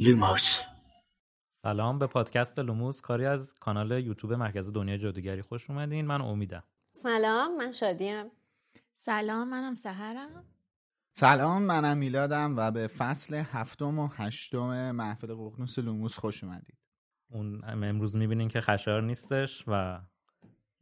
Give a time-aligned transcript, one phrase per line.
[0.00, 0.60] لوموس.
[1.52, 3.00] سلام به پادکست لوموس.
[3.00, 6.06] کاری از کانال یوتیوب مرکز دنیا جادوگری خوش اومدین.
[6.06, 6.64] من امیدم.
[6.90, 8.26] سلام من شادیم.
[8.94, 10.44] سلام منم سحرم.
[11.12, 16.78] سلام منم میلادم و به فصل هفتم و هشتم محفل ققنوس لوموس خوش اومدید.
[17.30, 20.00] اون امروز می‌بینین که خشایار نیستش و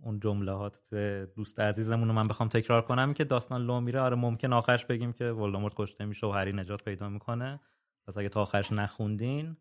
[0.01, 0.95] اون جملات
[1.37, 4.01] دوست عزیزمون رو من بخوام تکرار کنم که داستان لو میره.
[4.01, 7.61] آره ممکن آخرش بگیم که ولدمورت کشته میشه و هری نجات پیدا می‌کنه.
[8.07, 9.57] پس اگه تا آخرش نخوندین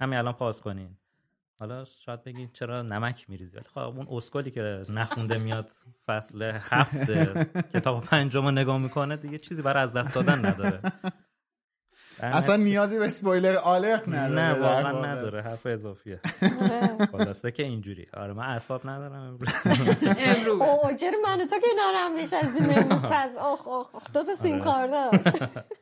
[0.00, 0.96] همین الان پاس کنین.
[1.58, 5.70] حالا شاید بگید چرا نمک میریزی؟ ولی خب اون اسکلی که نخونده میاد
[6.06, 7.10] فصل هفت
[7.74, 10.80] کتاب پنجم رو نگاه می‌کنه دیگه چیزی برای از دست دادن نداره.
[12.20, 15.42] اصلا نیازی به سپویلر آلرت نداره نه واقعا نداره.
[15.42, 16.20] حرف اضافیه.
[17.12, 18.06] خلاصه که اینجوری.
[18.14, 19.48] آره من اعصاب ندارم امروز.
[20.18, 20.60] امروز.
[20.60, 24.60] اوه چرا من تو که نارم نشستیم امروز پس اخ اخ اخ دو تا سیم
[24.60, 24.92] کارت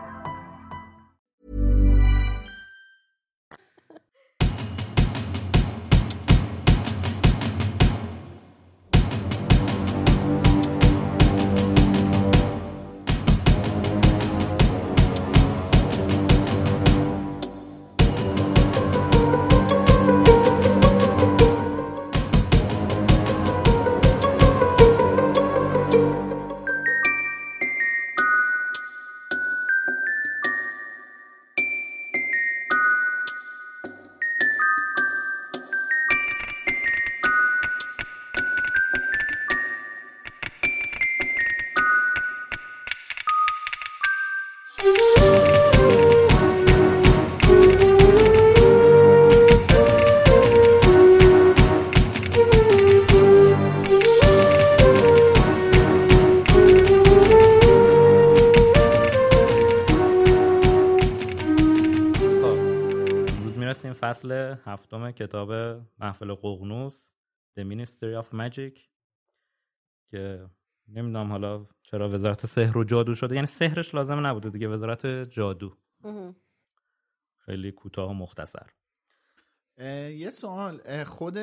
[63.71, 65.51] می‌رسیم فصل هفتم کتاب
[65.99, 67.11] محفل ققنوس
[67.59, 68.79] The Ministry of Magic
[70.09, 70.49] که
[70.87, 73.35] نمی‌دونم حالا چرا وزارت سحر و جادو شده.
[73.35, 75.77] یعنی سحرش لازم نبوده دیگه وزارت جادو.
[77.37, 78.67] خیلی کوتاه و مختصر.
[79.77, 81.03] یه سوال.
[81.03, 81.37] خود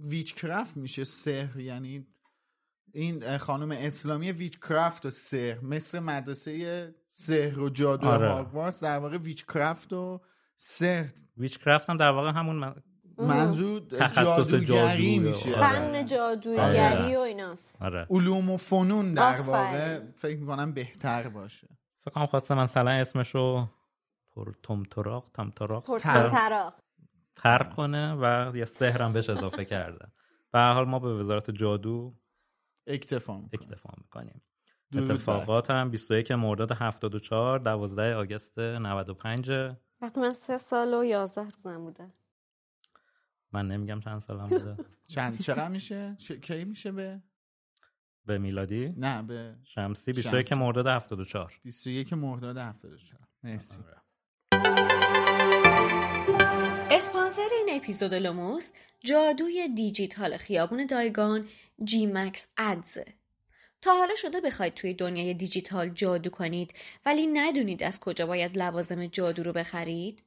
[0.00, 2.06] ویچکرافت میشه سحر؟ یعنی
[2.92, 8.28] این خانم اسلامی ویچکرافت و سحر مثل مدرسه سحر و جادو آره.
[8.28, 10.20] هاگوارتس در واقع ویچکرافت و
[10.62, 12.74] سحر ویچکرافت هم در واقع همون من...
[13.18, 15.48] منظور تخصص جادوگری میشه.
[15.48, 15.56] آره.
[15.56, 17.18] فن جادویگری آره.
[17.18, 17.82] و ایناست.
[17.82, 18.06] آره.
[18.10, 19.40] علوم و فنون در.
[19.40, 21.68] واقع فکر می‌کنم بهتر باشه.
[22.00, 23.68] فکر کنم خواسته مثلا اسمشو
[24.32, 26.74] پر تمتراق تمتراق پرتنطراق
[27.36, 27.62] تر.
[27.62, 30.06] کنه و یه سحرم بهش اضافه کرده.
[30.52, 32.14] به هر حال ما به وزارت جادو
[32.86, 33.50] اکتفا می‌کنم.
[33.52, 34.42] اکتفا می‌کنیم.
[34.94, 39.50] اتفاقات هم 21 مرداد 74 12 آگست 95
[40.02, 42.10] وقتی من سه سال و یازده روزم بوده.
[43.52, 44.76] من نمیگم چند سالم بوده.
[45.06, 47.22] چند چقدر میشه؟ کی میشه به؟
[48.26, 50.60] به میلادی؟ نه به شمسی 21 شمسی.
[50.60, 53.80] مرداد 74 21 مرداد 74 مرسی.
[56.90, 61.48] اسپانسر این اپیزود لوموس جادوی دیجیتال خیابون دایگان
[61.84, 63.04] جی مکس ادزه
[63.82, 66.74] تا حالا شده بخواید توی دنیای دیجیتال جادو کنید
[67.06, 70.22] ولی ندونید از کجا باید لوازم جادو رو بخرید؟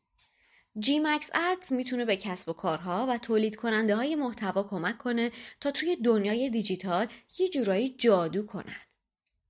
[0.80, 5.32] جی مکس ادز می‌تونه به کسب و کارها و تولید کننده های محتوا کمک کنه
[5.62, 7.08] تا توی دنیای دیجیتال
[7.40, 8.82] یه جورایی جادو کنن.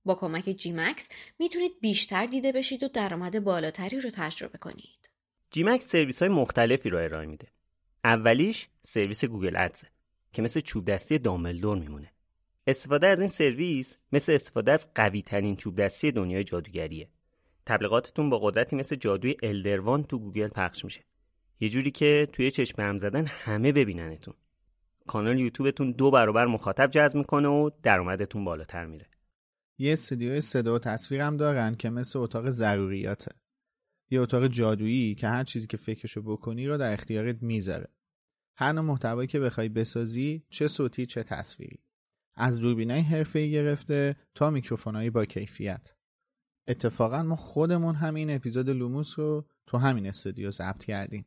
[0.04, 1.08] با کمک جی مکس
[1.38, 5.10] می‌تونید بیشتر دیده بشید و درآمد بالاتری رو تجربه کنید.
[5.50, 7.48] جی مکس سرویس های مختلفی رو ارائه میده.
[8.04, 9.84] اولیش سرویس گوگل ادز
[10.32, 12.13] که مثل چوب دستی داملدور میمونه.
[12.66, 17.08] استفاده از این سرویس مثل استفاده از قوی ترین چوب دستی دنیای جادوگریه.
[17.66, 21.04] تبلیغاتتون با قدرتی مثل جادوی الدروان تو گوگل پخش میشه.
[21.60, 24.34] یه جوری که توی چشم هم زدن همه ببیننتون.
[25.06, 29.06] کانال یوتیوبتون دو برابر مخاطب جذب می‌کنه و درآمدتون بالاتر میره.
[29.78, 33.30] یه استودیوی صدا و تصویرم دارن که مثل اتاق ضروریاته.
[34.10, 37.88] یه اتاق جادویی که هر چیزی که فکرشو بکنی رو در اختیارت می‌ذاره.
[38.56, 41.83] هر نوع محتوایی که بخوای بسازی چه صوتی چه تصویری.
[42.36, 45.92] از دوربینای حرفه‌ای گرفته تا میکروفونایی با کیفیت.
[46.68, 51.26] اتفاقا ما خودمون همین اپیزود لوموس رو تو همین استودیو ضبط کردیم.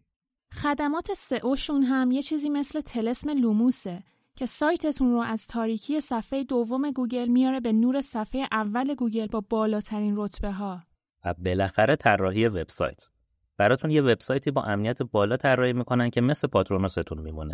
[0.53, 4.03] خدمات سئوشون هم یه چیزی مثل تلسم لوموسه
[4.35, 9.41] که سایتتون رو از تاریکی صفحه دوم گوگل میاره به نور صفحه اول گوگل با
[9.41, 10.83] بالاترین رتبه ها.
[11.25, 13.09] و بالاخره طراحی وبسایت.
[13.57, 17.53] براتون یه وبسایتی با امنیت بالا طراحی می‌کنن که مثل پاترونوستون میمونه.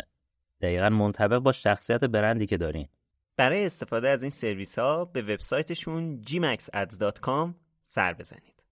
[0.60, 2.88] دقیقا منطبق با شخصیت برندی که دارین.
[3.36, 7.54] برای استفاده از این سرویس ها به وبسایتشون gmaxads.com
[7.84, 8.64] سر بزنید.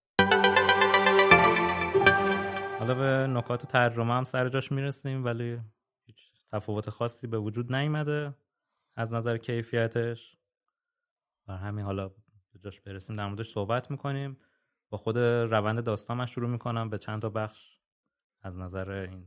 [2.79, 5.59] حالا به نکات ترجمه هم سر جاش می‌رسیم ولی
[6.07, 8.35] هیچ تفاوت خاصی به وجود نیامده
[8.97, 10.37] از نظر کیفیتش.
[11.49, 12.09] و همین حالا
[12.53, 14.39] به جاش برسیم در موردش صحبت می‌کنیم.
[14.91, 16.91] با خود روند داستان من شروع می‌کنم.
[16.91, 17.79] به چند تا بخش
[18.43, 19.27] از نظر این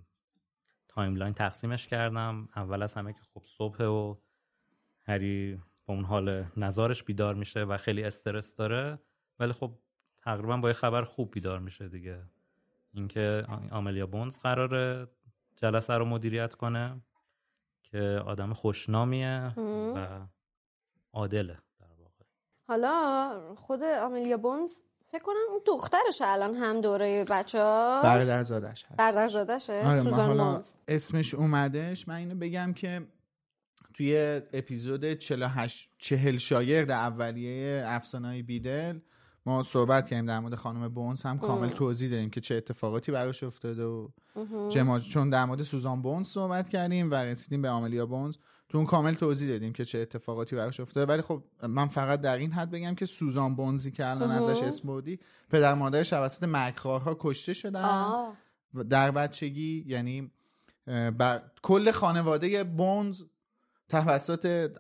[0.88, 2.50] timeline تقسیمش کردم.
[2.56, 4.16] اول از همه که خب صبح و
[5.08, 9.00] هری با اون حال نزارش بیدار میشه و خیلی استرس داره
[9.40, 9.72] ولی خب
[10.18, 12.22] تقریبا با یه خبر خوب بیدار میشه دیگه.
[12.94, 15.08] اینکه آملیا بونز قراره
[15.56, 17.02] جلسه رو مدیریت کنه
[17.84, 19.54] که آدم خوشنامیه
[19.96, 20.08] و
[21.14, 22.26] عادله در واقع.
[22.68, 24.72] حالا خود آملیا بونز
[25.08, 28.98] فکر کنم اون دخترش الان هم دوره بچه ها برادرزادش هست.
[28.98, 33.08] برادرزادشه آره، سوزان حالا بونز اسمش اومدش من اینو بگم که
[33.98, 39.00] توی اپیزود 48 چهل شاگرد اولیه افسانه‌های بیدل
[39.46, 43.44] ما صحبت کردیم در مورد خانم بونز هم کامل توضیح دادیم که چه اتفاقاتی براش
[43.44, 44.10] افتاده و
[44.70, 48.38] چه چون در مورد سوزان بونز صحبت کردیم و رسیدیم به آملیا بونز
[48.70, 51.14] تو اون کامل توضیح دادیم که چه اتفاقاتی براش افتاده.
[51.14, 54.88] ولی خب من فقط در این حد بگم که سوزان بونزی که الان ازش اسم
[54.88, 55.20] بردی
[55.50, 58.10] پدر مادرش توسط مرگخوارها کشته شدن.
[58.90, 60.32] در بچگی یعنی
[61.18, 61.42] بر...
[61.62, 63.24] کل خانواده بونز
[63.90, 64.72] توسط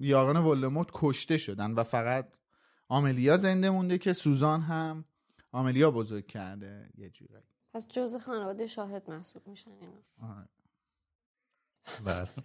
[0.00, 2.28] یاران ولدمورت کشته شدن و فقط
[2.88, 5.04] آملیا زنده مونده که سوزان هم
[5.52, 6.88] آملیا بزرگ کرده.
[6.98, 9.92] یه جورایی پس جز خانواده شاهد محسوب میشن اینا.
[10.22, 10.48] آره.
[12.04, 12.28] بله.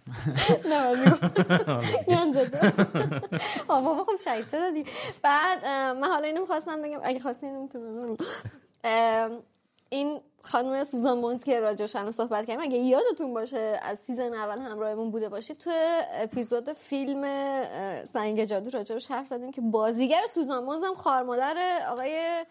[3.68, 4.84] بابا خب شهید دادی.
[5.22, 5.64] بعد
[5.96, 7.00] من حالا اینو می‌خواستم بگم.
[7.02, 8.16] اگه خواستی اینو می‌تونم
[9.92, 14.58] این خانم سوزان بونز که راجعش الان صحبت کردیم اگه یادتون باشه از سیزن اول
[14.58, 15.70] همراهمون بوده باشید تو
[16.12, 17.24] اپیزود فیلم
[18.04, 21.56] سنگ جادو راجعش حرف زدیم که بازیگر سوزان بونز هم خواهر مادر
[21.90, 22.44] آقای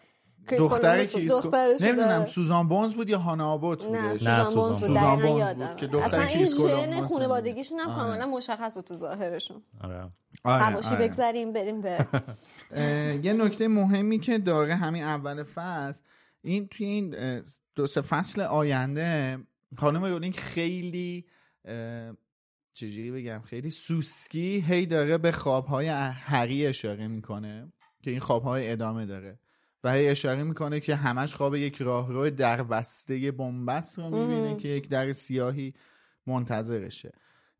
[0.48, 1.08] کریس دختر بود.
[1.08, 1.80] کریس دخترش.
[1.80, 5.22] نمی‌دونم سوزان بونز بود یا هانا آبوت نه بودش نه، سوزان بونز سوزان بود بونز.
[5.22, 7.98] دقیقا یادم بود که دختر اصلا این ژن کولومبوس خانوادگیشون هم آره.
[7.98, 10.08] کاملا مشخص بود تو ظاهرشون آره.
[10.44, 11.08] آره، حواشی آره.
[11.08, 12.06] بگذریم بریم به
[13.26, 16.02] یه نکته مهمی که داره همین اول فصل
[16.42, 17.42] این توی این
[17.74, 19.38] دو سه فصل آینده
[19.76, 21.26] خانم رولینگ خیلی
[22.72, 27.72] چجوری بگم خیلی سوسکی هی داره به خوابهای هری اشاره می‌کنه
[28.02, 29.38] که این خوابهای ادامه داره
[29.84, 34.56] و هی اشاره می‌کنه که همش خواب یک راهرو در بسته بنبست رو می‌بینه.
[34.56, 35.74] که یک در سیاهی
[36.26, 37.12] منتظرشه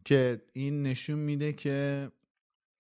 [0.05, 2.11] که این نشون میده که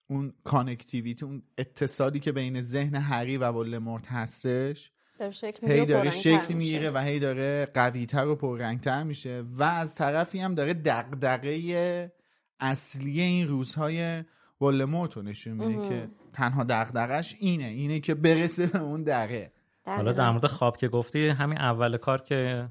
[0.06, 4.90] اون connectivity اون اتصالی که بین ذهن هری و ولدمورت هستش
[5.22, 6.54] داره شکل می‌گیره هی داره شکل میشه.
[6.54, 12.12] می‌گیره و هی داره قویتر و پررنگتر میشه و از طرفی هم داره دغدغه
[12.60, 14.24] اصلی این روزهای
[14.60, 15.88] ولدمورت رو نشون میده.
[15.88, 19.52] که تنها دقدقش اینه اینه که برسه به اون دقه
[19.86, 22.68] حالا در مورد خواب که گفتی همین اول کار که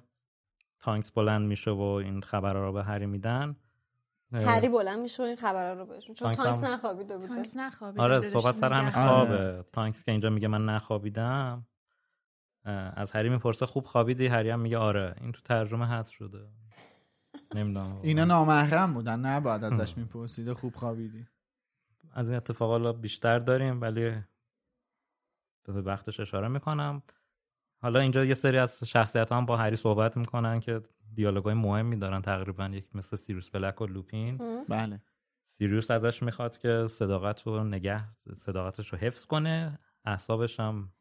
[0.80, 3.56] تانکس بلند میشه و این خبرها رو به هری میدن
[4.34, 6.16] هری بلند میشه و این خبرها رو بهشون.
[6.16, 7.28] چون تانکس تانکس هم- نخوابیده بوده.
[7.28, 8.90] تانکس نخوابیده آره صحبت سر همین.
[8.92, 9.66] خوابه.
[9.74, 11.66] تانکس که اینجا میگه من نخوابیدم.
[12.96, 15.16] از هری می‌پرسه خوب خوابیدی؟ هری هم میگه آره.
[15.22, 16.48] این تو ترجمه هست شده.
[17.56, 21.28] نمی‌دونم اینا نامحرم بودن نه بعد ازش میپرسیده خوب خوابیدی؟
[22.14, 24.12] از این اتفاقا حالا بیشتر داریم ولی
[25.64, 27.04] به وقتش اشاره می‌کنم.
[27.82, 30.82] حالا اینجا یه سری از شخصیت هم با هری صحبت می‌کنن که
[31.14, 34.66] دیالوگای مهمی دارن تقریبا یک مثل سیروس بلک و لوپین.
[34.70, 35.02] بله.
[35.44, 38.04] سیریوس ازش می‌خواد که صداقت رو نگه
[38.34, 40.92] صداقتش رو حفظ کنه اعصابش هم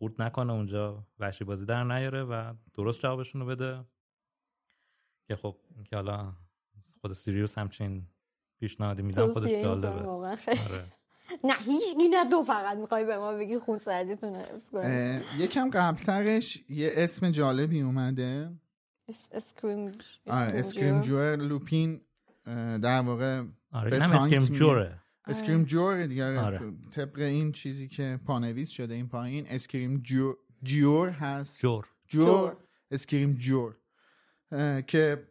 [0.00, 3.84] خورد نکنه اونجا وحشی بازی در نیاره و درست جوابشون رو بده.
[5.28, 6.32] که خب که حالا
[7.00, 8.06] خود سیریوس همچین
[8.60, 9.88] پیشنهادی میدم خودش جالبه.
[9.88, 10.36] آره.
[11.48, 16.64] نه هیچ نه دو فقط می‌خوای به ما بگی خون سردیتون حفظ کنه یکم قبلترش
[16.68, 18.50] یه اسم جالبی اومده.
[19.08, 22.00] اسکریم اسکریم جور لوپین
[22.82, 26.60] در واقع آره اینم اسکریم جوره اسکریم جور دیگه آره.
[26.90, 30.34] طبق این چیزی که پانویس شده این پایین اسکریم جو...
[30.62, 31.60] جور هست.
[31.60, 31.86] جور.
[32.08, 32.56] جور.
[32.90, 33.76] اسکریم‌جور.
[34.86, 35.26] که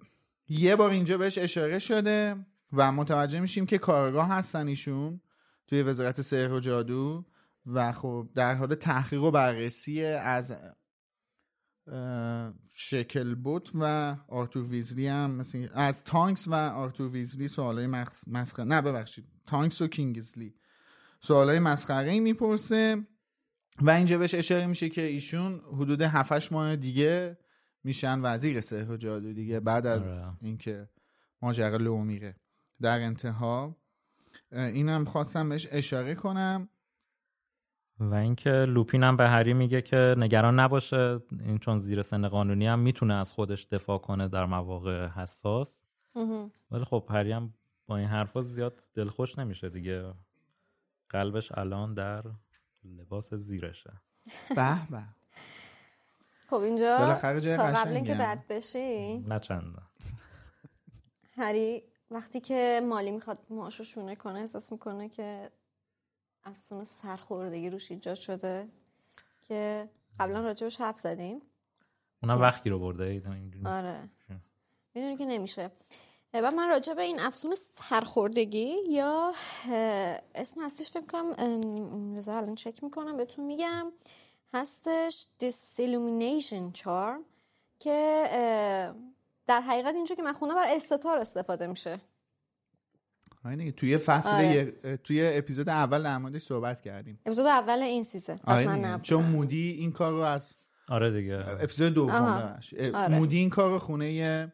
[0.49, 2.35] یه بار اینجا بهش اشاره شده
[2.73, 5.21] و متوجه میشیم که کارگاه هستن ایشون
[5.67, 7.25] توی وزارت سحر و جادو
[7.65, 10.55] و خب در حال تحقیق و بررسی از
[12.75, 17.87] شکلبولت و آرتور ویزلی هم مثل از تانکس و آرتور ویزلی سوالای
[18.27, 19.25] مسخره نه ببخشید.
[19.47, 20.55] تانکس و کینگزلی
[21.21, 23.07] سوالای مسخره می‌پرسه
[23.81, 27.37] و اینجا بهش اشاره میشه که ایشون حدود 7 ماه دیگه
[27.83, 30.33] میشن وزیر سحر و جادو دیگه بعد از آره.
[30.41, 30.89] اینکه
[31.41, 32.35] ماجرا لو میره.
[32.81, 33.77] در انتها
[34.51, 36.69] اینم خواستم بهش اشاره کنم.
[37.99, 41.19] و اینکه لوپین هم به هری میگه که نگران نباشه.
[41.45, 45.85] این چون زیر سن قانونی هم می‌تونه از خودش دفاع کنه در مواقع حساس.
[46.71, 47.53] ولی خب هری هم
[47.87, 50.13] با این حرفا زیاد دلخوش نمیشه دیگه.
[51.09, 52.23] قلبش الان در
[52.83, 53.93] لباس زیرشه.
[54.55, 55.03] به به.
[56.49, 56.97] خب اینجا
[57.57, 59.17] تا قبل اینکه رد بشی.
[59.17, 59.77] نه چند.
[61.37, 65.49] هری وقتی که مالی می‌خواد معاشو شونه کنه احساس می‌کنه که
[66.43, 68.67] افسون سرخوردگی روش ایجاد شده
[69.47, 71.41] که قبلا راجبش حرف زدیم.
[72.23, 73.21] اونم وقتی رو برده
[73.65, 74.09] آره.
[74.93, 75.71] می‌دونی که نمیشه.
[76.33, 79.33] و من راجع به این افسون سرخوردگی یا
[80.35, 83.91] اسم هستش فکر کنم رضا الان چک می‌کنم بهتون میگم.
[84.53, 87.23] هستش Disillumination Charm
[87.79, 88.25] که
[89.47, 91.99] در حقیقت اینجا که من خونه بر استتار استفاده میشه.
[93.45, 94.97] آره توی فصل آره.
[94.97, 97.19] توی اپیزود اول در موردش صحبت کردیم.
[97.25, 100.53] اپیزود اول این سیزن آره چون مودی این کار رو از
[100.89, 101.45] آره دیگه.
[101.49, 102.59] اپیزود دوم
[102.93, 103.19] آره.
[103.19, 104.51] مودی این کار رو خونه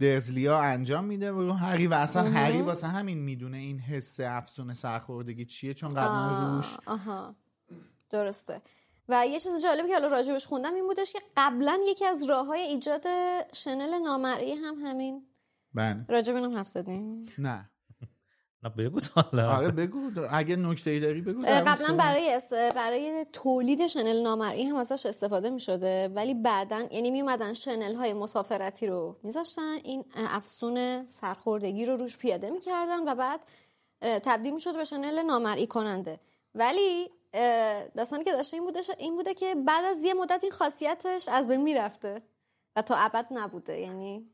[0.00, 5.44] درزلیا انجام میده و هری و اصلا هری واسه همین می‌دونه این حس افسون سرخوردگی
[5.44, 7.34] چیه چون قبلا روش آها.
[8.10, 8.62] درسته.
[9.08, 12.46] و یه چیز جالبی که حالا راجبش خوندم این بودش که قبلا یکی از راه
[12.46, 13.04] های ایجاد
[13.52, 15.26] شنل نامرئی هم همین.
[15.74, 16.04] بله.
[16.08, 17.24] راجب اینم حرف زدیم.
[17.38, 17.70] نه.
[18.78, 19.50] بگو حالا.
[19.56, 20.10] آره بگو.
[20.30, 21.42] اگه نکته ای داری بگو.
[21.42, 22.54] قبلا برای است...
[22.54, 27.94] برای تولید شنل نامرئی هم ازش استفاده می شده ولی بعدا یعنی می اومدن شنل
[27.94, 29.76] های مسافرتی رو میذاشتن.
[29.84, 33.40] این افسون سرخوردگی رو روش پیاده می‌کردن و بعد
[34.00, 36.20] تبدیل می شده به شنل نامرئی کننده.
[36.54, 37.10] ولی
[37.96, 41.48] داستانی که داشته این بوده این بوده که بعد از یه مدت این خاصیتش از
[41.48, 42.22] بین می‌رفته
[42.76, 43.78] و تا ابد نبوده.
[43.78, 44.30] یعنی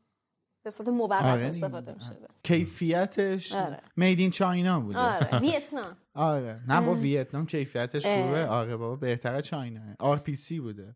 [0.65, 3.81] به صورت موقت آره استفاده می شده کیفیتش آره.
[3.95, 4.99] میدین چاینا بوده.
[4.99, 5.39] آره.
[5.43, 5.97] ویتنام.
[6.13, 6.61] آره.
[6.67, 8.45] نه با ویتنام کیفیتش خوبه.
[8.47, 9.81] آره بابا بهتره چاینا.
[9.99, 10.95] آر پی سی بوده.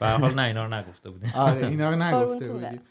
[0.00, 1.30] به حال نه اینا رو نگفته بودیم.
[1.34, 2.82] آره اینا رو نگفته بودیم.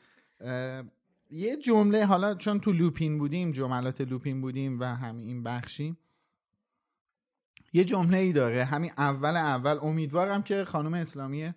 [1.29, 5.97] یه جمله حالا چون تو لوپین بودیم جملات لوپین بودیم و همین این بخشی
[7.73, 8.63] یه جمله ای داره.
[8.63, 11.53] همین اول اول امیدوارم که خانم اسلامی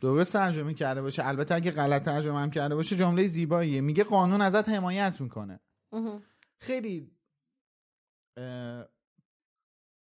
[0.00, 1.26] درست ترجمه کرده باشه.
[1.26, 3.80] البته اگه غلط ترجمه هم کرده باشه جمله زیباییه.
[3.80, 5.60] میگه قانون ازت حمایت می‌کنه.
[6.58, 7.10] خیلی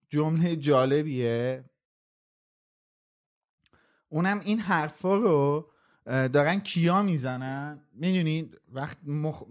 [0.10, 1.70] جمله جالبیه.
[4.10, 5.72] اونم این حرفا رو
[6.06, 9.44] دارن کیا می‌زنن؟ می‌دونید وقت مخ...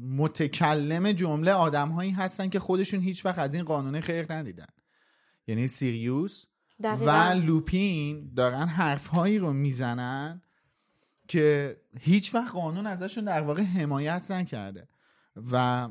[0.00, 4.66] متکلم جمله آدم هایی هستن که خودشون هیچ وقت از این قانون خیر ندیدن.
[5.46, 6.44] یعنی سیریوس
[6.80, 10.42] و لوپین دارن حرفهایی رو می‌زنن
[11.28, 14.88] که هیچ وقت قانون ازشون در واقع حمایت نکرده.
[15.52, 15.88] و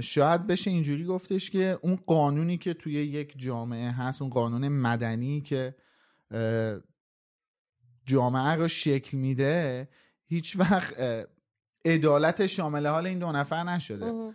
[0.00, 5.40] شاید بشه اینجوری گفتش که اون قانونی که توی یک جامعه هست اون قانون مدنی
[5.40, 5.74] که
[8.06, 9.88] جامعه رو شکل میده
[10.26, 10.94] هیچ وقت
[11.84, 14.34] عدالت شامل حال این دو نفر نشده.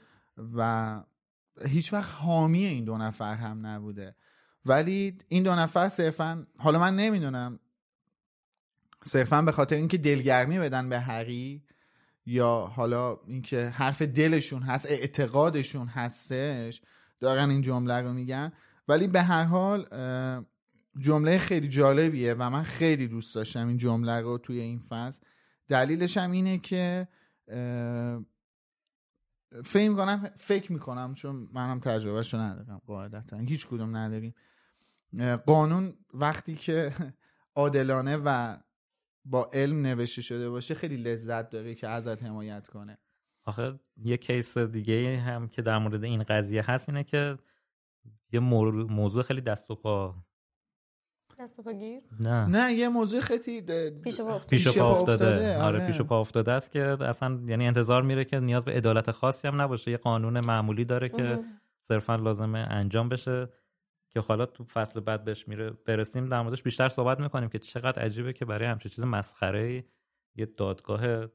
[0.56, 1.04] و
[1.66, 4.16] هیچ وقت حامی این دو نفر هم نبوده.
[4.66, 7.60] ولی این دو نفر صرفا حالا من نمی‌دونم.
[9.04, 11.64] صرفا به خاطر اینکه دلگرمی بدن به هری
[12.26, 16.82] یا حالا اینکه حرف دلشون هست اعتقادشون هستش
[17.20, 18.52] دارن این جمله رو میگن.
[18.88, 19.86] ولی به هر حال
[20.98, 25.22] جمله خیلی جالبیه و من خیلی دوست داشتم این جمله رو توی این فصل.
[25.68, 27.08] دلیلش هم اینه که
[29.64, 34.34] فکر کنم فکر می‌کنم چون منم تجربهشو ندارم قاعدتا هیچ کدوم نداریم.
[35.46, 36.92] قانون وقتی که
[37.56, 38.58] عادلانه و
[39.26, 42.98] با علم نوشته شده باشه خیلی لذت داره که ازت حمایت کنه.
[43.46, 47.38] آخه یه کیس دیگه هم که در مورد این قضیه هست اینه که
[48.32, 50.16] یه موضوع خیلی دست و پا.
[51.40, 52.46] دست و گیر؟ نه.
[52.46, 54.48] نه یه موضوع خیلی پیش پا افتاده.
[54.50, 55.58] پیش پا افتاده.
[55.58, 55.62] آره.
[55.62, 59.48] آره پیش پا افتاده است که اصلا یعنی انتظار میره که نیاز به عدالت خاصی
[59.48, 59.92] هم نباشه.
[59.92, 61.44] یه قانون معمولی داره که
[61.80, 63.50] صرفا لازمه انجام بشه.
[64.14, 68.02] که حالا تو فصل بعد بهش میره برسیم در موردش بیشتر صحبت می‌کنیم که چقدر
[68.02, 69.86] عجیبه که برای همچین چیز مسخره
[70.36, 71.28] یه دادگاه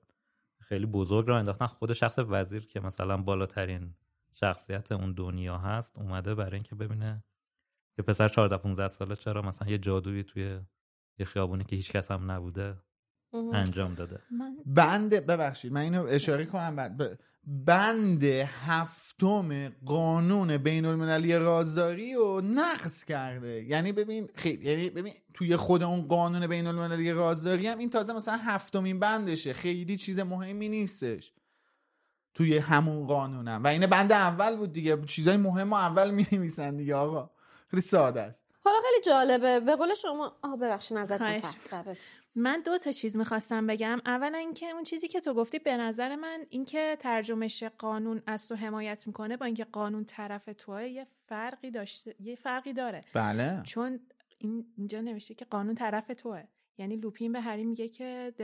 [0.61, 1.67] خیلی بزرگ را انداختن.
[1.67, 3.95] خود شخص وزیر که مثلا بالاترین
[4.33, 7.25] شخصیت اون دنیا هست اومده برای اینکه ببینه
[7.97, 10.61] که پسر 14 15 ساله چرا مثلا یه جادویی توی
[11.19, 12.77] یه خیابونی که هیچ کس هم نبوده
[13.53, 14.21] انجام داده.
[14.67, 16.77] بند ببخشید من اینو اشاره کنم.
[16.77, 23.65] بعد بند هفتم قانون بین المللی رازداری رو نقض کرده.
[23.65, 28.13] یعنی ببین خیلی یعنی ببین توی خود اون قانون بین المللی رازداری هم این تازه
[28.13, 29.53] مثلا هفتمین بندشه.
[29.53, 31.33] خیلی چیز مهمی نیستش.
[32.35, 35.05] توی همون قانونم و این بند اول بود دیگه.
[35.07, 37.31] چیزای مهم و اول می نویسن دیگه آقا.
[37.71, 38.45] خیلی ساده است.
[38.65, 39.61] حالا خیلی جالبه.
[39.61, 41.41] به قول شما آه ببخشید نظر
[42.39, 44.01] من دو تا چیز می‌خواستم بگم.
[44.07, 48.55] اولا اینکه اون چیزی که تو گفتی به نظر من اینکه ترجمهش قانون از تو
[48.55, 53.05] حمایت می‌کنه با اینکه قانون طرف توه یه فرقی داشته یه فرقی داره.
[53.15, 53.63] بله.
[53.65, 54.01] چون
[54.77, 56.43] اینجا نوشته که قانون طرف توه.
[56.79, 58.35] یعنی لوپین به هری میگه که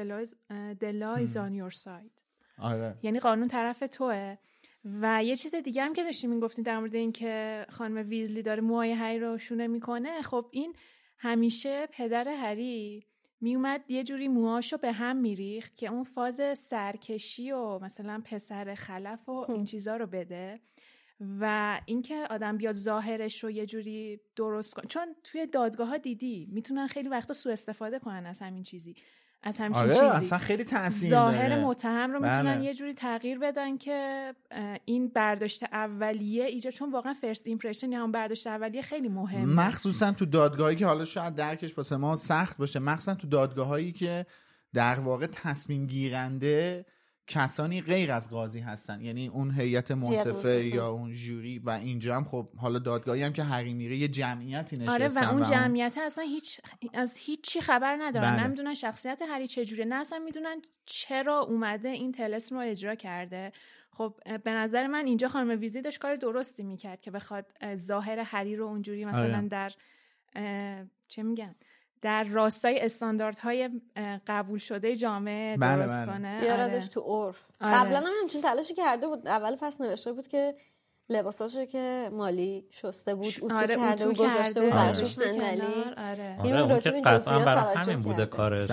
[0.80, 2.22] دلایز آن یور ساید
[2.58, 2.96] آره.
[3.02, 4.36] یعنی قانون طرف توه.
[4.84, 8.92] و یه چیز دیگه هم که داشتیم می‌گفتیم در مورد اینکه خانم ویزلی داره موهای
[8.92, 10.22] هری رو شونه می‌کنه.
[10.22, 10.76] خب این
[11.18, 13.06] همیشه پدر هری
[13.42, 19.28] میومد یه جوری موهاشو به هم میریخت که اون فاز سرکشی و مثلا پسر خلف
[19.28, 20.60] و این چیزا رو بده
[21.40, 24.82] و اینکه آدم بیاد ظاهرش رو یه جوری درست کن.
[24.82, 28.94] چون توی دادگاه ها دیدی می‌تونن خیلی وقتا سوء استفاده کنن از همین چیزی.
[29.42, 31.64] از همچین آره چیزی اصلا خیلی تاثیر ظاهر.
[31.64, 32.64] متهم رو می‌تونن بله.
[32.64, 34.34] یه جوری تغییر بدن که
[34.84, 40.12] این برداشت اولیه ایجاد چون واقعا first impression یا هم برداشت اولیه خیلی مهمه مخصوصا
[40.12, 44.26] تو دادگاهی که حالا شاید درکش واسه ما سخت باشه مخصوصا تو دادگاهایی که
[44.74, 46.84] در واقع تصمیم گیرنده
[47.26, 50.64] کسانی غیر از قاضی هستن یعنی اون هیئت منصفه.
[50.64, 54.76] یا اون جوری و اینجا هم خب حالا دادگاهی هم که هری میره یه جمعیتی
[54.76, 56.60] نشستن آره و اون جمعیت اصلا هیچ
[56.94, 58.46] از هیچی خبر ندارن بله.
[58.46, 63.52] نمی‌دونن شخصیت هری چجوره نه اصلا می‌دونن چرا اومده این طلسم رو اجرا کرده
[63.90, 68.18] خب به نظر من اینجا خانم ویزی داشت کار درستی می‌کرد که بخواد اه، ظاهر
[68.18, 69.48] هری رو اونجوری مثلا آره.
[69.48, 69.72] در
[71.08, 71.54] چه میگن
[72.02, 73.70] در راستای استانداردهای
[74.26, 76.06] قبول شده جامعه بله، درست بله.
[76.06, 76.88] کنه بیاردش آره.
[76.88, 77.74] تو عرف آره.
[77.74, 80.54] قبلا هم همچین تلاشی کرده بود اول فصل نوشته بود که
[81.08, 85.62] لباساشو که مالی شسته بود اوتو آره، کرده اتو بود گذاشته بود گذاشته صندلی
[85.96, 86.38] آره.
[86.44, 88.26] این اون که قطعا توجه همین بوده.
[88.26, 88.70] کارش.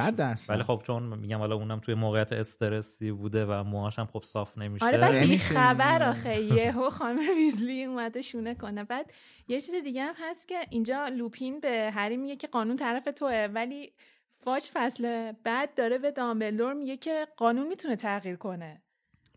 [0.49, 4.57] ولی خب چون میگم حالا اونم توی موقعیت استرسی بوده و موهاش هم خب صاف
[4.57, 6.09] نمیشه آره بعد بی نمیشه خبر.
[6.09, 9.11] آخه یهو خانم ویزلی اومده شونه کنه بعد
[9.47, 13.47] یه چیز دیگه هم هست که اینجا لوپین به هری میگه که قانون طرف توه
[13.53, 13.93] ولی
[14.39, 18.81] فاج فصل بعد داره به دامبلدور میگه که قانون می‌تونه تغییر کنه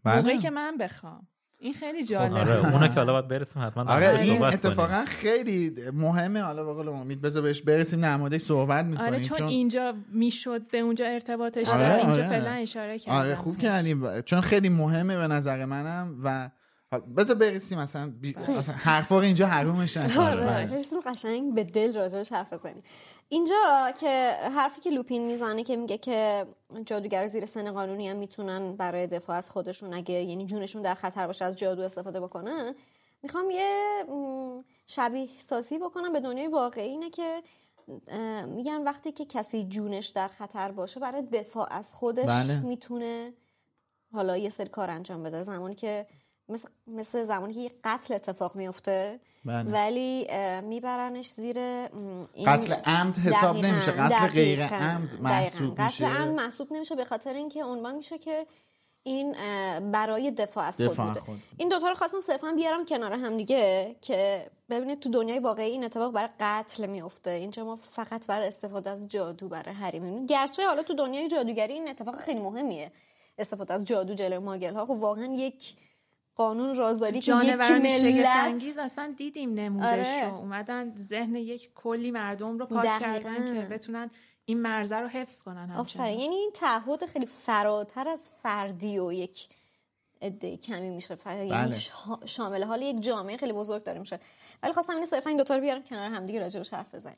[0.05, 0.16] بله.
[0.16, 1.28] موقعی که من بخوام
[1.62, 4.42] این خیلی خب جالبه آره اونا که حالا باید برسیم حتما آره این.
[4.44, 9.20] اتفاقا خیلی مهمه حالا به قول امید بذار بهش برسیم در موردش صحبت می‌کنیم آره
[9.20, 12.29] چون, اینجا می‌شد به اونجا ارتباطش آره، داد اینجا آره.
[12.29, 16.51] فعلا اشاره کردم آره خوب کردیم چون خیلی مهمه به نظر منم و
[17.16, 18.35] بذار برسیم اصلا, بی...
[18.37, 20.18] اصلا حرفا رو اینجا حرومش نکنیم.
[20.18, 20.62] آره بله.
[20.62, 22.83] حسن قشنگ به دل راجعش حرف بزنیم
[23.32, 26.46] اینجا که حرفی که لوپین می‌زنه که میگه که
[26.86, 31.26] جادوگر زیر سن قانونی هم می‌تونن برای دفاع از خودشون اگه یعنی جونشون در خطر
[31.26, 32.74] باشه از جادو استفاده بکنن
[33.22, 34.04] می‌خوام یه
[34.86, 37.42] شبیه سازی بکنم به دنیای واقعی اینه که
[38.46, 42.60] میگن وقتی که کسی جونش در خطر باشه برای دفاع از خودش بله.
[42.60, 43.32] می‌تونه
[44.12, 46.06] حالا یه سری کار انجام بده زمانی که
[46.48, 49.70] مثل, مثل زمانی که قتل اتفاق میفته بله.
[49.70, 50.28] ولی
[50.62, 53.90] میبرنش زیر این قتل عمد حساب دقیقاً، نمیشه.
[53.90, 55.22] قتل غیر عمد دقیقاً.
[55.22, 56.07] محسوب قتل میشه.
[56.07, 58.46] عمد محسوب نمیشه به خاطر اینکه عنوان میشه که
[59.02, 59.33] این
[59.92, 61.20] برای دفاع از خود بوده.
[61.20, 61.42] خود.
[61.57, 65.85] این دوتا رو خواستم صرفا بیارم کنار هم دیگه که ببینید تو دنیای واقعی این
[65.85, 70.26] اتفاق برای قتل میفته اینجا ما فقط برای استفاده از جادو برای می‌بینیم.
[70.26, 72.92] گرچه حالا تو دنیای جادوگری این اتفاق خیلی مهمیه.
[73.38, 75.74] استفاده از جادو جلوی ماگل ها خب واقعا یک
[76.34, 80.28] قانون رازداری که یک ملت انگیز اصلا دیدیم نمودش آره.
[80.28, 82.98] رو اومدن ذهن یک کلی مردم رو پاک دقیقاً.
[83.00, 84.10] کردن که بتونن
[84.44, 86.20] این مرزه رو حفظ کنن آفرین.
[86.20, 89.48] یعنی این تعهد خیلی فراتر از فردی و یک
[90.22, 91.16] عده کمی میشه.
[91.26, 91.72] یعنی بله.
[91.78, 94.18] شا- شامل حال یک جامعه خیلی بزرگ داره میشه.
[94.62, 97.16] ولی خواستم این صرفا این دوتا رو بیارم کنار همدیگه راجبش حرف بزنیم.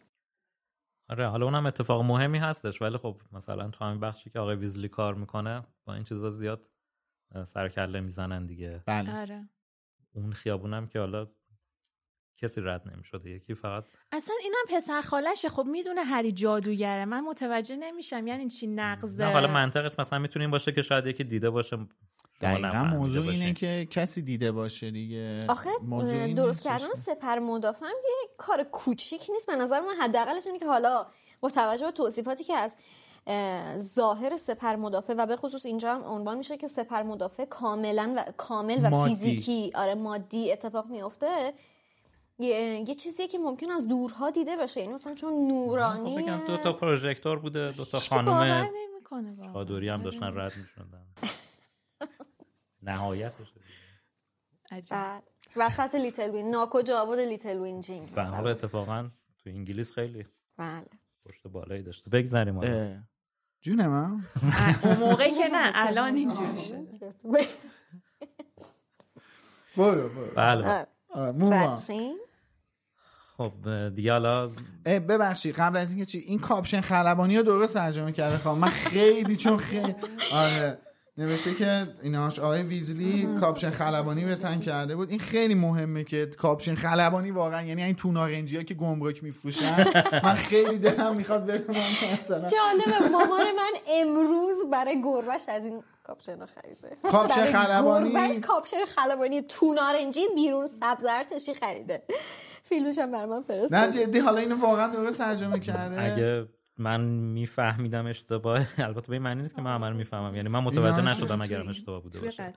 [1.08, 2.82] آره حالا اونم اتفاق مهمی هستش.
[2.82, 6.68] ولی خب مثلا تو همین بخشی که آقای ویزلی کار می‌کنه با این چیزا زیاد
[7.34, 8.82] اه، سرکله می‌زنن دیگه.
[8.86, 9.20] بله.
[9.20, 9.48] آره.
[10.12, 11.26] اون خیابونم که حالا
[12.36, 15.48] کسی رد نمی‌شده یکی فقط اصلا اینم پسر خالشه.
[15.48, 17.04] خب می‌دونه هری جادوگره.
[17.04, 18.26] من متوجه نمیشم.
[18.26, 21.78] یعنی چی نقضه نه حالا منطقش مثلا می‌تونه این باشه که شاید یکی دیده باشه.
[22.40, 23.52] دقیقا موضوع اینه.
[23.52, 25.40] که کسی دیده باشه دیگه.
[25.48, 25.70] آخه
[26.36, 29.46] درست کردن سپر مدافع یه کار کوچیک نیست.
[29.46, 31.06] به نظر من حداقلش اینه که حالا
[31.40, 32.76] با توجه به توصیفاتی که از
[33.76, 38.32] ظاهر سپر مدافع و به خصوص اینجا هم عنوان میشه که سپر مدافع کاملا و
[38.36, 39.14] کامل و مادی.
[39.14, 39.72] فیزیکی.
[39.74, 41.52] آره مادی اتفاق میفته
[42.38, 46.46] یه, یه چیزیه که ممکن از دورها دیده بشه یعنی مثلا چون خب نورانی بگم
[46.46, 48.70] دو تا پروژکتور بوده دو تا خانم.
[49.52, 50.44] چادری هم داشتن آره.
[50.44, 51.06] رد می‌شدن.
[52.82, 53.52] نهایتش
[54.70, 54.90] عجیب.
[54.90, 55.22] بعد
[55.56, 56.50] وسط لیتل وین.
[56.50, 58.50] ناکجا آباد لیتل وینجینگ مثلا.
[58.50, 59.10] اتفاقا
[59.44, 60.84] تو انگلیس خیلی بله.
[61.24, 62.10] پشت بالایی داشته.
[62.10, 62.60] بگذریم
[63.66, 63.82] حالا.
[63.82, 63.84] اه.
[63.84, 64.20] جون من
[64.52, 67.14] اه، اون موقعی که نه الان اینجوری شده
[69.76, 71.74] برو بله آره.
[73.36, 73.52] خب
[73.94, 74.48] دیگه حالا
[74.84, 79.36] ببخشید قبل از اینکه چی این کاپشن خلبانی رو درست ترجمه کرده خواهم من خیلی
[79.36, 79.94] چون خیلی
[80.32, 80.78] آره
[81.18, 85.10] نوشته که ایناش آقای ویزلی کاپشن خلبانی به تن کرده بود.
[85.10, 89.86] این خیلی مهمه که کاپشن خلبانی واقعا یعنی این تو نارنجی‌ها که گمرک میفروشن.
[90.24, 91.80] من خیلی دلم می‌خواد بدونم
[92.20, 96.96] مثلا جالبه مامان من امروز برای گربش از این کاپشن خریده.
[97.02, 102.02] کاپشن خلبانی؟ گربش کاپشن خلبانی تو نارنجی بیرون سبز ارتشی خریده.
[102.62, 106.02] فیلمش هم برای من نه فرستاد جدی حالا اینو واقعا درست ترجمه کرده.
[106.02, 106.46] اگه
[106.78, 110.36] من میفهمیدم اشتباه البته به این معنی نیست که من همه رو می‌فهمم.
[110.36, 112.52] یعنی من متوجه نشدم اگرم اشتباه بوده باشه؟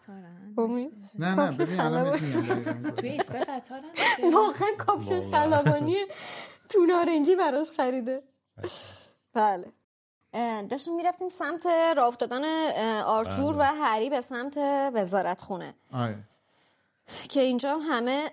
[1.20, 2.20] نه نه ببین الان.
[2.98, 3.84] توی ایستگاه قطارن؟
[4.34, 5.96] واقعا کاپشن خلبانی
[6.70, 8.24] تونارنجی براش خریده.
[9.34, 9.66] بله.
[10.70, 11.66] داشتیم می‌رفتیم سمت
[11.98, 12.44] راه افتادن
[13.02, 13.72] آرتور بله.
[13.72, 14.58] و هری به سمت
[14.94, 16.20] وزارت خونه آره.
[17.30, 18.32] که اینجا هم همه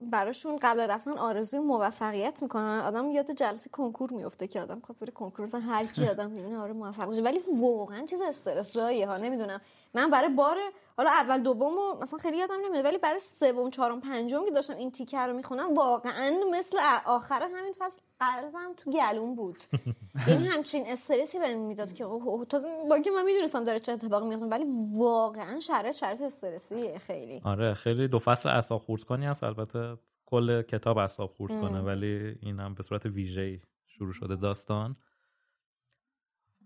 [0.00, 2.80] براشون قبل رفتن آرزوی موفقیت می‌کنن.
[2.80, 5.44] آدم یاد جلسه کنکور میفته که آدم خب بره کنکور.
[5.44, 9.60] مثلا هر کی آدم می‌بینه آره موفق بشه ولی واقعا چیز استرساییه ها نمی‌دونم.
[9.94, 10.56] من برای بار
[10.96, 14.76] حالا اول دوم رو مثلا خیلی یادم نمیاد ولی برای سوم چهارم پنجم که داشتم
[14.76, 19.56] این تیکر رو می‌خونم واقعا مثل آخر همین فصل قلبم تو گلوم بود.
[20.28, 22.06] یعنی همچین استرسی بهم می‌داد که
[22.48, 27.40] تازه با که من می‌دونستم داره چه اتفاقی میفته ولی واقعا شرایط شرایط استرسیه خیلی.
[27.44, 32.38] آره خیلی دو فصل اعصاب خورد کنی هست البته کل کتاب اعصاب خورد کنه ولی
[32.42, 34.96] این هم به صورت ویژه‌ای شروع شده داستان.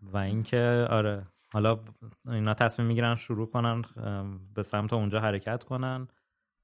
[0.03, 1.79] و اینکه آره حالا
[2.29, 3.83] اینا تصمیم می‌گیرن شروع کنن
[4.55, 6.09] به سمت اونجا حرکت کنن.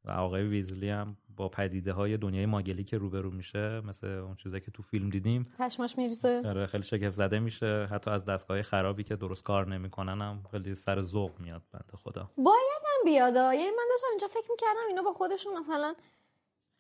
[0.07, 4.61] و آقای ویزلی هم با پدیده های دنیای ماگلی که روبرو میشه مثل اون چیزایی
[4.61, 5.53] که تو فیلم دیدیم.
[5.59, 6.43] پشماش میریزه.
[6.45, 7.89] آره خیلی شگفت زده میشه.
[7.91, 12.31] حتی از دستگاه خرابی که درست کار نمی‌کنن هم خیلی سر ذوق میاد بنده خدا.
[12.37, 13.35] باید هم بیاد.
[13.35, 15.95] یعنی من داشتم اینجا فکر می‌کردم اینا با خودشون مثلا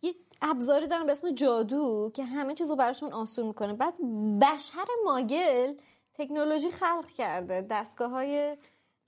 [0.02, 3.72] یه ابزاری دارن به اسم جادو که همه چیز رو براشون آسون می‌کنه.
[3.72, 3.94] بعد
[4.42, 5.72] بشر ماگل
[6.14, 7.66] تکنولوژی خلق کرده.
[7.70, 8.57] دستگاه های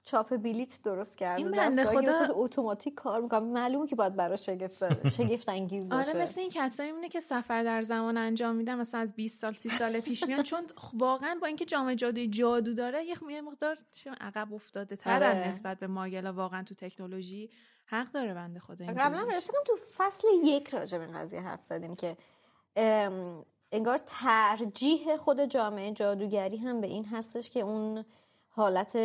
[0.05, 1.37] چاپ بلیت درست کرده.
[1.43, 6.11] این بنده خدا- اتوماتیک کار می‌کنه معلومه که باید برای شگفت شگفت انگیز باشه.
[6.11, 9.55] آره مثل این کسایی میمونه که سفر در زمان انجام میدن مثلا از 20 سال
[9.55, 10.43] 30 سال پیش میان.
[10.43, 13.79] چون خ- واقعا با اینکه جامعه جادوی جادو داره یه مقدار
[14.21, 15.49] عقب افتاده ترن آره.
[15.49, 17.51] نسبت به ماگلا واقعا تو تکنولوژی
[17.87, 19.41] حق داره بنده خدا قبلا.
[19.41, 22.17] فکر تو فصل یک راجع به این قضیه حرف زدیم که
[23.73, 28.05] انگار ترجیح خود جامعه جادوگری هم به این هستش که اون
[28.49, 28.97] حالت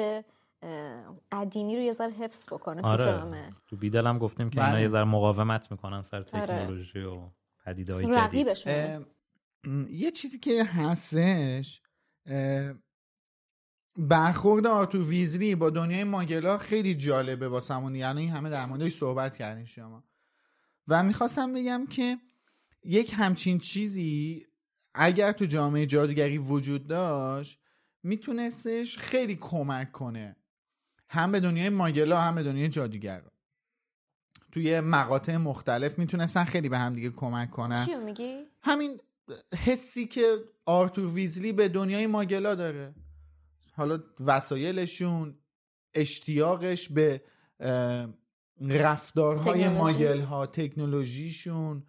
[1.32, 3.50] قدیمی رو یه ذره حفظ بکنه تو آره جامعه.
[3.68, 4.68] تو بیدل هم گفتیم که بله.
[4.68, 6.26] اینا یه ذره مقاومت می‌کنن سر آره.
[6.26, 7.30] تکنولوژی و
[7.66, 8.48] پدیده های جدید.
[9.90, 11.82] یه چیزی که هستش
[13.98, 17.96] برخورد آرتور ویزلی با دنیای ماگلا خیلی جالبه واسمون.
[17.96, 20.04] یعنی همه در موردش صحبت کردین شما.
[20.88, 22.18] و می‌خواستم بگم که
[22.84, 24.46] یک همچین چیزی
[24.94, 27.60] اگر تو جامعه جادوگری وجود داشت
[28.04, 30.36] میتونستش خیلی کمک کنه.
[31.10, 33.32] هم به دنیای ماگلا هم به دنیای جادوگرا
[34.52, 37.86] توی مقاطع مختلف می‌تونستن خیلی به هم دیگه کمک کنن.
[37.86, 39.02] چی رو میگی؟ همین
[39.66, 42.96] حسی که آرتور ویزلی به دنیای ماگلا داره.
[43.74, 45.38] حالا وسایلشون
[45.94, 47.22] اشتیاقش به
[48.62, 49.70] رفتارهای.
[49.70, 51.84] ماگل ها تکنولوژیشون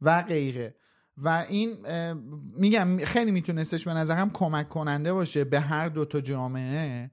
[0.00, 0.76] و غیره.
[1.16, 1.76] و این
[2.56, 7.10] میگم خیلی میتونستش به نظرم کمک کننده باشه به هر دوتا جامعه.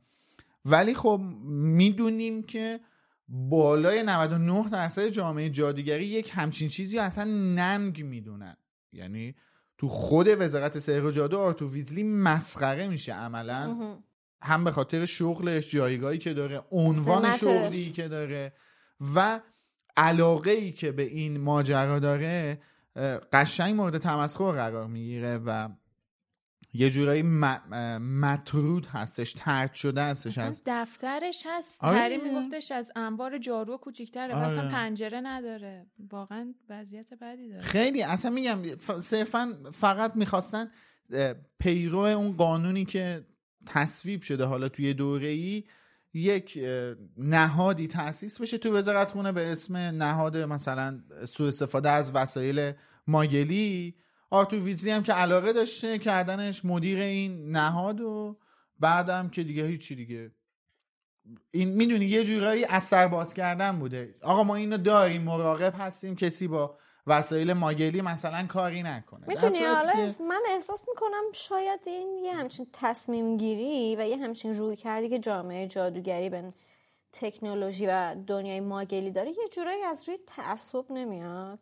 [0.65, 2.79] ولی خب می‌دونیم که
[3.27, 7.23] بالای 99 درصد جامعه جادوگری یک همچین چیزی رو اصلا
[7.55, 8.57] ننگ می‌دونن.
[8.93, 9.35] یعنی
[9.77, 13.77] تو خود وزارت سحر و جادو آرتو ویزلی مسخره میشه عملا.
[14.41, 17.37] هم به خاطر شغلش جایگاهی که داره عنوان.
[17.37, 18.53] شغلی که داره
[19.15, 19.39] و
[19.97, 22.61] علاقه ای که به این ماجرا داره
[23.33, 25.69] قشنگ مورد تمسخر قرار می‌گیره و
[26.73, 27.23] یه جورایی
[28.21, 31.97] مطرود هستش ترد شده هستش اصلا از دفترش هست آره.
[31.97, 34.71] هری میگفتش از انبار جارو کوچیک‌تره اصلا آره.
[34.71, 38.59] پنجره نداره واقعا وضعیت بدی داره خیلی اصلا میگم
[38.99, 40.71] صرفا فقط می‌خواستن
[41.59, 43.25] پیرو اون قانونی که
[43.65, 45.63] تصویب شده حالا توی دوره ای
[46.13, 46.59] یک
[47.17, 52.73] نهادی تاسیس بشه تو وزارت خونه به اسم نهاد مثلا سوء استفاده از وسایل
[53.07, 53.95] ماگلی
[54.29, 58.39] آرتور ویزلی هم که علاقه داشته کردنش مدیر این نهاد و
[58.79, 60.31] بعدم که دیگه هیچی دیگه.
[61.51, 64.15] این می‌دونی یه جورایی اثر باز کردن بوده.
[64.21, 69.27] آقا ما اینو داریم مراقب هستیم کسی با وسایل ماگلی مثلا کاری نکنه.
[69.27, 74.75] می‌تونی که- من احساس می‌کنم شاید این یه همچین تصمیم گیری و یه همچین روی
[74.75, 76.53] کردی که جامعه جادوگری به
[77.13, 81.59] تکنولوژی و دنیای ماگلی داره یه جورایی از روی تعصب نمیاد.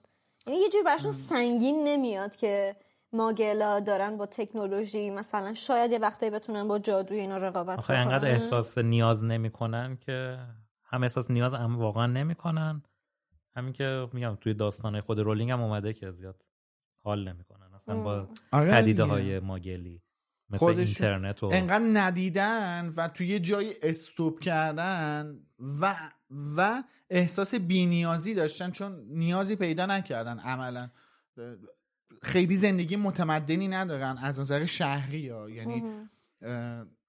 [0.47, 2.75] یعنی یه جور براشون سنگین نمیاد که
[3.13, 8.01] ماگلا دارن با تکنولوژی مثلا شاید یه وقتایی بتونن با جادو اینا رقابت آخه بکنن.
[8.07, 10.37] انقدر احساس نیاز نمی‌کنن که
[10.83, 12.83] هم احساس نیاز هم واقعا نمی‌کنن.
[13.55, 16.45] همین که میگم توی داستان خود رولینگ هم اومده که زیاد
[17.03, 19.03] حال نمی‌کنن اصلا با آره پدیده.
[19.03, 20.01] های ماگلی
[20.49, 25.39] مثل خودشون اینترنت و انقدر ندیدن و توی یه جایی استوب کردن
[25.81, 25.95] و
[26.57, 30.89] و احساس بینیازی داشتن چون نیازی پیدا نکردن عملا.
[32.21, 35.49] خیلی زندگی متمدنی ندارن از نظر شهری ها.
[35.49, 35.83] یعنی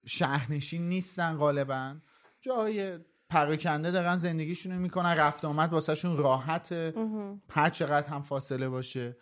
[0.06, 1.96] شهرنشین نیستن غالبا.
[2.40, 2.98] جای
[3.30, 5.14] پراکنده دارن زندگیشون می‌کنن.
[5.14, 6.94] رفت آمد واسهشون راحته.
[7.50, 9.16] هر چقدر هم فاصله باشه.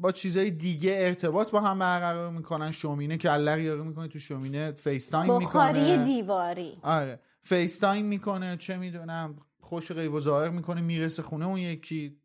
[0.00, 2.70] با چیزای دیگه ارتباط با هم برقرار می‌کنن.
[2.70, 6.72] شومینه که کله یارو می‌کنه تو شومینه FaceTime بخاری می‌کنه دیواری.
[6.82, 7.20] آره.
[7.42, 12.16] FaceTime می‌کنه چه می‌دونم خودش غیب و ظاهر می‌کنه می‌رسه خونه اون یکی.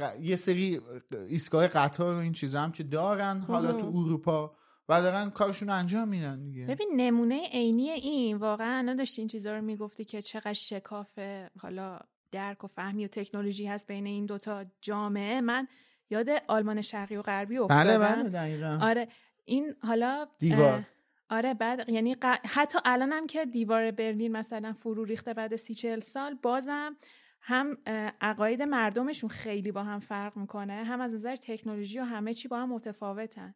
[0.00, 0.80] ق- یه سری
[1.28, 3.40] ایستگاه قطار و این چیزا هم که دارن.
[3.40, 4.54] حالا تو اروپا
[4.88, 6.66] و دارن کارشون رو انجام میدن دیگه.
[6.66, 11.18] ببین نمونه عینی این واقعا الان داشتی این چیزا رو می‌گفتی که چقدر شکاف
[11.60, 11.98] حالا
[12.32, 15.40] درک و فهمی و تکنولوژی هست بین این دوتا جامعه.
[15.40, 15.68] من
[16.10, 17.98] یاد آلمان شرقی و غربی افتادم.
[17.98, 17.98] بله
[18.30, 19.08] بله آره
[19.44, 20.82] این حالا دیوار.
[21.30, 26.00] آره بعد یعنی ق- حتی الانم که دیوار برلین مثلا فرو ریخته بعد سی چل
[26.00, 26.96] سال بازم
[27.40, 27.76] هم
[28.20, 32.58] عقاید مردمشون خیلی با هم فرق می‌کنه هم از نظر تکنولوژی و همه چی با
[32.58, 33.54] هم متفاوتن.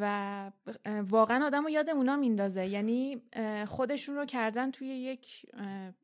[0.00, 0.52] و
[1.08, 2.66] واقعا آدم رو یاد اونا میندازه.
[2.66, 3.22] یعنی
[3.66, 5.46] خودشون رو کردن توی یک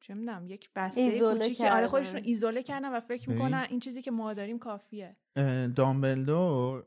[0.00, 1.66] چه می‌دونم یک بسته ایزوله کوچیکی.
[1.66, 1.86] آره.
[1.86, 3.30] خودشون رو ایزوله کردن و فکر.
[3.30, 5.16] می‌کنن این چیزی که ما داریم کافیه.
[5.76, 6.86] دامبلدور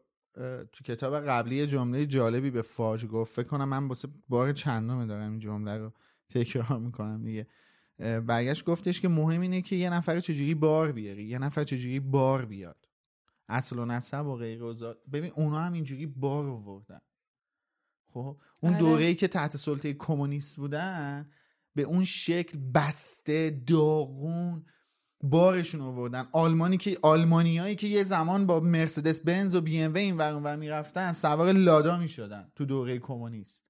[0.71, 3.35] تو کتاب قبلی جمله جالبی به فاج گفت.
[3.35, 5.91] فکر کنم من واسه بار چندمه دارم این جمله رو
[6.29, 7.47] تکرار می‌کنم دیگه.
[8.19, 12.45] برگشت گفتش که مهم اینه که یه نفر چجوری بار بیاری یه نفر چجوری بار
[12.45, 12.87] بیاد.
[13.49, 14.63] اصل و نسب و غیر
[15.13, 17.01] ببین اونا هم اینجوری بار آوردن.
[18.13, 18.79] خب؟ اون آره.
[18.79, 21.29] دوره‌ای که تحت سلطه کمونیست بودن
[21.75, 24.65] به اون شکل بسته داغون
[25.23, 26.27] بارشون آوردن.
[26.31, 30.33] آلمانی که آلمانیایی که یه زمان با مرسدس بنز و بی ام و این ور
[30.33, 33.63] اون ور می‌رفتن سوار لادا می‌شدن تو دوره کمونیست.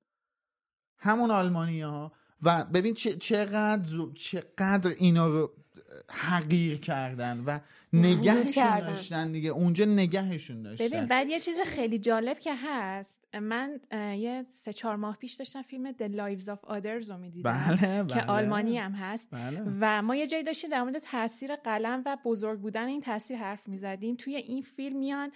[0.98, 5.63] همون آلمانی ها و ببین چقدر چقدر اینا رو
[6.10, 7.60] حقیر کردن و
[7.94, 8.88] نگهشون کردن.
[8.88, 14.46] داشتن دیگه اونجا نگهشون ببین داشتن بعد یه چیز خیلی جالب که هست من یه
[14.48, 18.26] سه چهار ماه پیش داشتم فیلم The Lives of Others رو می‌دیدم بله که بله.
[18.26, 19.62] آلمانی هم هست بله.
[19.82, 23.68] و ما یه جایی داشتیم در مورد تاثیر قلم و بزرگ بودن این تاثیر حرف
[23.68, 25.32] می‌زدیم توی این فیلم میان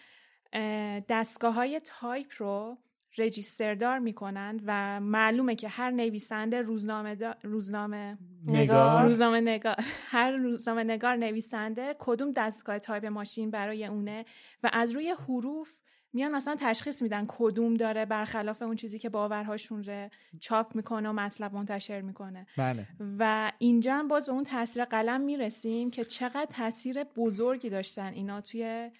[1.09, 2.77] دستگاه های تایپ رو
[3.17, 9.03] register دار می‌کنن و معلومه که هر نویسنده روزنامه دا- روزنامه نگار.
[9.03, 9.75] روزنامه نگار.
[10.11, 14.25] هر روزنامه نگار نویسنده کدوم دستگاه تایپ ماشین برای اونه
[14.63, 15.79] و از روی حروف
[16.13, 21.13] میان مثلا تشخیص میدن کدوم داره برخلاف اون چیزی که باورهاشون رو چاپ می‌کنه و
[21.13, 22.47] مطلب منتشر می‌کنه.
[22.57, 22.87] بله.
[23.19, 28.41] و اینجا هم باز به اون تاثیر قلم می‌رسیم که چقدر تاثیر بزرگی داشتن اینا
[28.41, 28.91] توی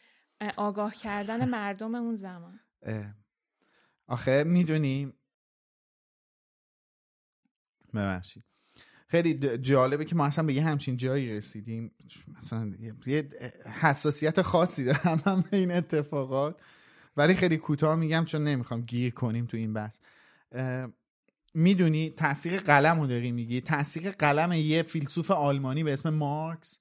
[0.42, 2.60] اه، آگاه کردن مردم اون زمان.
[2.84, 3.06] اه.
[4.08, 5.14] آخه می‌دونیم
[7.94, 8.44] ببخشید.
[9.08, 11.92] خیلی جالبه که ما اصلا به یه همچین جایی رسیدیم.
[12.38, 12.74] مثلا
[13.06, 13.30] یه
[13.82, 16.62] حساسیت خاصی دارم هم به این اتفاقات.
[17.18, 20.00] ولی خیلی کوتاه میگم چون نمی‌خوام گیر کنیم تو این بحث.
[21.54, 26.80] می‌دونی تاثیر قلم رو داری میگی؟ تاثیر قلم یه فیلسوف آلمانی به اسم مارکس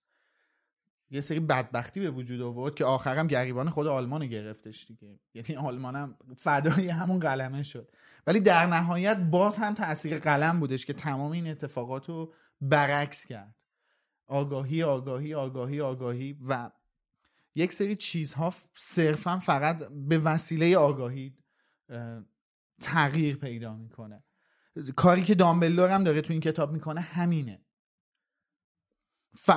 [1.11, 5.21] یه سری بدبختی به وجود آورد که آخرم گریبان خود آلمان گرفتش دیگه.
[5.35, 7.93] یعنی آلمانم فدای همون قلمه شد.
[8.27, 13.55] ولی در نهایت باز هم تاثیر قلم بودش که تمام این اتفاقات رو برعکس کرد.
[14.27, 16.71] آگاهی آگاهی آگاهی آگاهی و
[17.55, 21.39] یک سری چیزها صرفا فقط به وسیله آگاهی
[22.83, 24.25] تغییر پیدا می‌کنه.
[24.97, 27.66] کاری که دامبلور هم داره تو این کتاب می‌کنه همینه.
[29.39, 29.51] ف...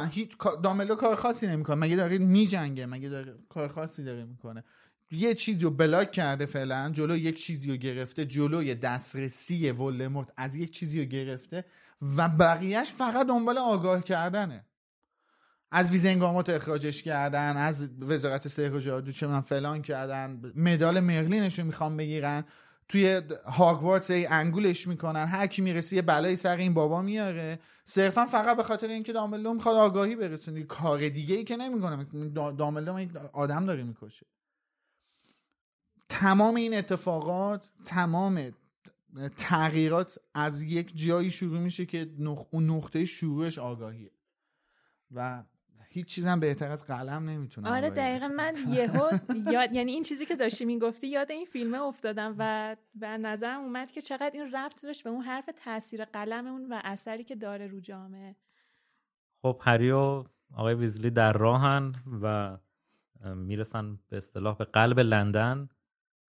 [0.63, 1.75] دامبلور کار خاصی نمی‌کنه.
[1.75, 4.63] مگه داره میجنگه مگه داره کار خاصی داره می‌کنه؟
[5.11, 10.55] یه چیزی رو بلاک کرده فعلا جلو یک چیزی رو گرفته جلوی دسترسی ولدمورت از
[10.55, 11.65] یک چیزی رو گرفته
[12.17, 14.65] و بقیهش فقط دنبال آگاه کردنه.
[15.71, 21.59] از ویزنگامات اخراجش کردن از وزارت سحر و جادو چه من فلان کردن مدال مرلینش
[21.59, 22.43] رو می‌خوام بگیرن.
[22.89, 25.25] توی هاگوارتس انگولش می‌کنن.
[25.25, 27.59] هر کی می‌رسه یه بلایی سر این بابا میاره.
[27.85, 30.63] صرفا فقط به خاطر اینکه دامبلدور می‌خواد آگاهی برسونه.
[30.63, 32.03] کار دیگه ای که نمی‌کنه.
[32.33, 34.25] دامبلدور آدم داره می‌کشه.
[36.09, 38.51] تمام این اتفاقات تمام
[39.37, 42.09] تغییرات از یک جایی شروع میشه که
[42.51, 44.11] اون نقطه شروعش آگاهیه.
[45.11, 45.43] و
[45.91, 49.09] هیچ چیزم بهتر از قلم نمی‌تونه آره دقیقا من یهو
[49.51, 53.91] یاد یعنی این چیزی که داشتی می‌گفتی یاد این فیلمه افتادم و به نظرم اومد
[53.91, 57.67] که چقدر این ربط داشت به اون حرف تاثیر قلم اون و اثری که داره
[57.67, 58.35] رو جامعه.
[59.41, 60.23] خب هری و
[60.53, 62.57] آقای ویزلی در راهن و
[63.35, 65.69] می‌رسن به اصطلاح به قلب لندن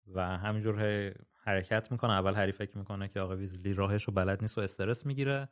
[0.07, 1.13] و همینجور
[1.43, 2.11] حرکت می‌کنه.
[2.11, 5.49] اول هری فکر می‌کنه که آقای ویزلی راهش رو بلد نیست و استرس می‌گیره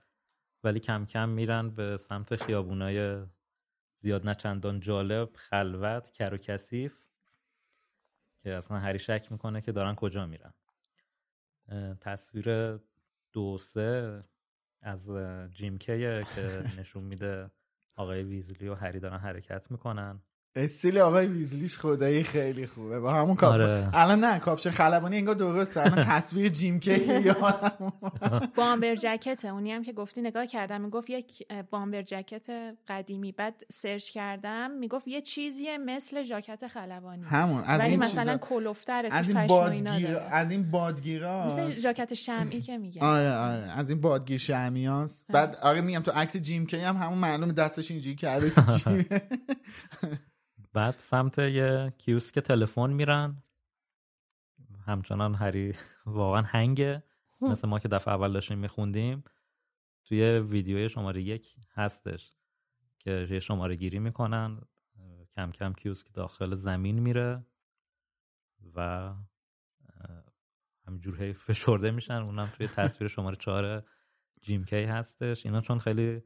[0.64, 3.24] ولی کم کم میرن به سمت خیابونای
[4.04, 7.04] زیاد نه چندان جالب خلوت کر و کثیف
[8.44, 10.54] که اصلا هری شک می‌کنه که دارن کجا میرن.
[12.02, 12.80] تصویر
[13.34, 14.24] دو سه
[14.82, 15.12] از
[15.52, 16.22] جیم که
[16.80, 17.52] نشون میده
[17.96, 20.22] آقای ویزلی و هری دارن حرکت می‌کنن.
[20.56, 23.00] استیل آقای ویزلیش خدایی خیلی خوبه.
[23.00, 23.90] با همون کاپ آره.
[23.94, 25.82] الان نه کاپشن خلبانی انگار درسته.
[25.82, 27.02] الان تصویر جیم کی
[28.58, 33.32] bomber jacket اونی هم که گفتی نگاه کردم می‌گفت یک bomber jacket قدیمی.
[33.32, 37.24] بعد سرچ کردم می‌گفت یه چیزیه مثل ژاکت خلبانی.
[37.24, 37.64] همون.
[37.64, 42.78] از ولی این مثلا کلفت‌تره از این بادگیر از این بادگیرا مثل ژاکت شمعی که
[42.78, 43.72] میگه آره آره.
[43.72, 47.92] از این بادگیر شمعیاست بعد آره میگم تو عکس جیم کی هم همون معلوم دستش
[47.92, 48.52] اینجوری کرده
[50.74, 53.44] بعد سمت یه کیوسک تلفن میرن.
[54.86, 55.74] همچنان هری
[56.06, 57.04] واقعا هنگه.
[57.42, 59.24] مثل ما که دفعه اول داشتیم میخوندیم.
[60.06, 62.34] توی ویدیوی شماره یک هستش
[63.00, 64.62] که یه شماره گیری می‌کنن.
[65.36, 67.46] کم کم کیوسک داخل زمین میره
[68.76, 69.14] و
[70.88, 72.14] همجور فشرده میشن.
[72.14, 73.84] اونم توی تصویر شماره چهار
[74.42, 75.46] جیم کی هستش.
[75.46, 76.22] اینا چون خیلی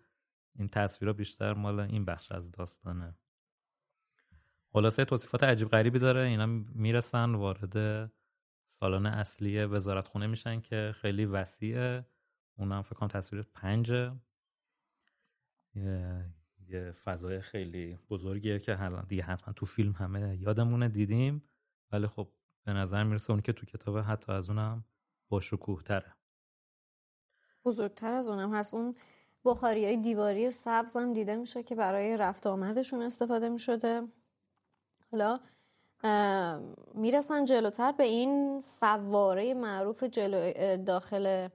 [0.56, 3.16] این تصویرها بیشتر مال این بخش از داستانه.
[4.74, 6.22] خلاصه توصیفات عجیب غریبی داره.
[6.22, 8.12] اینا می‌رسن وارد
[8.66, 12.06] سالن اصلی وزارت خونه میشن که خیلی وسیعه.
[12.58, 14.16] اونم فکر کنم تصویر پنجه.
[15.76, 16.26] یه,
[16.68, 18.78] یه فضای خیلی بزرگیه که
[19.08, 21.44] دیگه حتما تو فیلم همه یادمونه دیدیم.
[21.92, 22.28] ولی خب
[22.64, 24.86] به نظر می‌رسه اونی که تو کتابه حتی از اونم
[25.30, 26.16] با شکوه تره
[27.66, 28.74] بزرگتر از اونم هست.
[28.74, 28.96] اون
[29.46, 34.08] بخاری های دیواری سبز هم دیده میشه که برای رفت آمدشون استفاده می‌شده.
[35.12, 35.40] حالا
[36.94, 41.48] می‌رسن جلوتر به این فواره معروف جلو داخل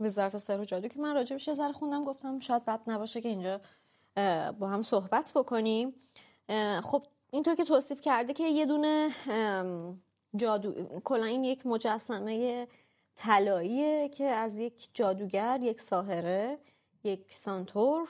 [0.00, 3.28] وزارت سر و جادو که من راجبش یه ذره خوندم گفتم شاید بد نباشه که
[3.28, 3.60] اینجا
[4.58, 5.94] با هم صحبت بکنیم.
[6.82, 9.10] خب اینطور که توصیف کرده که یه دونه
[10.36, 12.66] جادو کلا این یک مجسمه
[13.16, 16.58] طلاییه که از یک جادوگر یک ساهره
[17.04, 18.08] یک سانتور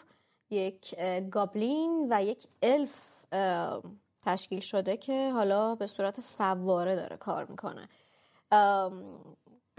[0.50, 3.24] یک گابلین و یک الف
[4.24, 7.88] تشکیل شده که حالا به صورت فواره داره کار می‌کنه.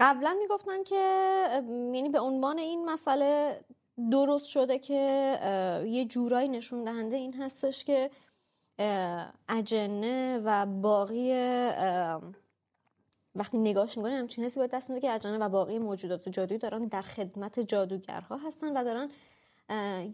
[0.00, 0.96] قبلا می‌گفتن که
[1.94, 3.60] یعنی به عنوان این مسئله
[4.10, 4.94] درست شده که
[5.86, 8.10] یه جورایی نشون دهنده این هستش که
[9.48, 11.32] اجنه و باقی
[13.34, 16.84] وقتی نگاهش می‌کنه همچین حسی باید دست میده که اجنه و باقی موجودات جادویی دارن
[16.84, 19.10] در خدمت جادوگرها هستن و دارن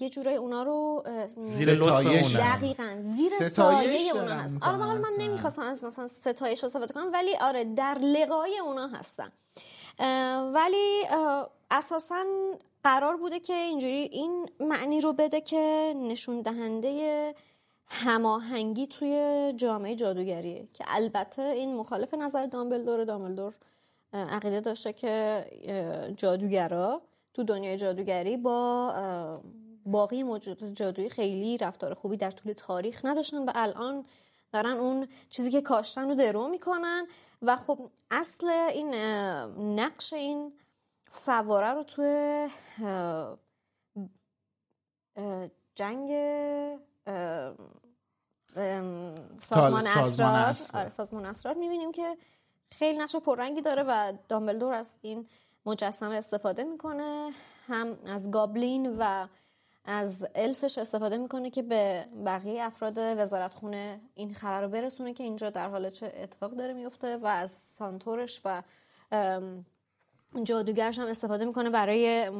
[0.00, 4.56] یه جورای اونا رو زیر ستایش دقیقا زیر سایه اونا هست.
[4.62, 9.32] آره حالا من نمی‌خواستم از مثلا ستایش استفاده کنم ولی آره در لقای اونا هستن.
[10.54, 11.02] ولی
[11.70, 12.24] اساسا
[12.84, 17.34] قرار بوده که اینجوری این معنی رو بده که نشون دهنده
[17.86, 23.54] هماهنگی توی جامعه جادوگریه که البته این مخالف نظر دامبلدور دامبلدور
[24.12, 25.44] عقیده داشته که
[26.16, 27.02] جادوگرا
[27.34, 29.42] تو دنیای جادوگری با
[29.86, 34.04] باقی موجودات جادویی خیلی رفتار خوبی در طول تاریخ نداشتن و الان
[34.52, 37.06] دارن اون چیزی که کاشتن رو درو می‌کنن
[37.42, 38.94] و خب اصل این
[39.80, 40.52] نقش این
[41.02, 42.48] فواره رو توی
[45.74, 46.10] جنگ
[49.38, 50.56] سازمان اسرار.
[50.74, 52.16] آره سازمان اسرار می‌بینیم که
[52.72, 55.28] خیلی نقش پررنگی داره و دامبلدور از این
[55.66, 57.30] مجسمه استفاده می‌کنه
[57.68, 59.26] هم از گابلین و
[59.84, 65.24] از الفش استفاده می‌کنه که به بقیه افراد وزارت خونه این خبر رو برسونه که
[65.24, 68.62] اینجا در حال چه اتفاق داره میفته و از سانتورش و
[70.42, 72.30] جادوگرش هم استفاده می‌کنه برای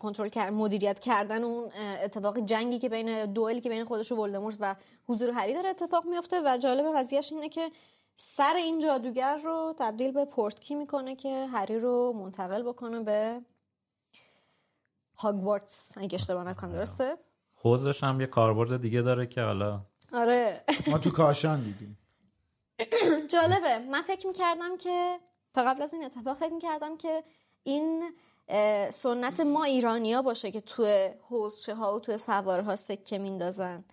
[0.00, 1.70] کنترل کرد مدیریت کردن اون
[2.02, 4.76] اتفاق جنگی که بین دوئلی که بین خودش و ولدمورت و
[5.08, 7.70] حضور هری داره اتفاق میفته و جالب قضیهش اینه که
[8.16, 13.40] سر این جادوگر رو تبدیل به پورتکی می‌کنه که هری رو منتقل بکنه به
[15.16, 17.16] هاگوارتس اگه اشتباه نکنم درسته؟
[17.54, 19.80] حوزش هم یه کاربرد دیگه داره که حالا
[20.12, 20.64] آره.
[20.86, 21.98] ما تو کاشان دیدیم.
[23.32, 23.78] جالبه.
[23.78, 25.20] من فکر می‌کردم که
[25.52, 27.24] تا قبل از این اتفاق فکر می‌کردم که
[27.62, 28.12] این
[28.90, 33.84] سنت ما ایرانیا باشه که توی حوزچه ها و توی فواره ها سکه میندازن.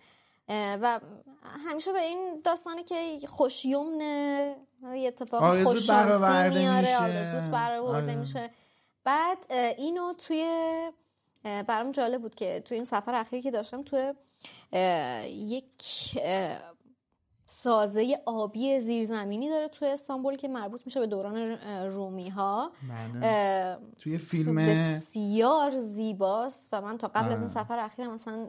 [0.48, 1.00] و
[1.42, 4.56] همیشه به این داستانی که خوشیومنه
[4.94, 8.20] یه اتفاق خوششانسی میاره آرزوت برآورده آره.
[8.20, 8.50] میشه
[9.04, 10.44] بعد اینو توی
[11.42, 14.12] برام جالب بود که توی این سفر اخیری که داشتم توی
[15.28, 16.18] یک
[17.46, 21.36] سازه آبی زیرزمینی داره توی استانبول که مربوط میشه به دوران
[21.90, 22.72] رومی ها
[23.22, 23.78] بله.
[23.98, 28.48] توی فیلم بسیار زیباست و من تا قبل از این سفر اخیر مثلا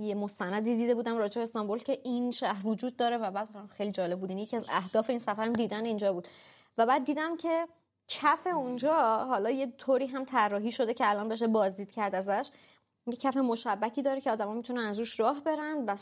[0.00, 3.92] یه مستندی دیده بودم راجع به استانبول که این شهر وجود داره و بعد خیلی
[3.92, 4.30] جالب بود.
[4.30, 6.28] یکی از اهداف این سفرم دیدن اینجا بود.
[6.78, 7.68] و بعد دیدم که
[8.08, 12.50] کف اونجا حالا یه طوری هم طراحی شده که الان بشه بازدید کرد ازش
[13.06, 15.96] یه کف مشبکی داره که آدما می‌تونن از روش راه برن و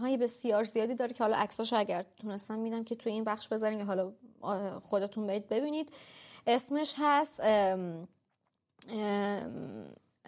[0.00, 3.86] های بسیار زیادی داره که حالا عکساشو اگر تونستم میدم که توی این بخش بذاریم
[3.86, 4.12] حالا
[4.82, 5.92] خودتون برید ببینید.
[6.46, 7.42] اسمش هست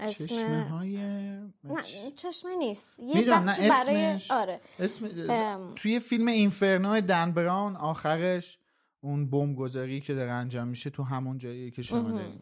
[0.00, 0.96] اسم چشمه های
[1.64, 3.00] نه چشمه نیست.
[3.00, 4.60] یه بخشی برای آره.
[4.78, 5.08] اسم...
[5.76, 8.58] توی فیلم اینفرنو دن براون آخرش
[9.00, 12.40] اون بمب گذاری که داره انجام میشه تو همون جایی که شما دارید.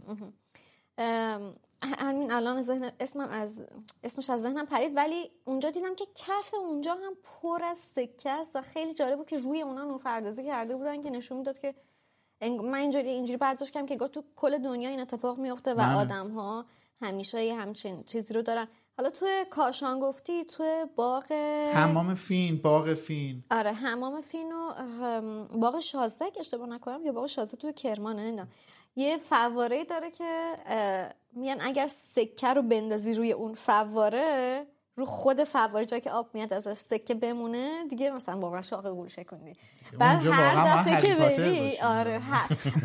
[1.82, 3.64] همین الان ذهن اسمم از
[4.04, 8.56] اسمش از ذهنم پرید ولی اونجا دیدم که کف اونجا هم پر از سکه است
[8.56, 11.74] و خیلی جالب بود که روی اونا نور پردازی کرده بودن که نشون می‌داد که
[12.40, 15.80] من اینجوری اینجوری برداشت کردم که گفت تو کل دنیا این اتفاق میفته و.
[15.80, 16.66] آدم ها
[17.02, 18.68] همیشه یه همچین چیزی رو دارن.
[18.96, 21.32] حالا توی کاشان گفتی توی باغ
[21.74, 23.44] حمام فین باغ فین.
[23.50, 24.72] آره حمام فین و
[25.58, 28.48] باغ شازده که اشتباه نکنم یا باغ شازده توی کرمانه نه
[28.96, 30.52] یه فواره داره که
[31.32, 34.66] میگن اگر سکه رو بندازی روی اون فواره
[34.98, 39.24] رو خود فواره جا که آب میاد ازش سکه بمونه دیگه مثلا واقعا شاقه گوشه
[39.24, 39.56] کنی
[39.98, 42.20] بعد هر دفعه که بری آره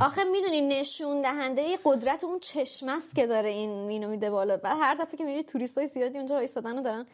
[0.02, 4.58] آخه می‌دونی نشون دهنده قدرت اون چشم است که داره این اینو میده بالا.
[4.58, 5.46] بعد هر دفعه که میری
[5.78, 7.06] های زیادی اونجا ایستادن دارن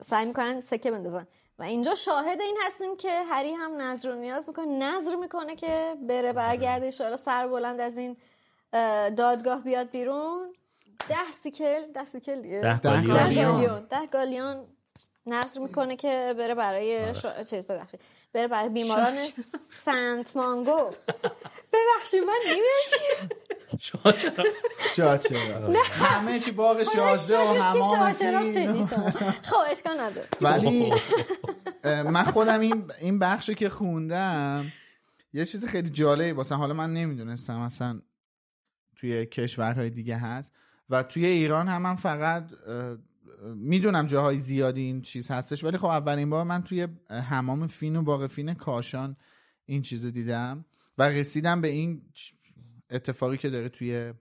[0.00, 1.26] سعی می‌کنن سکه بندازن.
[1.58, 4.66] و اینجا شاهد این هستیم که هری هم نظر رو نیاز می‌کنه.
[4.66, 8.16] نظر می‌کنه که بره برگرده اشاره سر بلند از این
[9.16, 10.52] دادگاه بیاد بیرون.
[11.08, 12.60] ده سیکل ده سیکل دیگه.
[12.60, 13.86] ده گالیون.
[13.90, 14.66] ده گالیون.
[15.26, 17.12] نظر می‌کنه که بره برای آره.
[17.12, 17.42] شا...
[17.44, 18.00] چیز ببخشید.
[18.32, 19.16] بره برای بیماران
[19.84, 20.90] سنت مانگو.
[21.72, 23.28] ببخشید من نمی‌دونم
[24.96, 25.70] شاچرا.
[25.82, 28.84] همه چی باغ شازده و همه
[29.42, 30.28] خب اشکال نداره.
[30.40, 30.92] ولی
[31.84, 34.72] من خودم این این بخشو که خوندم
[35.32, 38.00] یه چیز خیلی جالبی واسه حالا من نمی‌دونستم اصلا
[38.96, 40.52] توی کشورهای دیگه هست.
[40.90, 42.50] و توی ایران هم من فقط
[43.54, 48.02] می‌دونم جاهای زیادی این چیز هستش ولی خب اولین بار من توی حمام فین و
[48.02, 49.16] باغ فین کاشان
[49.66, 50.64] این چیز دیدم
[50.98, 52.02] و رسیدم به این
[52.90, 54.14] اتفاقی که داره توی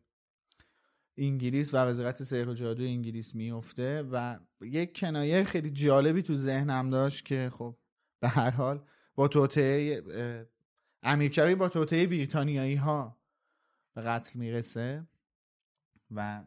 [1.18, 6.90] انگلیس و وزارت سحر و جادو انگلیس میفته و یک کنایه خیلی جالبی تو ذهنم
[6.90, 7.78] داشت که خب
[8.20, 8.84] به هر حال
[9.16, 10.04] با توطعه
[11.04, 13.18] امیرکبی با توطعه بریتانیایی ها
[13.94, 15.08] به قتل می‌رسه
[16.12, 16.44] و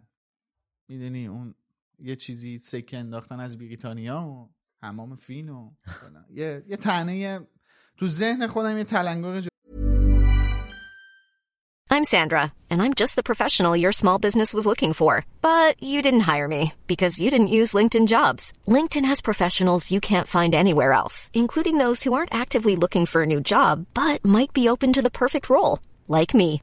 [0.93, 1.55] می‌دونی اون
[1.99, 4.51] یه چیزی سکه انداختن از بریتانیا و
[4.83, 5.71] حمام فین و
[6.31, 7.41] یه یه تنه
[7.97, 9.49] تو ذهن خودم یه تلنگر
[11.97, 15.13] I'm Sandra, and I'm just the professional your small business was looking for.
[15.43, 16.63] But you didn't hire me
[16.93, 18.45] because you didn't use LinkedIn jobs.
[18.77, 23.21] LinkedIn has professionals you can't find anywhere else, including those who aren't actively looking for
[23.23, 25.75] a new job but might be open to the perfect role,
[26.09, 26.63] like me.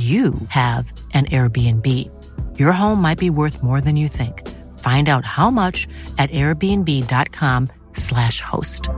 [0.00, 0.84] you have
[1.18, 1.86] an Airbnb.
[2.58, 4.48] Your home might be worth more than you think.
[4.78, 5.88] Find out how much
[6.18, 8.90] at airbnb.com/slash host.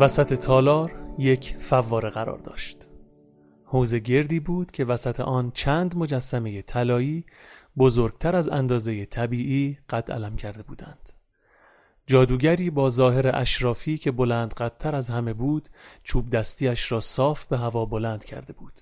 [0.00, 2.88] وسط تالار یک فواره قرار داشت.
[3.64, 7.24] حوز گردی بود که وسط آن چند مجسمه طلایی
[7.78, 11.12] بزرگتر از اندازه طبیعی قد علم کرده بودند.
[12.06, 15.68] جادوگری با ظاهر اشرافی که بلند قدتر از همه بود
[16.04, 18.80] چوب دستیش را صاف به هوا بلند کرده بود.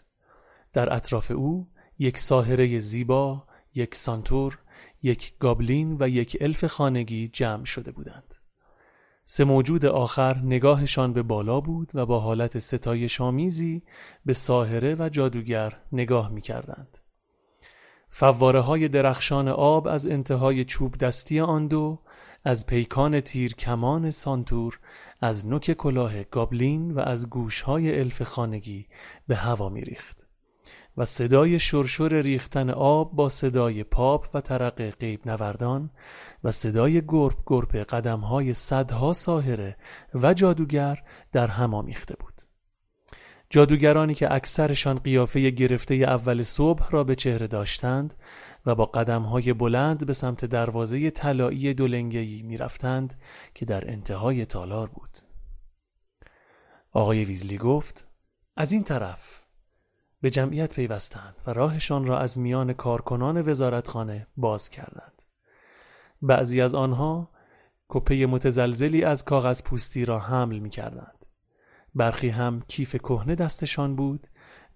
[0.73, 1.69] در اطراف او
[1.99, 4.59] یک ساهره زیبا، یک سانتور،
[5.03, 8.35] یک گابلین و یک الف خانگی جمع شده بودند.
[9.25, 13.83] سه موجود آخر نگاهشان به بالا بود و با حالت ستایش آمیزی
[14.27, 16.98] به ساهره و جادوگر نگاه می کردند.
[18.09, 21.99] فواره های درخشان آب از انتهای چوب دستی آن دو
[22.45, 24.79] از پیکان تیر کمان سانتور
[25.21, 28.87] از نوک کلاه گابلین و از گوشهای الف خانگی
[29.27, 30.29] به هوا می ریخت
[30.97, 35.91] و صدای شرشر ریختن آب با صدای پاپ و ترق غیب نوردان
[36.45, 39.77] و صدای گرپ گرپ قدمهای صدها ساهره
[40.15, 41.03] و جادوگر
[41.33, 42.38] در هم آمیخته بود.
[43.51, 48.15] جادوگرانی که اکثرشان قیافه گرفته اول صبح را به چهره داشتند
[48.67, 53.15] و با قدمهای بلند به سمت دروازه طلایی دولنگهی می‌رفتند
[53.55, 55.19] که در انتهای تالار بود.
[56.93, 58.07] آقای ویزلی گفت
[58.57, 59.43] از این طرف
[60.21, 65.23] به جمعیت پیوستند و راهشان را از میان کارکنان وزارتخانه باز کردند.
[66.23, 67.31] بعضی از آنها
[67.89, 71.18] کپه متزلزلی از کاغذ پوستی را حمل می کردند.
[71.99, 74.27] برخی هم کیف کهنه دستشان بود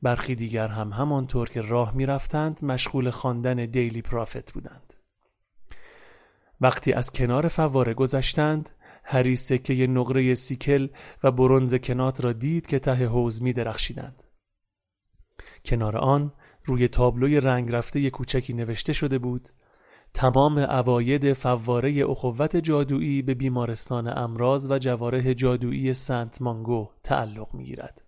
[0.02, 4.94] برخی دیگر هم همانطور که راه می‌رفتند مشغول خواندن دیلی پرافت بودند
[6.60, 8.70] وقتی از کنار فواره گذشتند
[9.04, 10.88] هری سکه نقره سیکل
[11.22, 14.22] و برونز کنات را دید که ته حوز می درخشیدند.
[15.64, 16.32] کنار آن
[16.64, 19.48] روی تابلوی رنگ رفته کوچکی نوشته شده بود
[20.14, 28.04] تمام عواید فواره اخوت جادویی به بیمارستان امراض و جواره جادویی سنت مانگو تعلق می‌گیرد.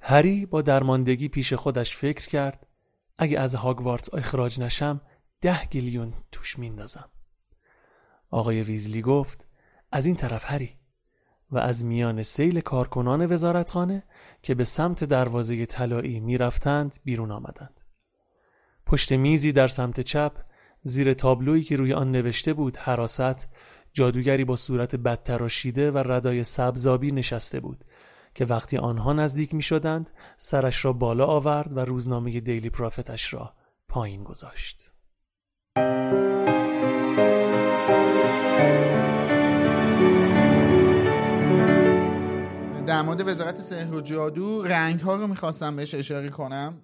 [0.00, 2.66] هری با درماندگی پیش خودش فکر کرد
[3.18, 5.00] اگه از هاگوارتس اخراج نشم
[5.40, 7.08] ده گیلیون توش میندازم.
[8.30, 9.46] آقای ویزلی گفت
[9.92, 10.76] از این طرف هری
[11.50, 14.02] و از میان سیل کارکنان وزارتخانه
[14.42, 17.80] که به سمت دروازه طلایی می‌رفتند بیرون آمدند.
[18.86, 20.49] پشت میزی در سمت چپ
[20.82, 23.48] زیر تابلویی که روی آن نوشته بود حراست
[23.92, 27.84] جادوگری با صورت بدتراشیده و ردای سبزابی نشسته بود
[28.34, 33.54] که وقتی آنها نزدیک می شدند سرش را بالا آورد و روزنامه دیلی پرافتش را
[33.88, 34.92] پایین گذاشت.
[42.86, 46.80] در مورد وزارت سحر و جادو رنگ ها رو می‌خواستم بهش اشاره کنم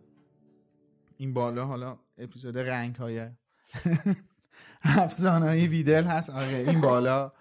[1.17, 3.29] این بالا حالا اپیزود رنگ های
[4.83, 6.31] افسانه‌ای ویدل هست.
[6.31, 7.33] آره این بالا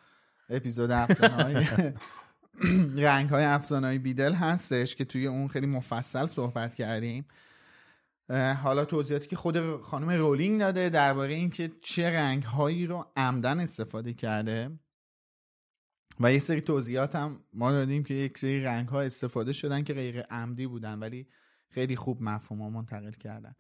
[0.50, 1.66] اپیزود افسانه‌ای
[3.08, 7.26] رنگ های افسانه‌ای بیدل هستش که توی اون خیلی مفصل صحبت کردیم.
[8.64, 14.14] حالا توضیحاتی که خود خانم رولینگ داده درباره اینکه چه رنگ هایی رو عمدن استفاده
[14.14, 14.80] کرده.
[16.20, 19.94] و یه سری توضیحات هم ما دادیم که یک سری رنگ ها استفاده شدن که
[19.94, 21.28] غیر عمدی بودن ولی
[21.70, 23.56] خیلی خوب مفهوم ها منتقل کردن.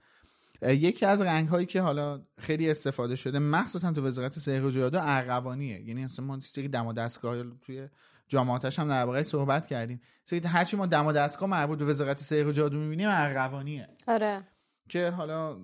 [0.61, 4.99] یکی از رنگ هایی که حالا خیلی استفاده شده مخصوصا تو وزارت سحر و جادو
[5.01, 7.89] ارغوانیه یعنی اصلا ما سری دم و دستگاه توی
[8.27, 10.01] جامعاتش هم درباره صحبت کردیم.
[10.23, 14.47] سری هرچی ما دم و دستگاه مربوط به وزارت سحر و جادو می‌بینیم ارغوانیه آره.
[14.89, 15.57] که حالا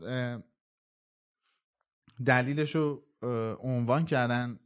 [2.26, 3.04] دلیلش رو
[3.64, 4.60] عنوان کردن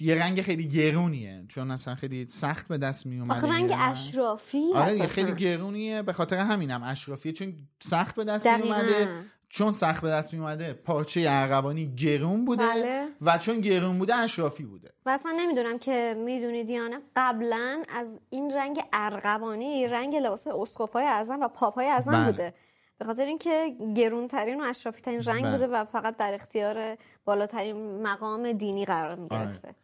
[0.00, 4.72] یه رنگ خیلی گرونیه چون اصلا خیلی سخت به دست می اومده آخه رنگ اشرافی
[4.74, 9.08] آره خیلی گرونیه به خاطر همینم اشرافیه چون سخت به دست می اومده
[9.48, 13.08] چون سخت به دست می اومده پارچه ارغوانی گرون بوده بله.
[13.20, 18.20] و چون گرون بوده اشرافی بوده و اصلا نمی‌دونم که می‌دونید یا نه قبلا از
[18.30, 22.24] این رنگ ارغوانی رنگ لباس اسقفای اعظم و پاپای اعظم بله.
[22.24, 22.54] بوده
[22.98, 25.52] به خاطر اینکه گرونترین و اشرافی ترین رنگ بله.
[25.52, 29.44] بوده و فقط در اختیار بالاترین مقام دینی قرار می آره.
[29.44, 29.74] گرفته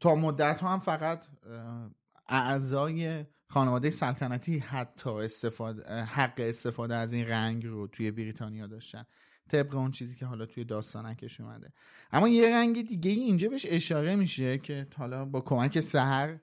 [0.00, 1.26] تا مدت ها هم فقط
[2.28, 9.06] اعضای خانواده سلطنتی حتی استفاده حق استفاده از این رنگ رو توی بریتانیا داشتن
[9.50, 11.72] طبق اون چیزی که حالا توی داستانکش اومده
[12.12, 16.38] اما یه رنگ دیگه ای اینجا بهش اشاره میشه که حالا با کمک سحر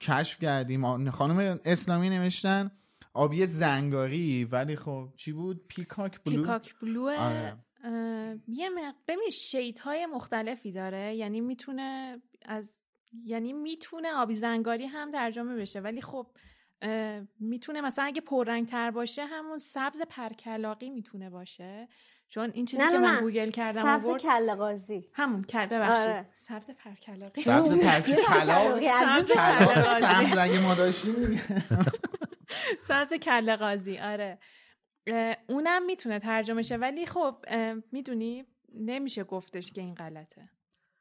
[0.00, 2.70] کشف کردیم خانم اسلامی نوشتن
[3.12, 7.56] آبی زنگاری ولی خب چی بود peacock blue peacock blue آره.
[8.48, 8.94] یه مق...
[9.08, 12.78] ببین shade های مختلفی داره یعنی می‌تونه از
[13.24, 16.26] یعنی می‌تونه آبی زنگاری هم ترجمه بشه ولی خب
[17.40, 21.88] می‌تونه مثلا اگه پررنگ تر باشه همون سبز پرکلاغی می‌تونه باشه
[22.28, 23.20] چون این چیزی نه که نه من.
[23.20, 26.28] گوگل کردم سبز آورد کله غازی همون کل ببخشید آره.
[26.34, 30.00] سبز پرکلاقی سبز پرکی کلاق سبز کلاق کلاق.
[30.00, 31.14] سبز اگه ما داشتیم
[32.88, 34.38] سبز کله قازی آره.
[35.48, 37.44] اونم می‌تونه ترجمه شه ولی خب
[37.92, 38.44] می‌دونی
[38.74, 40.50] نمیشه گفتش که این غلطه.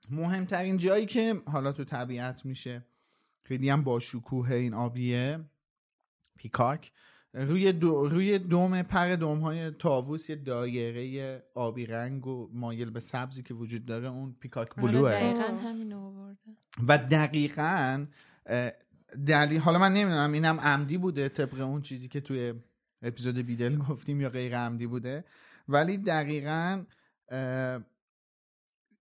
[0.09, 2.85] مهمترین جایی که حالا تو طبیعت میشه
[3.43, 5.39] خیلی هم با شکوه این آبیه
[6.37, 6.91] پیکاک
[7.33, 12.99] روی دو روی دوم پر دوم های تاووس یه دایره آبی رنگ و مایل به
[12.99, 15.11] سبزی که وجود داره اون پیکاک آره بلوه.
[15.11, 15.93] دقیقا همین
[16.87, 18.05] و دقیقا
[19.28, 22.53] دلیل حالا من نمی‌دونم اینم عمدی بوده طبق اون چیزی که توی
[23.01, 25.26] اپیزود بیدل گفتیم یا غیر عمدی بوده.
[25.68, 26.86] ولی دقیقا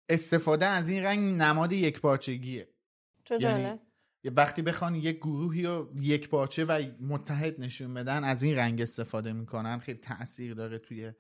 [0.08, 2.68] استفاده از این رنگ نماد یک پارچگیه
[3.30, 3.78] یعنی
[4.24, 9.32] وقتی بخوان یک گروهی رو یک پارچه و متحد نشون بدن از این رنگ استفاده
[9.32, 9.78] می‌کنن.
[9.78, 11.12] خیلی تاثیر داره توی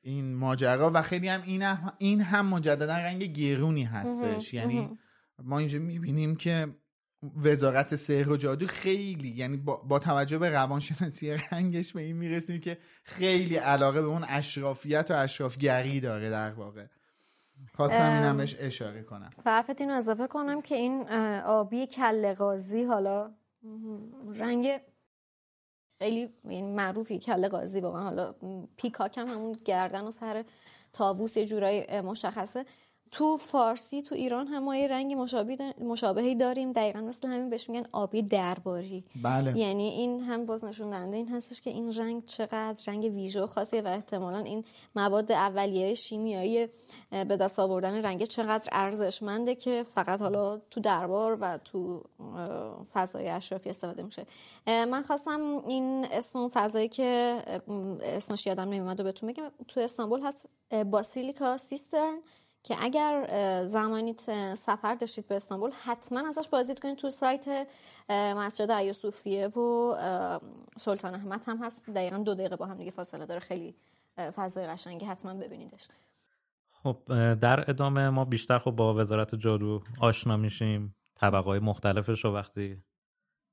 [0.00, 0.90] این ماجرا.
[0.94, 4.54] و خیلی هم این هم, این هم مجددا رنگ گرونی هستش.
[4.54, 4.98] یعنی.
[5.42, 6.68] ما اینجا می‌بینیم که
[7.36, 12.60] وزارت سحر و جادو خیلی یعنی با, با توجه به روانشناسی رنگش به این می‌رسیم
[12.60, 16.86] که خیلی علاقه به اون اشرافیت و اشرافگری داره در واقع
[17.74, 18.12] خواستم.
[18.12, 21.08] اینم بهش اشاره کنم فرفت اینو اضافه کنم که این
[21.44, 23.34] آبی کله قازی حالا
[24.34, 24.80] رنگ
[25.98, 28.34] خیلی این معروفی کله قازی واقعا حالا
[28.76, 30.44] پیکاک هم همون گردن و سر
[30.92, 32.64] تاووس یه جورایی مشخصه
[33.12, 36.72] تو فارسی تو ایران هم ما یه رنگ مشابه مشابهی داریم.
[36.72, 39.04] دقیقا مثل همین بهش میگن آبی درباری.
[39.22, 39.58] بله.
[39.58, 43.46] یعنی این هم باز نشون دهنده این هستش که این رنگ چقدر رنگ ویژه و
[43.46, 44.64] خاصیه و احتمالا این
[44.96, 46.68] مواد اولیه شیمیایی
[47.10, 52.02] به دست آوردن رنگ چقدر ارزشمنده که فقط حالا تو دربار و تو
[52.92, 54.26] فضای اشرافی استفاده میشه.
[54.66, 57.36] من خواستم این اسم اون فضایی که
[58.02, 59.50] اسمش یادم نمیومد و بهتون بگم.
[59.68, 60.48] تو استانبول هست
[60.90, 62.18] باسیلیکا سیسترن.
[62.62, 63.26] که اگر
[63.64, 64.14] زمانی
[64.54, 67.68] سفر داشتید به استانبول حتما ازش بازدید کنید تو سایت
[68.10, 69.94] مسجد ایا صوفیه و
[70.76, 71.90] سلطان احمد هم هست.
[71.90, 73.40] دقیقا دو دقیقه با هم دیگه فاصله داره.
[73.40, 73.74] خیلی
[74.16, 75.06] فضای قشنگی.
[75.06, 75.88] حتما ببینیدش.
[76.70, 76.98] خب
[77.34, 80.96] در ادامه ما بیشتر خب با وزارت جادو آشنا میشیم.
[81.14, 82.82] طبقه مختلفش رو وقتی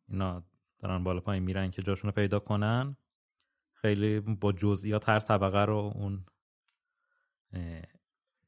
[0.10, 0.44] اینا
[0.80, 2.98] دارن بالا پایین میرن که جاشون رو پیدا کنن
[3.74, 6.26] خیلی با جزئیات هر طبقه رو اون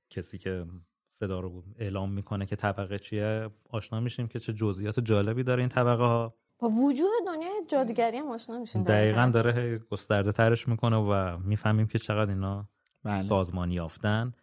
[0.09, 0.65] کسی که
[1.07, 5.69] صدا رو اعلام می‌کنه که طبقه چیه آشنا میشیم که چه جزئیات جالبی داره این
[5.69, 8.83] طبقه ها با وجود دنیای جادوگری هم آشنا میشیم.
[8.83, 12.69] دقیقا داره هی گسترده ترش می‌کنه و می‌فهمیم که چقدر اینا
[13.03, 13.23] بله.
[13.23, 14.33] سازمان یافتن.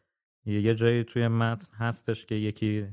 [0.45, 2.89] یه جایی توی متن هستش که یکی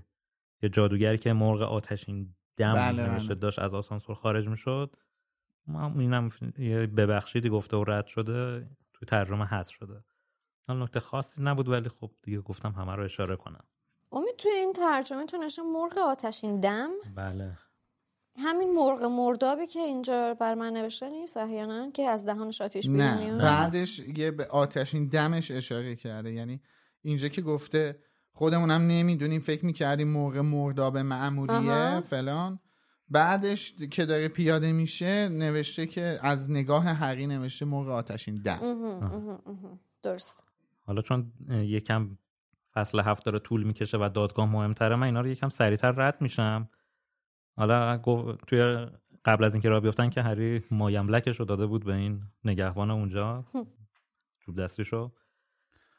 [0.64, 3.40] یه جادوگری که مرغ آتشین دم بله، نوشته بله.
[3.40, 4.96] داشت از آسانسور خارج می‌شد.
[5.68, 10.04] ما اینم یه ببخشیدی گفته و رد شده توی ترجمه هست شده.
[10.68, 13.64] حالا نکته خاصی نبود ولی خب دیگه گفتم همه رو اشاره کنم.
[14.12, 17.58] امید توی این ترجمه تو نشه مرغ آتشین دم؟ بله.
[18.38, 23.38] همین مرغ مردابی که اینجا بر من نوشته نیست احیانا که از دهانش آتیش نه
[23.38, 26.32] بعدش یه به آتشین دمش اشاره کرده.
[26.32, 26.62] یعنی
[27.02, 28.00] اینجا که گفته
[28.32, 32.02] خودمونم نمی‌دونیم فکر می‌کردیم موقع مرداب معمولیه آها.
[32.02, 32.60] فلان.
[33.10, 38.60] بعدش که داره پیاده میشه نوشته که از نگاه حقی نوشته موقع آتشین دم.
[40.04, 40.43] درست.
[40.86, 42.18] حالا چون یکم
[42.74, 46.70] فصل هفت داره طول می‌کشه و دادگاه مهمتره من اینا رو یکم سریعتر رد میشم
[47.58, 48.88] حالا گفت توی
[49.26, 53.46] قبل از اینکه راه بیفتن که هری مایملکش رو داده بود به این نگهبان اونجا
[54.46, 55.12] چوب دستیشو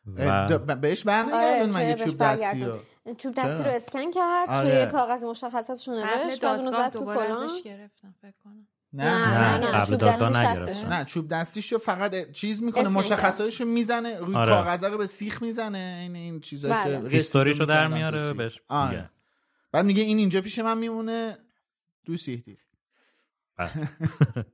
[0.06, 2.64] و بهش آره، برنگردون مگه بهش چوب دستی.
[2.64, 2.78] رو
[3.14, 4.70] چوب دستی؟ رو اسکن کرد آره.
[4.70, 9.78] توی کاغذ مشخصاتش نوشت بعد اونو دادگاه زد تو فلان گرفتم فکر کنم نه نه
[9.78, 10.64] نه، چوب دادگاه دستیش نگرفتن.
[10.64, 10.88] دستشه.
[10.88, 14.50] نه چوب دستیشو فقط چیز می‌کنه اسکن مشخصاتشو می‌زنه روی آره.
[14.50, 17.10] کاغذ رو به سیخ می‌زنه این این چیزایی بله.
[17.10, 18.32] که هیستوریشو در میاره.
[18.32, 18.90] بهش آره.
[18.90, 19.10] میگه.
[19.72, 21.36] بعد میگه این اینجا پیش من میمونه
[22.04, 22.58] دو سیخ دیگه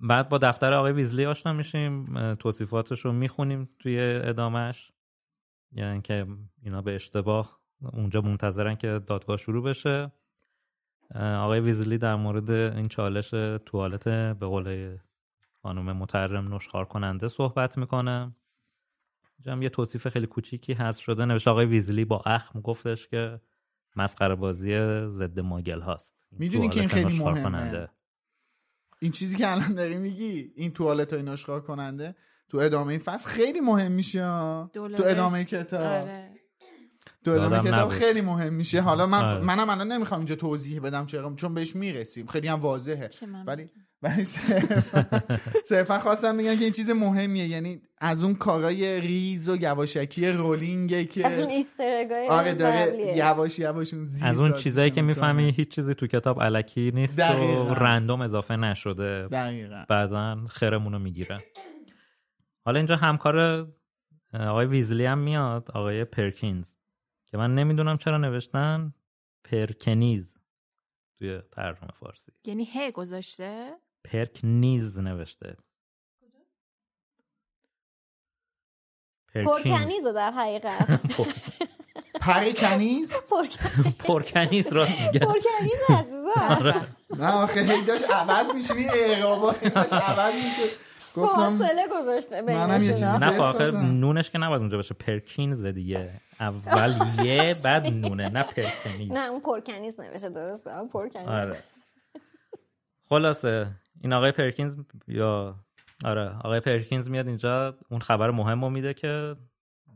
[0.00, 4.92] بعد با دفتر آقای ویزلی آشنا میشیم توصیفاتش رو می‌خونیم توی ادامش
[5.72, 6.26] یعنی که
[6.62, 7.60] اینا به اشتباه
[7.92, 10.12] اونجا منتظرن که دادگاه شروع بشه
[11.14, 13.30] آقای ویزلی در مورد این چالش
[13.66, 14.98] توالت به قول
[15.62, 18.34] خانم مترم نشخار کننده صحبت می‌کنه
[19.46, 23.40] هم یه توصیف خیلی کوچیکی هست شده نوشته آقای ویزلی با اخم گفتش که
[23.96, 24.70] مسخره بازی
[25.08, 27.42] ضد ماگل هاست می‌دونی که این خیلی مهمه.
[27.42, 27.88] کننده.
[29.00, 32.16] این چیزی که الان داری میگی این توالت های نشخار کننده
[32.48, 34.20] تو ادامه این فصل خیلی مهم میشه.
[34.74, 34.88] تو.
[35.04, 36.37] ادامه کتاب آره.
[37.24, 37.92] تو ادامه کتاب نبود.
[37.92, 38.80] خیلی مهم میشه.
[38.80, 39.44] حالا من آره.
[39.44, 42.26] منم الان نمی‌خوام اینجا توضیح بدم چرا چون بهش می‌رسیم.
[42.26, 43.10] خیلی هم واضحه.
[43.46, 43.70] ولی
[44.02, 44.24] ولی
[45.68, 47.46] صرفا خواستم بگم که این چیز مهمیه.
[47.46, 53.58] یعنی از اون کارای ریز و یواشکی رولینگه که از اون ایسترگای آره داره یواش
[53.58, 55.02] یواش اون از اون چیزایی که.
[55.02, 57.64] می‌فهمی هیچ چیزی تو کتاب الکی نیست و دقیقاً.
[57.64, 59.28] random اضافه نشده.
[59.28, 59.84] دقیقا.
[59.88, 61.38] بعدا خرمون رو می‌گیره.
[62.64, 63.68] حالا اینجا همکار
[64.34, 66.74] آقای ویزلی هم میاد آقای پرکینز.
[67.30, 68.94] که من نمی‌دونم چرا نوشتن
[69.44, 70.36] پرکنیز
[71.18, 72.32] توی ترجمه فارسی.
[72.44, 73.72] یعنی ه گذاشته؟
[74.04, 75.56] پرکنیز نوشته.
[79.34, 79.64] پرکینز.
[79.66, 81.00] پرکنیزه در حقیقت.
[82.20, 83.12] پرکنیز؟
[83.98, 84.72] پرکنیز.
[84.72, 85.20] راست میگه.
[85.20, 86.86] پرکنیز عزیزم.
[87.20, 90.70] نه آخه هی داشت عوض میشه این اعرابا هی داشت عوض میشه.
[91.16, 93.08] گفتم فاصله گذاشته بینشون.
[93.08, 93.70] نه آخه.
[93.70, 96.20] نونش که نباید اونجا باشه پرکینز دیگه.
[96.40, 99.12] اول یه بعد نونه نه پرکنیز.
[99.12, 101.28] نه اون پرکنیز نوشته درسته پرکنیز.
[101.28, 101.56] آره.
[103.08, 103.70] خلاصه
[104.02, 104.76] این آقای پرکینز
[105.08, 105.54] یا
[106.04, 109.36] آره آقای پرکینز میاد اینجا اون خبر مهم رو میده که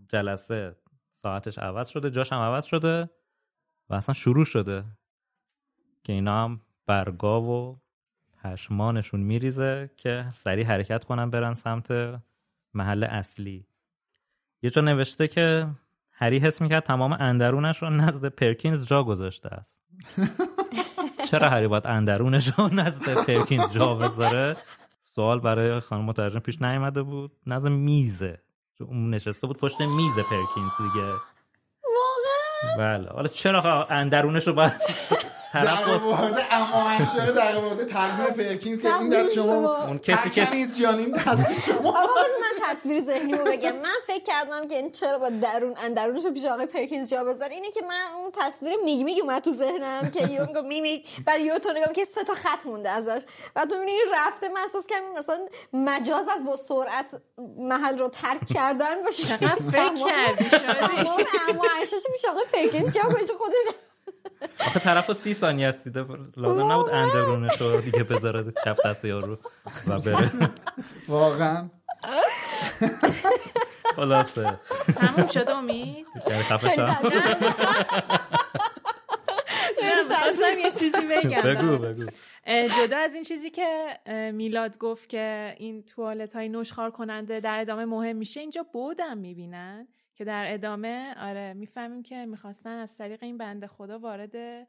[0.08, 0.76] جلسه
[1.10, 3.10] ساعتش عوض شده جاش هم عوض شده
[3.90, 4.84] و اصلا شروع شده
[6.04, 7.80] که اینا هم برگا و
[8.42, 12.20] پشمانشون میریزه که سریع حرکت کنن برن سمت
[12.74, 13.66] محل اصلی.
[14.62, 15.66] یه جا نوشته که
[16.22, 19.82] هری حس می‌کرد تمام اندرونش رو نزد پرکینز جا گذاشته است.
[21.30, 24.56] چرا هری باید اندرونش رو نزد پرکینز جا بذاره؟
[25.00, 27.32] سوال برای خانم مترجم پیش نیامده بود.
[27.46, 28.38] نزد میزه.
[28.80, 31.12] اون نشسته بود پشت میز پرکینز دیگه.
[32.78, 33.08] بله.
[33.08, 34.72] حالا چرا خ- اندرونش رو باید
[35.52, 40.30] طرف رو- مورد اما انشاره در مورد تقدیم پرکینز که این دست شما اون کسی
[40.30, 40.46] که
[40.82, 41.88] جان این دست شما.
[41.88, 43.76] آقا من تصویر ذهنی رو بگم.
[43.76, 47.48] من فکر کردم که این چرا با درون اندرونش رو پیش آقای پرکینز جا بذار
[47.48, 51.06] اینه که من اون تصویر میگ میگ اومد تو ذهنم که یهو میگم میمیگ.
[51.26, 53.22] بعد یهو تو نگام که سه تا خط مونده ازش.
[53.54, 55.38] بعد تو می‌بینی رفته من احساس کردم مثلا
[55.72, 57.06] مجاز از با سرعت
[57.58, 59.22] محل رو ترک کردن باشه.
[59.26, 63.28] چقدر فکر کردی تمام اما عشاش پیش آقای پرکینز جا خودش
[64.60, 69.38] آخه طرف سی ثانیه است دیده لازم نبود اندرونش رو دیگه بذاره کف دست یارو
[69.88, 70.30] و بره.
[71.08, 71.70] واقعا.
[73.96, 74.60] خلاصه.
[74.94, 76.70] تموم شد امید؟ یعنی خفه
[80.64, 81.42] یه چیزی بگم.
[81.42, 82.04] بگو بگو.
[82.46, 83.98] جدا از این چیزی که
[84.32, 89.88] میلاد گفت که این توالت های نشخار کننده در ادامه مهم میشه اینجا بودم می‌بینن.
[90.14, 94.64] که در ادامه آره می‌فهمیم که می‌خواستن از طریق این بنده خدا وارد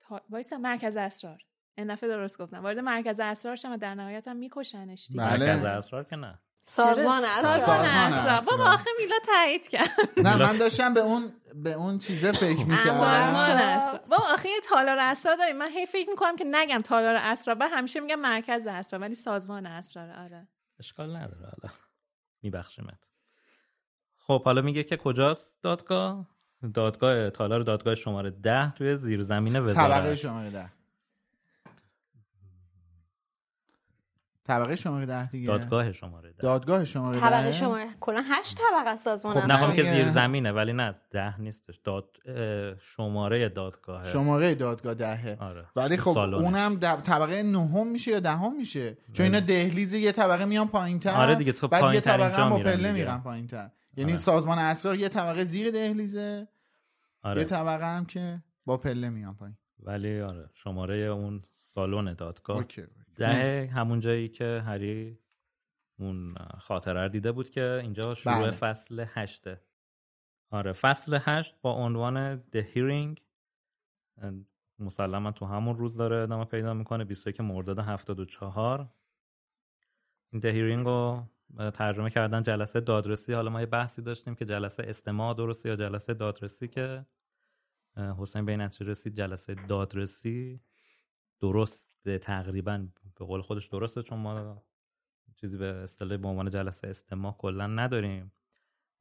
[0.00, 0.20] تا...
[0.30, 1.42] وایسا مرکز اسرار.
[1.78, 2.62] این دفعه درست گفتم.
[2.62, 5.24] وارد مرکز اسرار شدن و در نهایت هم میکشنش دیگه.
[5.24, 5.46] بله.
[5.46, 6.38] مرکز اسرار که نه.
[6.62, 7.58] سازمان سازمان اسرار.
[7.58, 8.32] سازمان اسرار.
[8.32, 8.58] اسرار.
[8.58, 9.90] بابا آخه میلاد تایید کرد.
[10.16, 12.66] نه من داشتم به اون به اون چیزه فکر سازمان.
[12.66, 13.98] می‌کردم اسرار.
[13.98, 15.56] بابا آخه یه تالار اسرار داریم.
[15.56, 17.56] من هی فکر می‌کنم که نگم تالار اسرار.
[17.60, 20.48] و همیشه میگم مرکز اسرار ولی سازمان اسرار آره.
[20.78, 21.74] اشکال نداره حالا.
[22.42, 23.09] میبخشیمت.
[24.30, 26.26] خب حالا میگه که کجاست دادگاه؟
[26.74, 30.66] دادگاه تالار دادگاه شماره ده توی زیرزمین طبقه وزارت شماره ده.
[34.44, 35.46] طبقه شماره ده دیگه.
[35.46, 36.42] دادگاه شماره ده.
[36.42, 39.46] دادگاه شماره طبقه ده شماره کلا هشت طبقه است سازمان خب.
[39.46, 39.82] نخوام که.
[39.82, 41.76] زیر زمینه ولی نه ده نیستش.
[41.84, 42.16] داد
[42.80, 44.04] شماره دادگاه.
[44.04, 45.36] شماره دادگاه دهه.
[45.40, 46.36] آره ولی خب سالنه.
[46.36, 51.10] اونم د- طبقه نهم میشه یا دهم میشه؟ چون اینا دهلیز یه طبقه میان پایینتر
[51.10, 52.92] آره دیگه، تو بعد یه طبقه هم با میرن پله.
[52.92, 53.70] میرن پایینتر.
[54.00, 54.20] یعنی آره.
[54.20, 56.48] سازمان اسرار یه طبقه زیر دهلیزه
[57.22, 57.40] آره.
[57.40, 59.56] یه طبقه هم که با پله میان پایین.
[59.78, 62.56] ولی آره شماره اون سالن دادگاه.
[62.56, 62.82] اوکی.
[63.16, 65.18] ده همون جایی که هری
[65.98, 68.50] اون خاطره رو دیده بود که اینجا شروع بله.
[68.50, 69.60] فصل هشته
[70.50, 73.20] آره فصل هشت با عنوان The Hearing.
[74.78, 78.88] مسلما تو همون روز داره ادامه پیدا می‌کنه 21 مرداد 74
[80.32, 81.26] این The Hearing رو
[81.74, 83.32] ترجمه کردن جلسه دادرسی.
[83.32, 87.06] حالا ما یه بحثی داشتیم که جلسه استماع درسته یا جلسه دادرسی که
[87.96, 90.60] حسین به نتیجه رسید جلسه دادرسی.
[91.40, 92.86] درسته تقریبا
[93.18, 94.62] به قول خودش درسته چون ما
[95.36, 98.32] چیزی به اصطلاح به عنوان جلسه استماع کلا نداریم.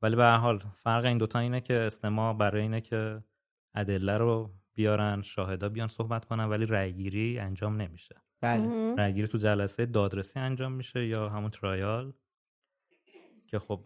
[0.02, 3.24] ولی به هر حال فرق این دوتا اینه که استماع برای اینه که
[3.76, 8.16] ادله رو بیارن شاهدا بیان صحبت کنن ولی رأیگیری انجام نمیشه.
[8.42, 8.96] بله.
[8.96, 12.14] رأیگیری تو جلسه دادرسی انجام میشه یا همون ترایال
[13.50, 13.84] که خب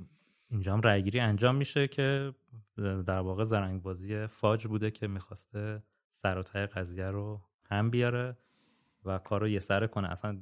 [0.50, 2.34] اینجا هم رأیگیری انجام میشه که
[2.78, 8.38] در واقع زرنگ بازی فاج بوده که می‌خواسته سر و ته قضیه رو هم بیاره
[9.06, 10.12] و کار رو یه سره کنه.
[10.12, 10.38] اصلا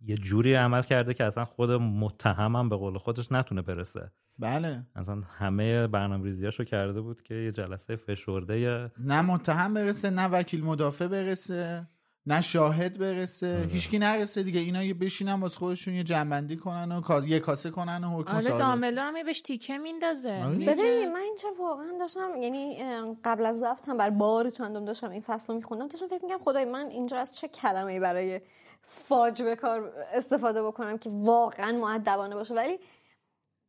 [0.00, 4.10] یه جوری عمل کرده که اصلا خود متهمم به قول خودش نتونه برسه.
[4.38, 4.86] بله.
[4.94, 10.64] اصلا همه برنامه ریزیاشو کرده بود که یه جلسه فشرده نه متهم برسه نه وکیل
[10.64, 11.88] مدافع برسه.
[12.26, 13.68] نه شاهد برسه.
[13.72, 14.60] هیچکی نرسه دیگه.
[14.60, 18.32] اینا یه بشینن واسه خودشون یه جنبندی کنن و کا- یه کاسه کنن و حکم
[18.32, 20.32] آره صادر دامبلدور هم بهش تیکه میندازه.
[20.44, 20.54] آره.
[20.56, 22.82] ببین من اینجا واقعا داشتم یعنی
[23.24, 25.88] قبل از رفتم بر بار چندم داشتم این فصل رو میخوندم.
[25.88, 28.40] داشتم فکر می‌کنم خدای من اینجا از چه کلمه برای
[28.82, 32.78] فاج به کار استفاده بکنم که واقعا معدبانه باشه؟ ولی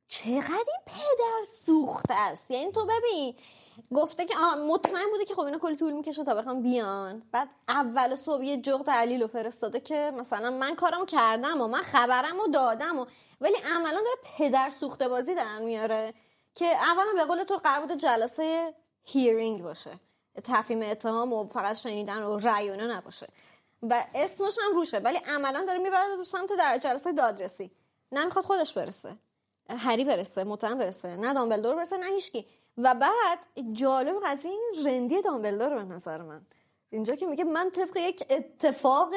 [0.07, 3.33] چقدر این پدر سوخته است؟ یعنی تو ببین
[3.95, 7.23] گفته که آه مطمئن بوده که خب اینا کلی طول می‌کشه تا بخوام بیان.
[7.31, 12.51] بعد اول صبح یه جغد علیل فرستاده که مثلا من کارم کردم و من خبرم
[12.53, 13.05] دادم و
[13.41, 16.13] ولی عملا داره پدر سوخته بازی در میاره
[16.55, 19.91] که اولا به قول تو قرار بوده جلسه هیرینگ باشه.
[20.43, 23.27] تفهیم اتهام و فقط شنیدن و رأی نباشه.
[23.83, 27.71] و اسمش هم روشه ولی عملا داره می‌بره تو سمت در جلسه دادرسی.
[28.11, 29.17] نمی‌خواد خودش برسه.
[29.69, 31.15] هری برسه متهم برسه.
[31.15, 32.47] نه دامبلدور برسه نه هیچکی.
[32.77, 33.39] و بعد
[33.73, 36.41] جالب قضیه این رندی دامبلدور به نظر من.
[36.89, 39.13] اینجا که میگه من طبق یک اتفاق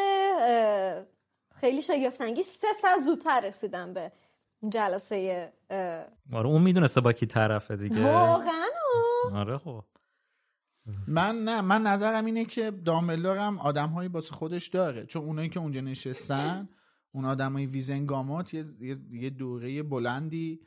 [1.51, 4.13] خیلی شگفتانگیز سه ساعت زودتر رسیدم به
[4.69, 5.53] جلسه
[6.33, 8.05] آره اون می‌دونسته با کی طرفه دیگه.
[8.05, 8.67] واقعا.
[9.35, 9.85] آره خب.
[11.09, 15.07] من نه من نظرم اینه که دامبلدور هم آدم هایی باسه خودش داره.
[15.07, 16.69] چون اونایی که اونجا نشستن
[17.13, 20.61] اون آدم های ویزنگامات یه, یه, یه دوره بلندی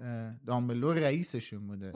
[0.00, 1.92] اه، دامبلدور رئیسشون بوده.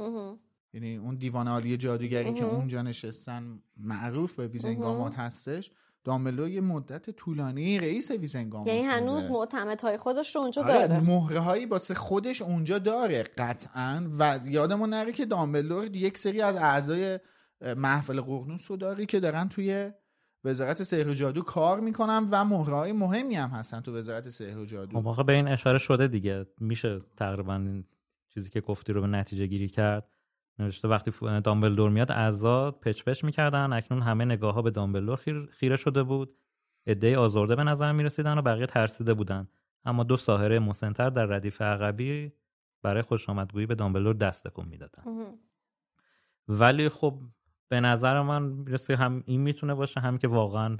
[0.72, 2.44] یعنی اون دیوان عالی جادوگری که.
[2.44, 5.70] اونجا نشستن معروف به ویزنگامات هستش
[6.04, 8.80] دامبلدور یه مدت طولانی رئیس ویزنگامات یعنی.
[8.80, 14.40] هنوز معتمدهای خودش رو اونجا آره داره مهره هایی واسه خودش اونجا داره قطعا و
[14.44, 17.18] یادمون نره که دامبلدور یک سری از اعضای
[17.76, 19.92] محفل قرنوس رو داره که دارن توی
[20.44, 24.58] وزارت سحر و جادو کار می‌کنن و مهره های مهمی هم هستن تو وزارت سحر
[24.58, 25.00] و جادو.
[25.00, 26.46] خب آقا به این اشاره شده دیگه.
[26.60, 27.84] میشه تقریبا این
[28.28, 30.08] چیزی که گفتی رو به نتیجه گیری کرد.
[30.58, 31.12] نوشته وقتی
[31.44, 33.72] دامبلدور میاد اعضا پچ پچ می‌کردن.
[33.72, 36.36] اکنون همه نگاه ها به دامبلدور خیر- خیره شده بود.
[36.86, 39.48] عدهای آزرده به نظر می‌رسیدن و بقیه ترسیده بودن.
[39.84, 42.32] اما دو ساحره مسنتر در ردیف عقبی
[42.82, 45.02] برای خوش آمدگویی به دامبلدور دست تکون می‌دادن.
[46.48, 47.20] ولی خب
[47.70, 50.76] به نظر من می‌رسه هم این می‌تونه باشه هم که واقعا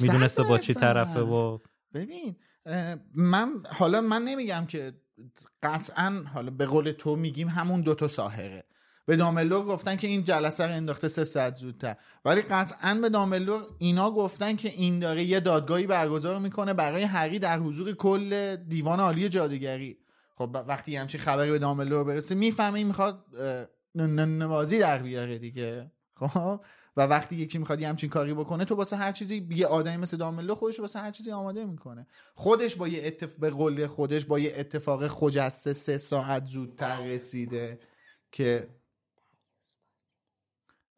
[0.00, 1.20] می‌دونسته با چی طرفه.
[1.20, 1.58] و
[1.94, 2.36] ببین
[3.14, 4.92] من حالا من نمیگم که
[5.62, 8.64] قطعا حالا به قول تو میگیم همون دوتا ساحره.
[9.06, 11.96] به داملور گفتن که این جلسه رو انداخته سه ساعت زودتر.
[12.24, 17.38] ولی قطعا به داملور اینا گفتن که این داره یه دادگاهی برگزار می‌کنه برای هری
[17.38, 19.98] در حضور کل دیوان عالی جادوگری.
[20.34, 23.24] خب وقتی همچین خبری به داملور برسه می‌فهمه این می‌خواد
[23.94, 25.90] نوازی در بیاره دیگه.
[26.16, 26.60] خب؟
[26.96, 30.16] و وقتی یکی می‌خواد یه همچین کاری بکنه تو واسه هر چیزی یه آدمی مثل
[30.16, 32.06] داملو خودش واسه هر چیزی آماده می‌کنه.
[32.34, 33.34] خودش با یه اتف...
[33.34, 37.78] به قول خودش با یه اتفاق خجسته سه ساعت زودتر رسیده
[38.32, 38.68] که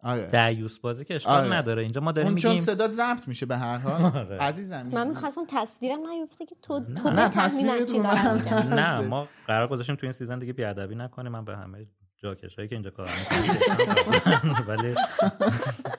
[0.02, 0.26] آره.
[0.26, 1.56] دعیوس بازی که اشکال آره.
[1.56, 1.82] نداره.
[1.82, 4.02] اینجا ما داریم اون چون میگیم صدات ضبط میشه به هر حال.
[4.02, 4.38] آره.
[4.38, 4.86] عزیزم.
[4.92, 9.96] من می‌خواستم تصویرم نیفته که تو تو نه، تصویرت چی دارم نه ما قرار گذاشتیم
[9.96, 11.32] تو این سیزن دیگه بیادبی نکنیم.
[11.32, 11.86] من به همه
[12.22, 14.94] جاکش هایی که اینجا کار می‌کنم ولی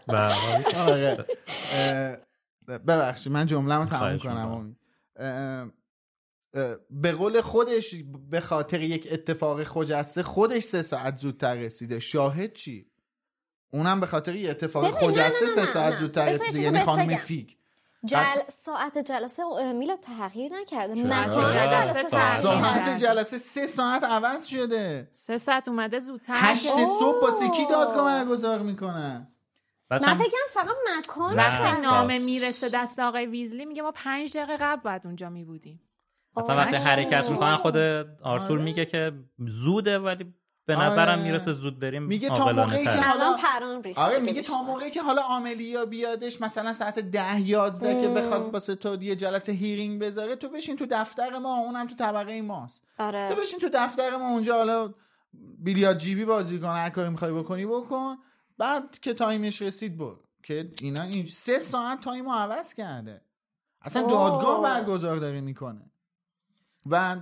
[0.88, 1.26] آره.
[2.68, 4.76] ببخشید من جمله رو تمام خواهش کنم.
[6.90, 7.96] به قول خودش
[8.30, 12.00] به خاطر یک اتفاق خجسته خودش سه ساعت زودتر رسیده.
[12.00, 12.86] شاهد چی؟
[13.72, 15.98] اونم به خاطر یه اتفاق خجسته سه ساعت.
[15.98, 16.60] زودتر رسیده.
[16.62, 17.18] یعنی خانم بگم.
[18.06, 18.18] جل...
[18.48, 19.44] ساعت جلسه
[19.74, 22.98] میلا تغییر نکرده؟ مکان جلسه ساعت.
[23.00, 26.68] جلسه سه ساعت عوض شده سه ساعت اومده زودتر هشت
[27.00, 29.28] صبح با کی دادگاه برگزار می‌کنن
[29.92, 31.36] من هم- فکر کنم فقط مکان.
[31.36, 32.20] وقتی نامه.
[32.20, 35.82] می‌رسه دست آقای ویزلی میگه ما پنج دقیقه قبل باید اونجا میبودیم
[36.38, 36.76] مثلا وقتی.
[36.76, 38.62] حرکت می‌کنن خود آرتور آره.
[38.62, 39.12] میگه که
[39.48, 40.34] زوده ولی
[40.70, 41.24] به نظرم آره.
[41.24, 42.92] می‌رسه زود بریم میگه تا عاقلانه موقعی که.
[42.92, 43.38] حالا-
[43.96, 44.42] آره میگه.
[44.42, 49.16] تا موقعی که حالا آملیا بیادش مثلا ساعت ده یازده که بخواد واسه تو یه
[49.16, 53.60] جلسه hearing بذاره تو بشین تو دفتر ما اونم تو طبقه ماست آره تو بشین
[53.60, 54.94] تو دفتر ما اونجا حالا
[55.60, 58.18] بیلیارد جیبی بازی کن هر کاری می‌خوای بکنی بکن
[58.58, 63.22] بعد که time ش رسید برو که اینا این سه ساعت time و عوض کرده
[63.82, 64.02] اصلا.
[64.02, 65.92] دادگاه برگزار داره می‌کنه
[66.86, 67.16] و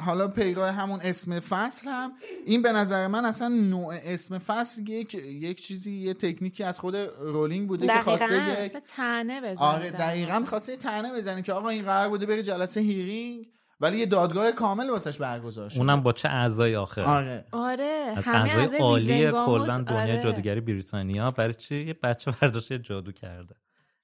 [0.00, 2.12] حالا بیراه همون اسم فصل هم
[2.46, 6.96] این به نظر من اصلا نوع اسم فصل یک یک چیزی یه تکنیکی از خود
[7.20, 8.16] رولینگ بوده که دقیقاً.
[8.16, 9.66] خواسته یک تنه بزنه.
[9.66, 10.40] آره دقیقا واقع.
[10.42, 13.46] می‌خواسته تنه بزنه که آقا این قرار بوده بره جلسه hearing
[13.80, 15.80] ولی یه دادگاه کامل واسش برگزار شده.
[15.80, 17.44] اونم با چه اعضایی آخه؟ آره.
[17.52, 20.22] آره از همه اعضای عالی کلا دنیای آره.
[20.22, 23.54] جادوگری بریتانیا برای چی؟ یه بچه برداشته جادو کرده.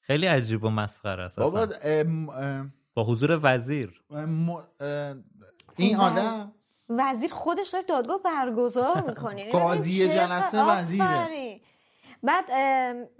[0.00, 1.68] خیلی عجیب و مسخره است بابا
[2.94, 4.02] با حضور وزیر.
[5.78, 6.52] این آدم
[6.88, 9.38] وزیر خودش داره دادگاه برگزار می‌کنه.
[9.40, 10.62] یعنی قاضی جلسه.
[10.62, 11.60] وزیره.
[12.22, 12.52] بعد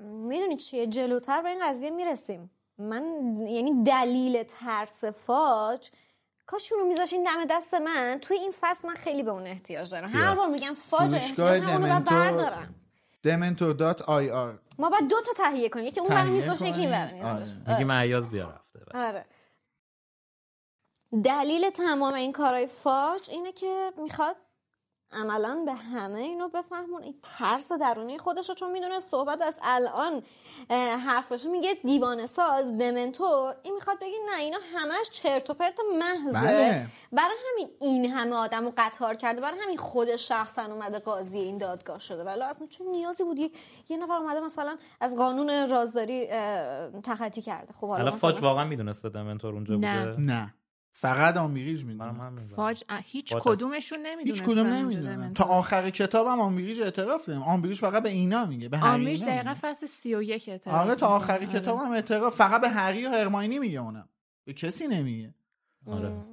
[0.01, 2.51] می‌دونی چیه؟ جلوتر به این قضیه می‌رسیم.
[2.79, 3.05] من
[3.47, 5.91] یعنی دلیل ترس فاج
[6.47, 8.19] کاش اونو میذاشین دم دست من.
[8.23, 10.11] توی این فصل من خیلی به اون احتیاج دارم.
[10.13, 12.75] هر بار میگم فاج احتیاج دمنتور بردارم
[13.23, 14.59] دمنتور dot IR.
[14.79, 15.85] ما باید دو تا تهیه کنیم.
[15.85, 16.91] یکی اون برای میز باشه یکی این.
[16.91, 17.39] برای میز آره.
[17.39, 17.57] باشه.
[17.69, 18.99] میگیم عیاز بیا رفته.
[18.99, 19.25] آره.
[21.25, 24.37] دلیل تمام این کارهای فاج اینه که می‌خواد
[25.13, 27.03] عملا به همه اینو بفهمونه.
[27.03, 30.23] این ترس درونی خودش رو چون می‌دونه صحبت از الان
[30.71, 33.55] اه، حرفشو میگه دیوانه ساز دمنتور.
[33.63, 36.41] این می‌خواد بگه نه اینا همش چرت و پرت محضه.
[36.41, 36.87] بله.
[37.13, 39.41] برای همین این همه آدم رو قطار کرده.
[39.41, 42.25] برای همین خود شخصا اومده قاضی این دادگاه شده.
[42.25, 46.27] ولی اصلا چه نیازی بود؟ یک یه نفر اومده مثلا از قانون رازداری
[47.05, 47.73] تخطی کرده.
[47.73, 50.07] خب حالا فاج واقعا می‌دونسته دمنتور اونجا نه.
[50.07, 50.55] بوده؟ نه.
[50.99, 52.37] فقط آمیریج زدم.
[52.57, 55.33] فاج هیچ کدومشون نمی‌دونستن هیچ کدوم دمنتور.
[55.35, 57.43] تا آخر کتابم آمیریج اعتراف داریم.
[57.43, 59.55] آمیریج فقط به اینا میگه به اینا دقیقا.
[59.61, 61.47] فصل سی و یک آره تا آخر آره.
[61.47, 62.37] کتابم اعتراف.
[62.37, 64.09] فقط به هری و هرماینی میگه اونم.
[64.45, 65.35] به کسی نمیگه.
[65.87, 66.25] آره.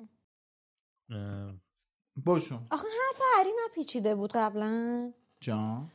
[2.15, 2.67] باشون.
[2.71, 5.11] آخه حرف هری نپیچیده بود قبلا.
[5.41, 5.87] جان.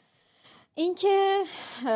[0.75, 1.39] اینکه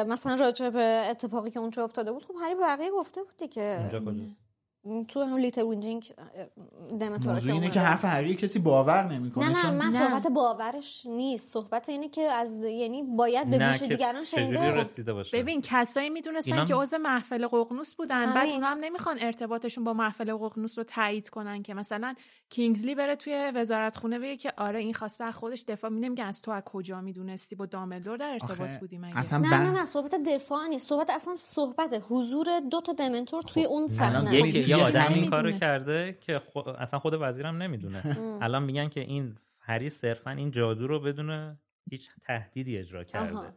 [0.07, 3.79] مثلا راجع به اتفاقی که اونجا افتاده بود خب هری بقیه گفته بود دیگه.
[3.81, 4.42] اونجا کجاست؟
[5.09, 6.05] تو هم لیتل وینجینگ
[7.27, 7.71] موضوع اینه.
[7.71, 10.09] که حرف هری کسی باور نمی‌کنه نه نه چون من نه.
[10.09, 11.53] صحبت باورش نیست.
[11.53, 15.13] صحبت اینه که از یعنی باید به گوش که دیگران شنیده.
[15.13, 18.55] باشه؟ ببین کسایی می‌دونستن اینا- که عضو محفل ققنوس بودن بعد همین.
[18.55, 22.15] اونا هم نمی‌خوان ارتباطشون با محفل ققنوس رو تایید کنن که مثلا
[22.51, 26.25] کینگزلی بره توی وزارت خونه بگه که آره این خواسته از خودش دفاع می نمیگه
[26.25, 29.71] از تو از کجا می‌دونستی؟ با دامبلدور در ارتباط آخه بودی مگه؟ اصلا نه نه
[29.71, 30.89] نه صحبت دفاع نیست.
[30.89, 34.72] صحبت اصلا صحبت حضور دو تا دمنتور توی اون خب، صحنه.
[34.79, 35.53] یه آدم این کارو.
[35.53, 38.17] کرده که خو- اصلا خود وزیرم نمی‌دونه.
[38.43, 41.59] الان میگن که این هری صرفا این جادو رو بدون
[41.91, 43.35] هیچ تهدیدی اجرا کرده.
[43.37, 43.53] آها.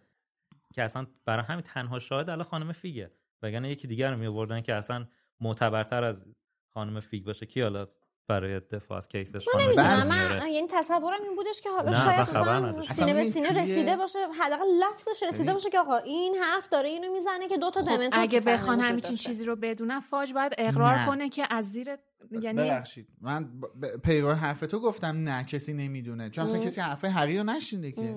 [0.74, 3.12] که اصلا برای همین تنها شاهد الان خانم فیگه.
[3.44, 5.06] وگرنه یکی دیگر رو میآوردن که اصلا
[5.40, 6.28] معتبرتر از
[6.74, 7.46] خانم فیگ باشه.
[7.46, 7.88] کی حالا
[8.28, 11.94] برای دفاع از case ش خانم فیگ نمی‌دونم؟ من یعنی تصورم این بودش که حالا
[11.94, 12.84] شاید مثلا.
[12.84, 15.54] سینه به سینه رسیده باشه حداقل لفظش رسیده.
[15.54, 18.98] باشه که آقا این حرف داره اینو می‌زنه که دو تا خب اگه بخوان همچین
[19.12, 19.16] داشته.
[19.30, 21.06] چیزی رو بدونن فاج باید اقرار نه.
[21.08, 21.98] کنه که از زیر
[22.32, 26.82] یعنی ببخشید من ب- ب- پیرو حرف تو گفتم نه کسی نمی‌دونه چون اصلا کسی
[26.82, 28.16] حرف هری رو نشینده که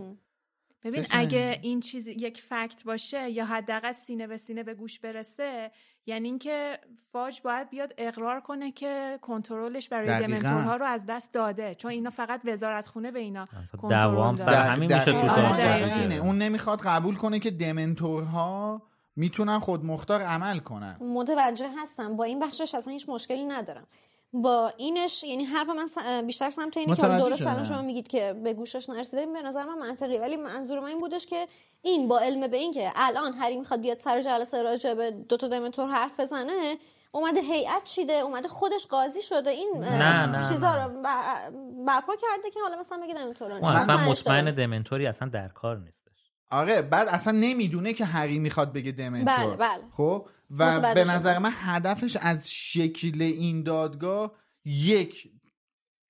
[0.85, 1.59] ببین اگه.
[1.63, 5.71] این چیز یک فکت باشه یا حداقل سینه به سینه به گوش برسه
[6.07, 6.79] یعنی اینکه
[7.13, 10.27] فاج باید بیاد اقرار کنه که کنترلش برای.
[10.27, 13.45] دمنتورها رو از دست داده چون اینا فقط وزارت خونه به اینا
[13.91, 14.37] داره.
[14.37, 15.99] سر همین میشه تو آره،.
[16.01, 16.15] اینه.
[16.15, 18.83] اون نمی‌خواد قبول کنه که دمنتورها
[19.17, 23.87] می‌تونن خودمختار عمل کنن متوجه هستم با این بخشش اصلا هیچ مشکلی ندارم
[24.33, 27.65] با اینش یعنی حرف من بیشتر سمت اینه که درست الان.
[27.65, 31.27] شما میگید که به گوشش نرسیده به نظر من منطقی ولی منظور من این بودش
[31.27, 31.49] که
[31.83, 35.37] این با علم به این که الان هری می‌خواد بیاد سر جلسه راجع به دو
[35.37, 36.77] تا دمنتور حرف بزنه
[37.13, 40.85] اومده هیئت چیده اومده خودش قاضی شده این نه، نه، چیزا نه.
[40.85, 41.51] رو بر-
[41.87, 43.91] برپا کرده که حالا مثلا بگه ما نیست.
[43.91, 48.93] اصلا مطمئن دمنتوری اصلا در کار نیستش آره بعد اصلا نمی‌دونه که هری می‌خواد بگه
[48.93, 49.83] دمنتور بله، بله.
[49.97, 51.05] خب و به.
[51.05, 54.33] نظر من هدفش از شکل این دادگاه
[54.65, 55.31] یک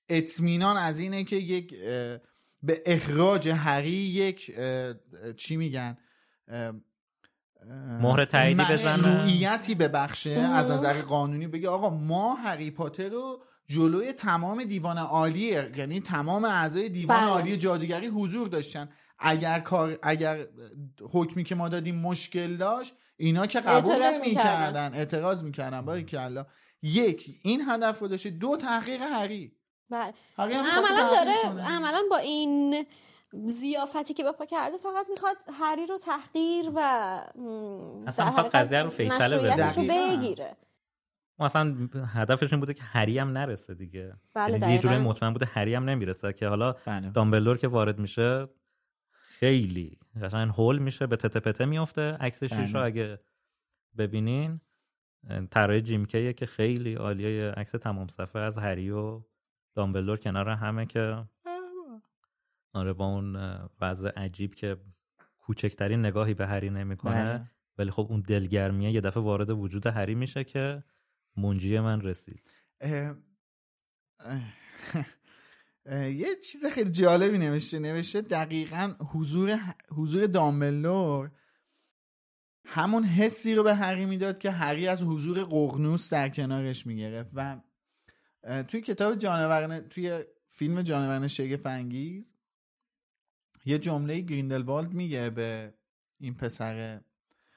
[0.09, 1.75] اطمینان از اینه که یک
[2.63, 4.61] به اخراج هری یک
[5.37, 5.97] چی میگن
[8.01, 8.97] مهر تاییدی بزنه.
[8.97, 15.41] مشروعیتی ببخشه از نظر قانونی بگه آقا ما هری پاتر رو جلوی تمام دیوان عالی
[15.77, 17.27] یعنی تمام اعضای دیوان بله.
[17.27, 20.47] عالی جادوگری حضور داشتن اگر کار اگر
[21.13, 26.05] حکمی که ما دادیم مشکل داشت اینا که قبول نمی‌کردن اعتراض می‌کردن.
[26.05, 26.47] که الله.
[26.83, 29.53] یک این هدف رو داشته دو تحقیق هری
[29.91, 30.13] بله.
[30.39, 31.65] عملا داره.
[31.65, 32.87] عملا با این
[33.33, 36.81] زیافتی که به پا کرده فقط می‌خواد هری رو تحقیر و
[38.07, 39.67] اصلا حقیقت قضیه رو فیصله بده.
[39.89, 40.57] بگیره.
[41.41, 44.13] اصلا هدفش این بوده که هری هم نرسه دیگه.
[44.35, 44.99] بله یعنی یه جوری.
[44.99, 46.33] مطمئن بوده هری هم نمی‌رسه.
[46.33, 47.11] که حالا بله.
[47.11, 48.49] دامبلدور که وارد میشه
[49.39, 49.99] خیلی.
[50.23, 52.83] قشنگ هول میشه به تته پته میفته عکس شیش رو بله.
[52.83, 53.21] اگه
[53.99, 54.61] ببینین
[55.51, 57.51] طراح جیم کیه که خیلی عالیه.
[57.51, 59.23] عکس تمام صفحه از هری و
[59.75, 61.25] دامبلدور کنار همه که
[62.75, 63.37] آره با اون
[63.81, 64.77] وضع عجیب که
[65.39, 67.25] کوچکترین نگاهی به هری نمی‌کنه.
[67.25, 67.51] بله.
[67.79, 68.91] ولی خب اون دلگرمیه.
[68.91, 70.85] یه دفعه وارد وجود هری میشه که
[71.37, 72.51] منجی من رسید.
[72.81, 73.17] اه،
[74.21, 74.43] اه،
[74.95, 75.07] اه،
[75.93, 77.79] یه چیز خیلی جالبی نوشته.
[77.79, 81.31] نوشته دقیقا حضور حضور دامبلور
[82.65, 87.31] همون حسی رو به هری می‌داد که هری از حضور ققنوس در کنارش می‌گرفت.
[87.35, 87.61] و
[88.69, 91.67] توی کتاب جانورن توی فیلم جانورن شگفت
[93.65, 95.75] یه جمله گریندلوالد میگه به
[96.21, 97.01] این پسر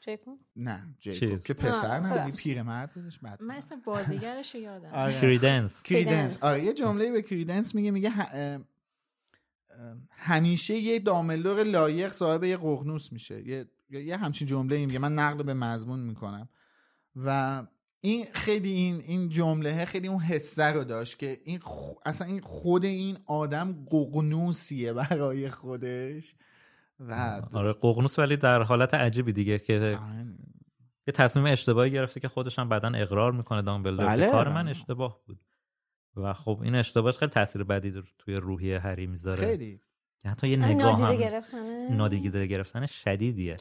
[0.02, 2.36] جیکوب؟ نه؟ جیکوب که پسر ببخشید.
[2.36, 5.22] پیرمرد بودش بعد من اسم بازیگرش رو یادم آره.
[5.22, 6.44] کریدنس کریدنس.
[6.44, 8.12] آره یه جمله به کریدنس میگه میگه
[10.10, 15.14] همیشه یه داملور لایق صاحب یه ققنوس میشه یه یه یه همچین جمله میگه من
[15.16, 16.50] نقل به مضمون می‌کنم
[17.16, 17.64] و
[18.02, 22.42] این خیلی این این جمله خیلی اون حسه رو داشت که این خ- اصلا این
[22.42, 26.36] خود این آدم ققنوسیه برای خودش
[27.10, 29.98] و آره ققنوس ولی در حالت عجیبی دیگه که.
[31.08, 34.50] یه تصمیم اشتباهی گرفته که خودش هم بعدا اقرار می‌کنه دامبلدور بله، کار.
[34.50, 35.40] من اشتباه بود.
[36.16, 39.46] و خب این اشتباهش خیلی تاثیر بدی در- توی روحیه هری می‌ذاره.
[39.46, 39.82] خیلی.
[40.26, 43.58] حتی یه نگاه نادیده هم گرفتنه؟ نادیده گرفتن شدیدیه.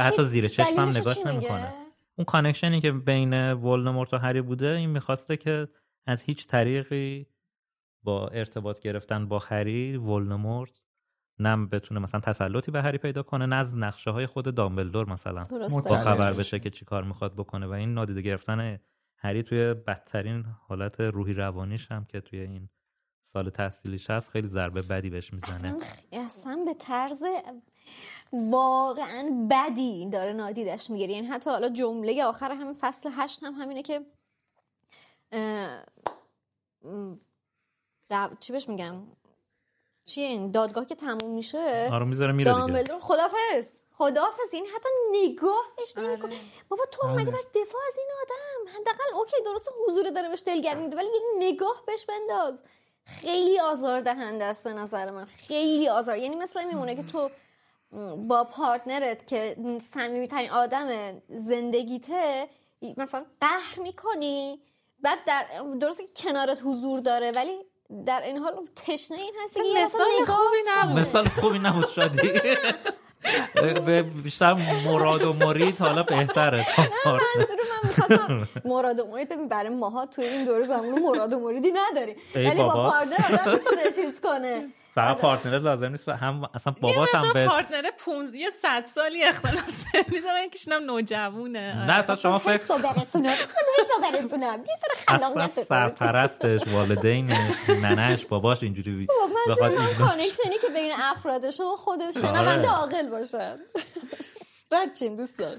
[0.00, 1.72] حتی زیر چشم هم نگاش؟ نمی‌کنه.
[2.16, 5.68] اون کانکشنی که بین ولدمورت و هری بوده این می‌خواسته که
[6.06, 7.26] از هیچ طریقی
[8.02, 10.82] با ارتباط گرفتن با هری ولدمورت
[11.40, 15.44] نه بتونه مثلا تسلطی به هری پیدا کنه نه از نقشه های خود دامبلدور مثلا.
[15.84, 16.58] با خبر بشه.
[16.58, 18.80] که چی کار می‌خواد بکنه و این نادیده گرفتن
[19.16, 22.68] هری توی بدترین حالت روحی روانیش هم که توی این
[23.22, 25.50] سال تحصیلیش هست خیلی ضربه بدی بهش می‌زنه.
[25.54, 27.22] اصلا, خ- اصلا به طرز
[28.32, 31.12] واقعا بدی داره نادیدش می‌گیره.
[31.12, 34.00] یعنی حتی حالا جمله آخر همین فصل هشت هم همینه که
[35.32, 35.82] اه،
[38.12, 38.94] دع- چی بهش میگم؟
[40.10, 42.66] چیه این دادگاه که تموم میشه؟ آره می‌ذاره میره دیگه.
[42.66, 46.36] دامبلدور خدافظ خدافظ این حتی نگاهش نمی‌کنه.
[46.68, 47.30] بابا تو اومدی آره.
[47.30, 48.80] بر دفاع از این آدم.
[48.80, 52.62] حداقل اوکی درست حضور داره بهش دلگرمی میده ولی یک نگاه بهش بنداز.
[53.04, 55.24] خیلی آزار دهنده است به نظر من.
[55.24, 56.16] خیلی آزار.
[56.16, 57.30] یعنی مثل این میمونه که تو
[58.16, 59.56] با پارتنرت که
[59.94, 60.88] صمیمی ترین آدم
[61.28, 62.48] زندگیته
[62.96, 64.62] مثلا قهر می‌کنی
[65.02, 65.46] بعد در
[65.80, 67.69] درسته که کنارت حضور داره ولی
[68.06, 68.52] در این حال
[68.86, 70.56] تشنه این هستی که مثال خوبی.
[70.78, 70.98] نبود.
[70.98, 72.32] مثال خوبی نبود شادی
[73.86, 76.66] به- بیشتر مراد و مرید حالا بهتره
[77.06, 77.18] من
[77.84, 82.16] می‌خواستم مراد و مرید ببین برای ماها توی این دور زمان مراد و مریدی نداریم
[82.34, 82.90] ای ولی با بابا.
[82.90, 84.68] پارتنر آدم می‌تونه چیز کنه
[85.00, 89.24] فقط پارتنر لازم نیست هم اصلا بابات هم یه به پارتنر 15 یه صد سالی
[89.24, 94.74] اختلاف سنی دارن یکیشون هم نوجوونه نه اصلا شما فکر حسو برسونم حسو برسونم یه
[95.06, 95.64] سر اصلا.
[95.64, 99.06] سرپرستش والدینش ننش باباش اینجوری
[99.60, 99.98] من ایگنور شه.
[99.98, 102.10] connection ی که بین افراد شما آره.
[102.10, 103.58] شنونده عاقل باشن
[104.70, 105.56] بعد چین دوستان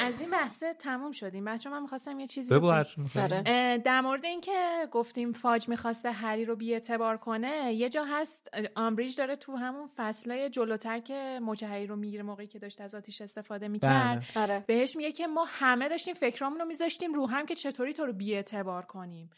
[0.00, 2.66] از این بحثه تموم شدیم بچه من می‌خواستم یه چیزی بگو.
[2.66, 3.78] آره.
[3.78, 9.36] در مورد اینکه گفتیم فاج می‌خواسته هری رو بیاعتبار کنه یه جا هست آمبریج داره
[9.36, 13.68] تو همون فصلای جلوتر که موج هری رو می‌گیره موقعی که داشت از آتیش استفاده
[13.68, 14.42] می‌کرد بله.
[14.42, 18.06] آره بهش میگه که ما همه داشتیم فکرامون رو میذاشتیم رو هم که چطوری تو
[18.06, 19.30] رو بیاعتبار کنیم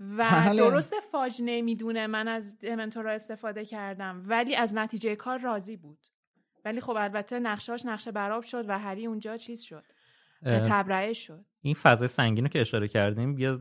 [0.00, 0.56] و بله.
[0.56, 6.06] درست فاج نمی‌دونه من از دمنتورا استفاده کردم ولی از نتیجه کار راضی بود
[6.68, 9.84] ولی خب البته نقشاش نقشه براب شد و هری اونجا چیز شد
[10.42, 13.58] اه، تبرئه شد این فضای سنگین رو که اشاره کردیم یه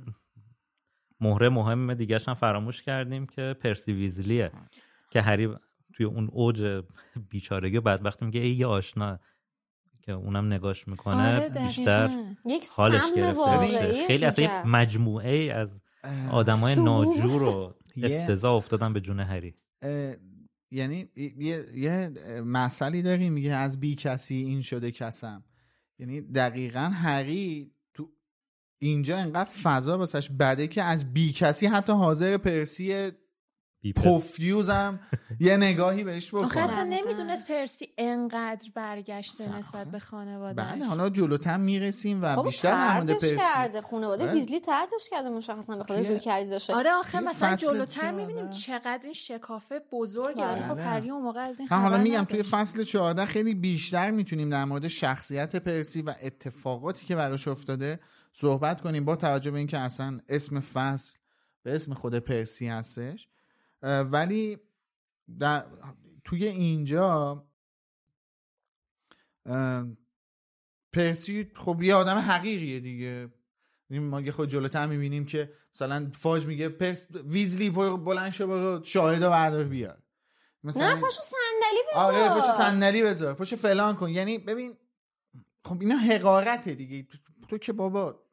[1.21, 4.51] مهره مهم دیگه هم فراموش کردیم که پرسی ویزلیه
[5.11, 5.55] که هری
[5.93, 6.84] توی اون اوج
[7.29, 9.19] بیچارگی و بدبختی میگه ای یه آشنا
[10.01, 12.09] که اونم نگاش می‌کنه آره، بیشتر.
[12.45, 14.43] یک حالش گرفته خیلی.
[14.43, 15.81] یه مجموعه ای از
[16.31, 16.75] آدمای.
[16.75, 17.73] ناجور و
[18.03, 19.55] افتضاح افتادن به جون هری
[20.72, 22.10] یعنی یه, یه
[22.45, 25.44] مسئله داریم میگه از بی کسی این شده کسم.
[25.99, 28.10] یعنی دقیقا هری تو
[28.80, 33.11] اینجا انقدر فضا واسش بده که از بی کسی حتی حاضر پرسی
[33.93, 34.99] پوفیوزم.
[35.39, 41.09] یه نگاهی بهش آخه اصلا بکنم نمی‌دونست پرسی انقدر برگشته نسبت به خانواده بله حالا
[41.09, 43.38] جلوتر می‌رسیم و بابا بیشتر در مورد تردش پرسی.
[43.38, 44.23] کرده خانواده.
[44.23, 44.34] بله.
[44.34, 46.76] ویزلی تردش کرده مشخصا به خاطر روی کردی داشته.
[46.76, 48.11] آره آخه مثلا فصل جلوتر.
[48.11, 50.43] می‌بینیم چقدر این شکافه بزرگه.
[50.43, 50.84] ولی خب بله.
[50.84, 52.23] پری اون موقع از این حالا میگم.
[52.23, 57.99] توی فصل 14 خیلی بیشتر می‌تونیم در مورد شخصیت پرسی و اتفاقاتی که براش افتاده
[58.34, 61.18] صحبت کنیم با توجه به اینکه اصلا اسم فصل
[61.64, 63.27] به اسم خود پرسی هستش.
[63.82, 64.58] ولی
[65.40, 65.66] در
[66.24, 67.44] توی اینجا
[70.94, 73.30] پرسی خب یه آدم حقیقیه دیگه.
[73.90, 79.30] ما یه خود جلوتر می‌بینیم که مثلا فاج میگه پرس ویزلی بلند شو برو شاهدا
[79.30, 80.04] بردار بیار.
[80.64, 82.14] مثلا نه پاشو صندلی بذار.
[82.14, 84.10] آره پشت صندلی بذار پشت فلان کن.
[84.10, 84.78] یعنی ببین
[85.64, 87.04] خب اینا حقارته دیگه.
[87.04, 87.18] تو,
[87.49, 88.24] تو که بابا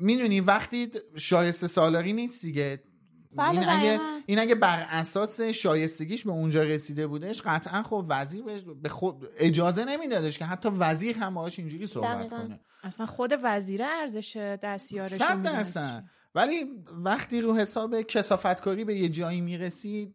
[0.00, 2.82] می‌دونی وقتی شایسته سالاری نیست دیگه.
[3.32, 4.00] بله، این اگه.
[4.26, 9.28] این اگه بر اساس شایستگیش به اونجا رسیده بودش قطعا خب وزیر بهش- به خود
[9.38, 12.36] اجازه نمیدادش که حتی وزیر هم باهاش اینجوری صحبت دقیقاً.
[12.38, 12.60] کنه.
[12.82, 16.04] اصلا خود وزیر ارزش دستیارش صد درصد.
[16.34, 16.64] ولی
[17.04, 20.14] وقتی رو حساب کسافتکاری به یه جایی می‌رسی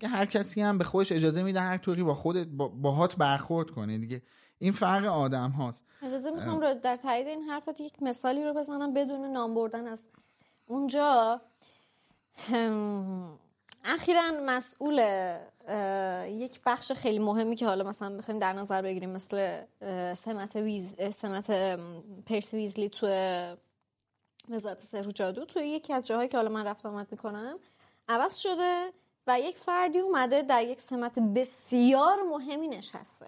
[0.00, 3.70] که هر کسی هم به خودش اجازه میده هر طوری با خودت با باهات برخورد
[3.70, 4.22] کنه دیگه.
[4.58, 5.84] این فرق آدم هاست.
[6.02, 10.06] اجازه می‌خوام رو در تایید این حرفات یک مثالی رو بزنم بدون نام بردن از
[10.66, 11.40] اونجا.
[13.84, 14.98] اخیرا مسئول
[16.28, 19.64] یک بخش خیلی مهمی که حالا مثلا بخوایم در نظر بگیریم مثل
[20.14, 23.06] سمت ویز سمت ام، پرسی ویزلی تو
[24.48, 25.44] وزارت سحر و جادو.
[25.44, 27.58] توی یکی از جاهایی که حالا من رفت آمد می‌کنم
[28.08, 28.92] عوض شده
[29.26, 33.26] و یک فردی اومده در یک سمت بسیار مهمی نشسته.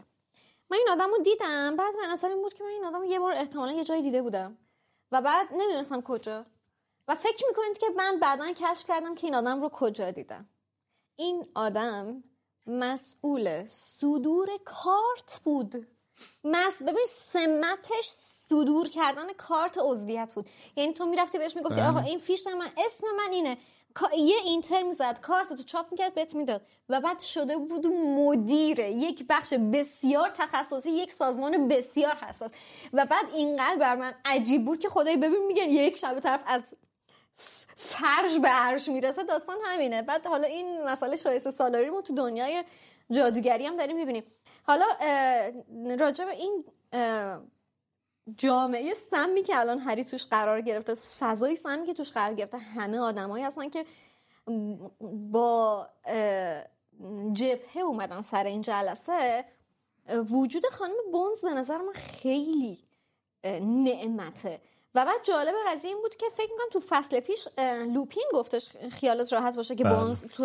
[0.70, 3.18] من این آدم رو دیدم بعد من اصلا این بود که من این آدم یه
[3.18, 4.58] بار احتمالا یه جایی دیده بودم.
[5.12, 6.46] و بعد نمی‌دونستم کجا.
[7.08, 10.48] و فکر می‌کنید که من بعدا کشف کردم که این آدم رو کجا دیدم.
[11.16, 12.24] این آدم
[12.66, 15.86] مسئول صدور کارت بود.
[16.44, 18.04] مس ببین سمتش
[18.48, 20.48] صدور کردن کارت عضویت بود.
[20.76, 21.88] یعنی تو می‌رفتی بهش می‌گفتی بله.
[21.88, 23.56] آقا این فیش من اسم من اینه.
[24.18, 26.62] یه اینتر می‌زد کارت تو چاپ می‌کرد بهت می‌داد.
[26.88, 32.50] و بعد شده بود مدیر یک بخش بسیار تخصصی یک سازمان بسیار حساس.
[32.92, 36.74] و بعد اینقدر بر من عجیب بود که خدایی ببین میگن یک شب طرف از
[37.76, 40.02] فرش به عرش می‌رسه داستان همینه.
[40.02, 42.64] بعد حالا این مسئله شایسته سالاری ما تو دنیای
[43.10, 44.24] جادوگری هم داریم می‌بینیم.
[44.62, 44.86] حالا
[45.98, 46.64] راجع به این
[48.36, 52.98] جامعه سمی که الان هری توش قرار گرفته فضای سمی که توش قرار گرفته همه
[52.98, 53.86] آدمایی هستن که
[55.30, 55.88] با
[57.32, 59.44] جبهه اومدن سر این جلسه
[60.08, 62.78] وجود خانم بونز به نظر من خیلی
[63.62, 64.60] نعمته.
[64.94, 67.48] و بعد جالب قضیه این بود که فکر می‌کنم تو فصل پیش
[67.94, 69.96] لوپین گفتش خیالت راحت باشه که بله.
[69.96, 70.44] بونز تو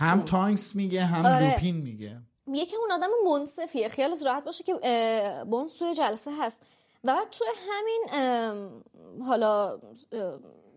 [0.00, 1.52] هم تانکس میگه هم آره.
[1.52, 4.74] لوپین میگه یکی اون آدم منصفیه خیالت راحت باشه که
[5.50, 6.62] بونز توی جلسه هست
[7.04, 8.04] و بعد توی همین
[9.22, 9.78] حالا اه،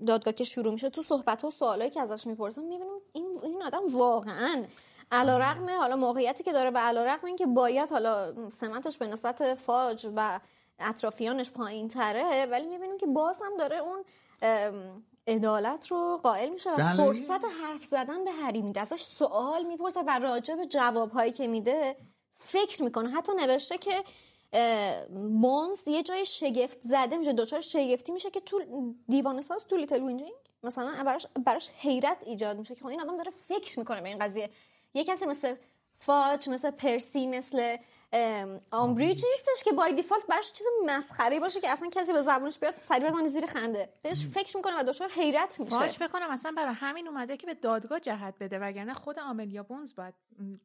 [0.07, 3.81] دادگاه که شروع میشه تو صحبت و سوالایی که ازش می‌پرسن می‌بینیم این این آدم
[3.87, 4.63] واقعا
[5.11, 10.07] علی‌رغم حالا موقعیتی که داره و علی‌رغم این که باید حالا سمتش به نسبت فاج
[10.15, 10.39] و
[10.79, 14.05] اطرافیانش پایین تره ولی می‌بینیم که باز هم داره اون
[15.27, 18.79] عدالت رو قائل میشه و فرصت حرف زدن به هری میده.
[18.81, 21.95] ازش سوال می‌پرسه و راجع به جوابهایی که میده
[22.35, 23.09] فکر می‌کنه.
[23.09, 24.03] حتی نوشته که
[25.41, 28.61] بونز یه جای شگفت زده میشه دچار شگفتی میشه که تو
[29.07, 30.31] دیوانه ساز تو لیتل وینجینگ
[30.63, 34.19] مثلا براش, براش حیرت ایجاد میشه که خب این آدم داره فکر می‌کنه به این
[34.19, 34.49] قضیه.
[34.93, 35.55] یه کسی مثل
[35.95, 37.77] فاج مثل پرسی مثل
[38.71, 42.75] آمبریج نیستش که بای دیفالت براش چیز مسخره باشه که اصلا کسی به زبونش بیاد
[42.75, 43.89] سری بزنه زیر خنده.
[44.01, 45.77] بهش فکر می‌کنه و دچار حیرت میشه.
[45.79, 49.63] باش فکر کنم اصلا برای همین اومده که به دادگاه جهت بده وگرنه خود آملیا
[49.63, 50.13] بونز باید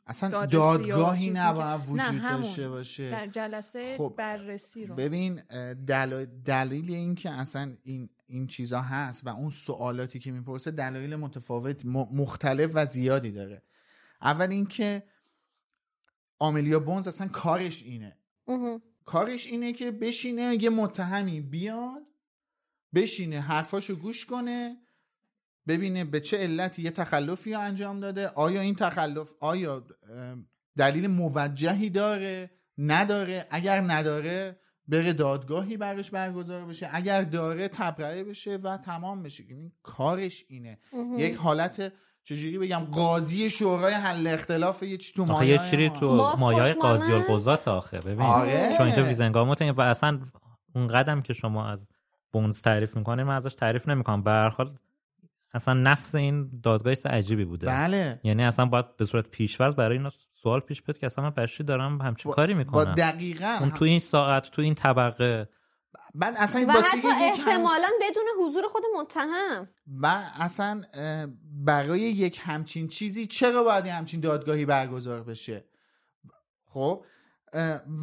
[0.06, 1.80] اصلا دادگاهی نباید.
[1.88, 2.22] وجود.
[2.22, 3.10] داشته باشه.
[3.10, 4.94] در جلسه خب، بررسی رو.
[4.94, 5.34] ببین
[5.86, 6.24] دل...
[6.24, 11.84] دلیل این که اصلا این این چیزا هست و اون سوالاتی که می‌پرسه دلایل متفاوت
[11.84, 13.62] م- مختلف و زیادی داره.
[14.22, 15.02] اول اینکه
[16.38, 18.16] آملیا بونز اصلا کارش اینه.
[19.04, 22.02] کارش اینه که بشینه یه متهمی بیاد
[22.94, 24.76] بشینه حرفاشو گوش کنه
[25.66, 28.28] ببینه به چه علتی یه تخلفی رو انجام داده.
[28.28, 29.86] آیا این تخلف آیا
[30.76, 33.46] دلیل موجهی داره؟ نداره.
[33.50, 34.58] اگر نداره
[34.88, 36.88] بره دادگاهی براش برگزار بشه.
[36.92, 39.44] اگر داره تبرئه بشه و تمام بشه.
[39.48, 40.78] این کارش اینه.
[41.18, 41.92] یک حالت
[42.24, 46.42] چجوری بگم قاضی شورای حل اختلاف یه چی تو آخه مایه یه چیزی تو پست
[46.80, 47.12] قاضی.
[47.12, 48.20] القضات آخه ببین.
[48.20, 48.74] آره.
[48.78, 50.20] چون اینجا ویزنگاموت و اصلا
[50.74, 51.88] اون قدم که شما از
[52.32, 54.22] بونز تعریف می‌کنین من ازش تعریف نمی‌کنم.
[54.22, 54.78] به هر حال
[55.54, 57.66] اصلا نفس این دادگاه عجیبی بوده.
[57.66, 58.20] بله.
[58.24, 61.62] یعنی اصلا باید به صورت پیشورز برای اینا سوال پیش بیاد که اصلا من برشی
[61.62, 65.48] دارم همچین با- کاری با می‌کنم؟ دقیقا اون تو این ساعت تو این طبقه
[66.14, 67.20] بعد اصلا و حتی یک هم...
[67.20, 69.68] احتمالا بدون حضور خود متهم.
[70.00, 70.06] و
[70.40, 70.80] اصلا
[71.64, 75.64] برای یک همچین چیزی چرا باید همچین دادگاهی برگزار بشه؟
[76.66, 77.04] خب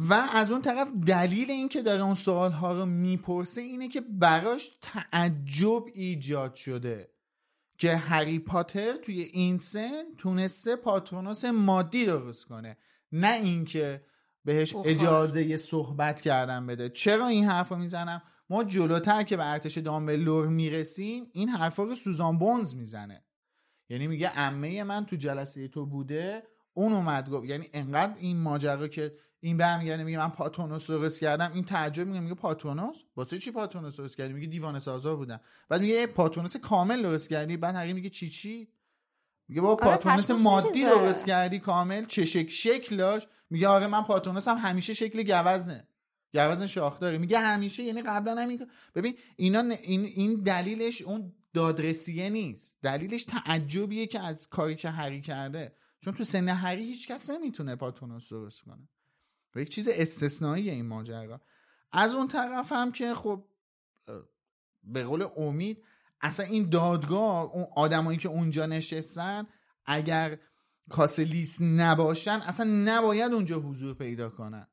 [0.08, 4.00] و از اون طرف دلیل این که داره اون سوال ها رو می‌پرسه اینه که
[4.00, 7.10] براش تعجب ایجاد شده
[7.78, 12.76] که هری پاتر توی این سن تونسته پاترونوس مادی درست کنه.
[13.12, 14.04] نه اینکه
[14.44, 14.74] بهش.
[14.84, 16.88] اجازه صحبت کردن بده.
[16.88, 21.94] چرا این حرف رو می‌زنم؟ ما جلوتر که به ارتش دامبلور می‌رسیم این حرفا رو
[21.94, 23.24] سوزان بونز می‌زنه.
[23.88, 26.42] یعنی میگه عمه من تو جلسه تو بوده
[26.74, 31.52] اون اومد گفت یعنی انقدر این ماجرا که این برمیگرده میگه من پاترونوس درست کردم
[31.54, 35.80] این تعجب میگه میگه پاترونوس واسه چی پاترونوس درست کردی؟ میگه دیوانه سازا بودم بعد
[35.80, 38.68] میگه ای پاترونوس کامل درست کردی؟ بعد هری میگه چی چی؟
[39.52, 40.84] میگه بابا آره، پاترونوس پشمش مادی.
[40.84, 42.04] درست کردی کامل.
[42.04, 43.28] چه شکل شکل داشت.
[43.50, 45.88] میگه آره من پاترونوس هم همیشه شکل گوزنه.
[46.34, 47.18] گوزن شاخداره.
[47.18, 52.76] میگه همیشه یعنی قبلا هم این ببین اینا این این دلیلش اون دادرسیه نیست.
[52.82, 55.76] دلیلش تعجبیه که از کاری که هری کرده.
[56.00, 58.88] چون تو سن هری هیچ کس نمی‌تونه پاترونوس درست کنه.
[59.54, 61.40] و یک چیز استثنایی این ماجرا.
[61.92, 63.44] از اون طرف هم که خب
[64.84, 65.84] به قول امید
[66.22, 69.46] اصلا این دادگاه اون آدمایی که اونجا نشستن
[69.86, 70.38] اگر
[70.90, 74.66] کاسلیس نباشن اصلا نباید اونجا حضور پیدا کنن.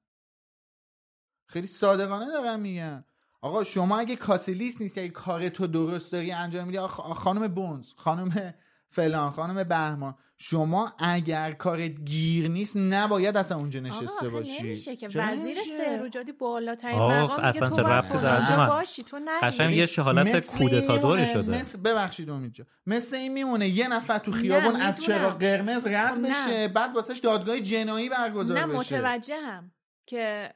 [1.45, 3.03] خیلی صادقانه دارم میگم
[3.41, 8.53] آقا شما اگه کاسلیس نیستی اگه کار تو درست داری انجام میدی خانم بونز خانم
[8.89, 15.07] فلان خانم بهمان شما اگر کارت گیر نیست نباید اصلا اونجا نشسته باشی نمیشه که
[15.07, 19.19] چرا وزیر نمیشه؟ سهروجادی بالاترین مقام اصلا تو چه ربطی داره؟ اونجا من- باشی تو
[19.19, 22.53] نری قشنگ یه حالت مثل کودتادوری این شده میمونه- مثل ببخشید جان
[22.85, 24.99] مثل این میمونه یه نفر تو خیابون نه، از.
[24.99, 26.29] چراغ قرمز رد خب نه.
[26.29, 29.71] بشه بعد واسش دادگاه جنایی برگزار نه بشه متوجه هم
[30.09, 30.49] که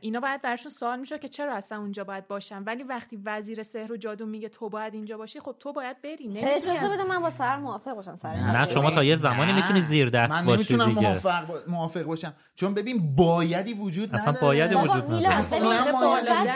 [0.00, 3.92] اینا باید برشون سوال میشه که چرا اصلا اونجا باید باشن ولی وقتی وزیر سحر
[3.92, 7.04] و جادو میگه تو باید اینجا باشی خب تو باید بری نمی‌تونی اجازه از- بده
[7.04, 8.68] من با سر موافق باشم سر نه.
[8.68, 11.00] شما تا یه زمانی نه، می‌تونی زیر دست من باشی نمی‌تونم دیگه.
[11.00, 12.34] موافق, با- موافق باشم.
[12.54, 14.40] چون ببین بایدی وجود اصلا نداره.
[14.46, 15.34] بایدی بابا وجود نداره.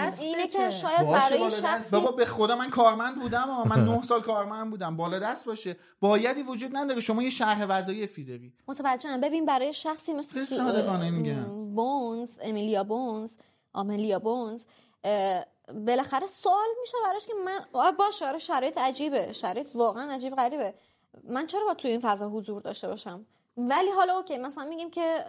[0.02, 0.70] اصلا اینه که.
[0.70, 1.50] شاید برای.
[1.50, 3.68] شخصی بابا به خدا من کارمند بودم آه.
[3.68, 4.96] من نه سال کارمند بودم.
[4.96, 5.76] بالا دست باشه.
[6.00, 7.00] بایدی وجود نداره.
[7.00, 8.52] شما یه شرح وظایفی داری.
[8.68, 9.20] متوجهم.
[9.20, 11.57] ببین برای شخصی مثل صادقانه میگم.
[11.74, 13.36] بونز امیلیا بونز
[13.72, 14.66] آملیا بونز
[15.86, 20.74] بالاخره سوال میشه براش که من باشه آره شرایط عجیبه شرایط واقعا عجیب غریبه.
[21.24, 23.26] من چرا باید توی این فضا حضور داشته باشم؟
[23.56, 25.24] ولی حالا اوکی مثلا میگیم که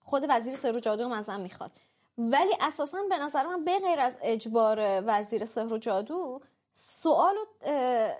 [0.00, 1.70] خود وزیر سر و جادو ازم می‌خواد.
[2.18, 6.40] ولی اساسا به نظر من به غیر از اجبار وزیر سحر و جادو
[6.72, 7.34] سوال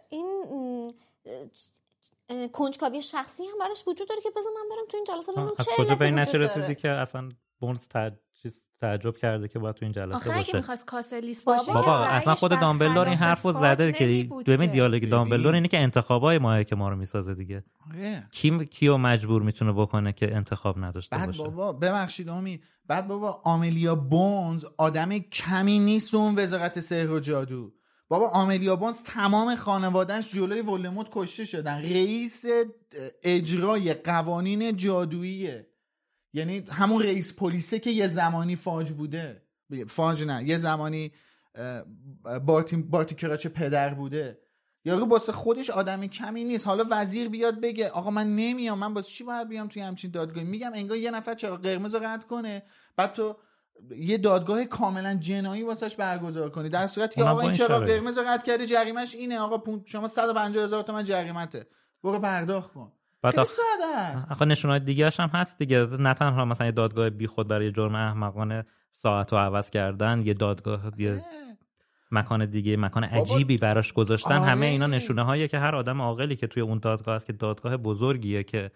[0.09, 0.95] این
[2.53, 5.71] کنجکاوی شخصی هم براش وجود داره که بذار من برم تو این جلسه ببینم چه
[5.77, 6.19] کجا به این.
[6.19, 7.29] رسیدی که اصلا
[7.61, 7.87] بونز
[8.43, 11.73] چیز تعجب کرده که باید تو این جلسه آخه اگه باشه می‌خواست کاسلیس بابا، باشه
[11.73, 14.71] بابا اصلا خود دامبلدور این حرف رو زده که ببین.
[14.71, 15.09] دیالوگ.
[15.09, 18.29] دامبلدور اینه که انتخابای ماه که ما رو می‌سازه دیگه آره.
[18.31, 23.41] کی کیو مجبور می‌تونه بکنه که انتخاب نداشته بعد باشه بابا ببخشید امید بعد بابا
[23.45, 27.73] آملیا بونز آدم کمی نیست اون وزارت سحر و جادو
[28.09, 31.79] بابا آملیا بونز تمام خانوادهش جلوی ولدمورت کشته شدن.
[31.79, 32.45] رئیس
[33.23, 35.67] اجرای قوانین جادوییه.
[36.33, 39.43] یعنی همون رئیس پلیسه که یه زمانی فاج بوده.
[39.89, 41.13] فاج نه یه زمانی
[42.47, 44.39] بارتی, بارتی کراچ پدر بوده.
[44.85, 46.67] یارو واسه خودش آدم کمی نیست.
[46.67, 50.47] حالا وزیر بیاد بگه آقا من نمیام من واسه چی باید بیام توی همچین دادگاهی؟
[50.47, 52.63] میگم انگار یه نفر چرا قرمز رد کنه.
[52.97, 53.37] بعد تو
[53.97, 56.69] یه دادگاه کاملا جنایی واسش برگزار کنی.
[56.69, 57.81] در صورتی که آقا این چرا.
[57.81, 59.39] قرمز رو رد کرده جریمش اینه.
[59.39, 61.67] آقا پون- شما 150 هزار تومن جریمته.
[62.05, 62.93] برو پرداخت کن.
[63.23, 63.59] بعد آخ- است.
[64.31, 65.87] آخه نشونهای دیگه هم هست دیگه.
[65.99, 70.81] نه تنها مثلا یه دادگاه بیخود برای جرم احمقانه ساعت رو عوض کردن یه دادگاه
[70.99, 71.25] یه
[72.11, 74.35] مکان دیگه مکان عجیبی براش گذاشتن.
[74.35, 74.51] آره.
[74.51, 77.77] همه اینا نشونه هاییه که هر آدم عاقلی که توی اون دادگاه هست که دادگاه
[77.77, 78.71] بزرگیه که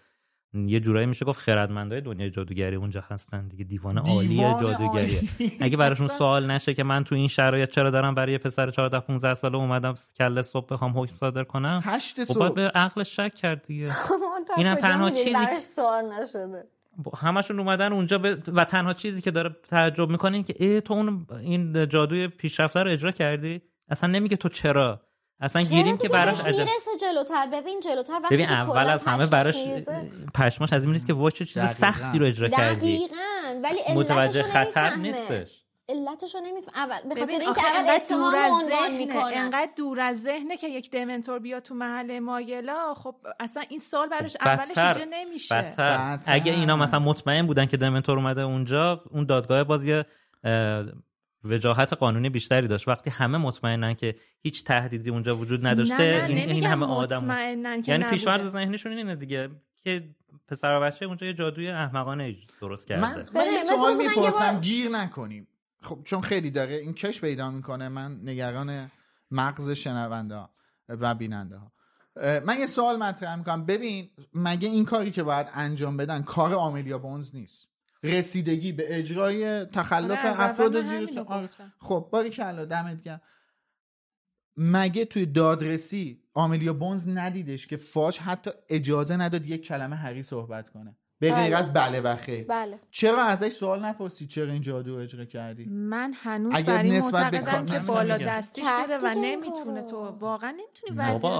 [0.53, 3.63] یه جورایی میشه گفت خردمندای دنیای جادوگری اونجا هستن دیگه.
[3.63, 5.21] دیوانه عالی جادوگریه.
[5.59, 8.99] اگه براشون سوال نشه که من تو این شرایط چرا دارم برای یه پسر 14
[8.99, 12.53] 15 ساله اومدم کله صبح بخوام حکم صادر کنم؟ هشت خب صبح.
[12.53, 13.87] به عقلش شک کرد دیگه.
[14.47, 16.63] تا اینم تنها چیزی براش سوال نشده.
[17.17, 18.37] همشون اومدن اونجا به...
[18.53, 22.83] و تنها چیزی که داره تعجب می‌کنه این که ای تو اون این جادوی پیشرفته
[22.83, 25.01] رو اجرا کردی؟ اصلا نمیگه تو چرا.
[25.43, 29.55] اصلا گیریم که براش عجب می‌رسه جلوتر ببین جلوتر وقتی ببین اول از همه براش.
[30.35, 31.63] پشماش از این نیست که چه چیز.
[31.63, 34.95] سختی رو اجرا کردی دقیقاً ولی علتش متوجه خطر.
[34.95, 39.71] نیستش علتشو نمیفهم اول به خاطر اینکه اول اتهام دور از عنوان ذهنه می‌کنن انقدر
[39.77, 44.37] دور از ذهنه که یک دمنتور بیاد تو محل مایلا خب اصلا این سال براش
[44.41, 45.73] اولش ایجاد نمیشه.
[46.27, 50.05] اگه اینا مثلا مطمئن بودن که دمنتور اومده اونجا اون دادگاه باز یه
[50.43, 50.83] اه،
[51.43, 52.87] وجاهت قانونی بیشتری داشت.
[52.87, 57.37] وقتی همه مطمئنن که هیچ تهدیدی اونجا وجود نداشته نه نه این, این همه آدم
[57.87, 58.03] یعنی.
[58.03, 59.49] پیشورد ذهنشون اینه دیگه
[59.83, 60.09] که
[60.47, 63.01] پسر و بچه اونجا یه جادوی احمقانه درست کرده.
[63.01, 63.23] من,
[63.63, 65.47] سوال من یه می‌پرسم گیر نکنیم.
[65.81, 68.91] خب چون خیلی داره این کش پیدا می‌کنه من نگران
[69.31, 70.49] مغز شنونده ها
[70.89, 71.71] و بیننده ها.
[72.45, 73.65] من یه سوال مطرح می‌کنم.
[73.65, 77.67] ببین مگه این کاری که باید انجام بدن کار آملیا بونز نیست؟
[78.03, 81.49] رسیدگی به اجرای تخلف آره، افراد زیر سن- آره.
[81.79, 83.21] خب باری کلا دمت گرم
[84.57, 90.69] مگه توی دادرسی آملیا بونز ندیدش که فاش حتی اجازه نداد یک کلمه هری صحبت
[90.69, 91.55] کنه به غیر بله.
[91.57, 96.13] از بله و خیر بله چرا ازش سوال نپرسید چرا این جادو اجرا کردی من
[96.15, 98.17] هنوز اگر بر این نسبت به معتقدم کار- که بالا.
[98.17, 99.81] دستیش کرد بوده و نمی‌تونه.
[99.81, 100.91] تو واقعا نمی‌تونی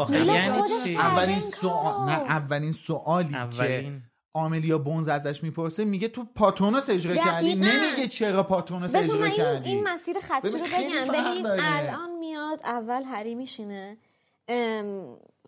[0.10, 2.10] میلاد یعنی اولین سوال.
[2.10, 4.04] نه اولین سوالی که اولین
[4.34, 7.56] آملیا بونز ازش می‌پرسه میگه تو پاتونوس اجرا کردی.
[7.56, 11.14] نمیگه چرا پاتونوس اجرا کردی؟ این مسیر خطی رو بگم.
[11.14, 11.46] ببین.
[11.48, 13.98] الان میاد اول هری میشینه.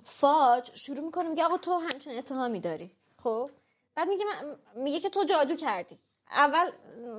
[0.04, 2.92] فاج شروع می‌کنه میگه آقا تو همچین اتهامی داری.
[3.24, 3.50] خب؟
[3.96, 6.00] بعد میگه من- میگه که تو جادو کردی.
[6.32, 6.72] اول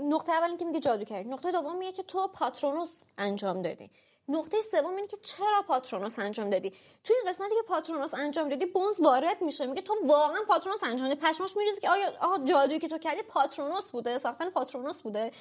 [0.03, 1.29] نقطه اول اینکه میگه جادو کردی.
[1.29, 3.91] نقطه دوم میگه که تو پاترونوس انجام دادی.
[4.29, 6.71] نقطه سوم اینه که چرا پاترونوس انجام دادی؟
[7.05, 11.09] توی این قسمتی که پاترونوس انجام دادی بونز وارد میشه میگه تو واقعا پاترونوس انجام
[11.09, 11.21] دادی.
[11.21, 15.33] پشماش میریزه که آیا آقا جادویی که تو کردی پاترونوس بوده ساختن پاترونوس بوده.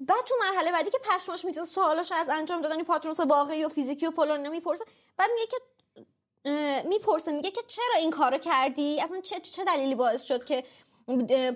[0.00, 4.06] بعد تو مرحله بعدی که پشماش میریزه سوالاشو از انجام دادن پاترونوس واقعی و فیزیکی
[4.06, 4.84] و فلان اینا می‌پرسه.
[5.16, 5.56] بعد میگه که
[6.88, 10.64] می‌پرسه میگه که چرا این کارو کردی؟ اصلا چه چه دلیلی باعث شد که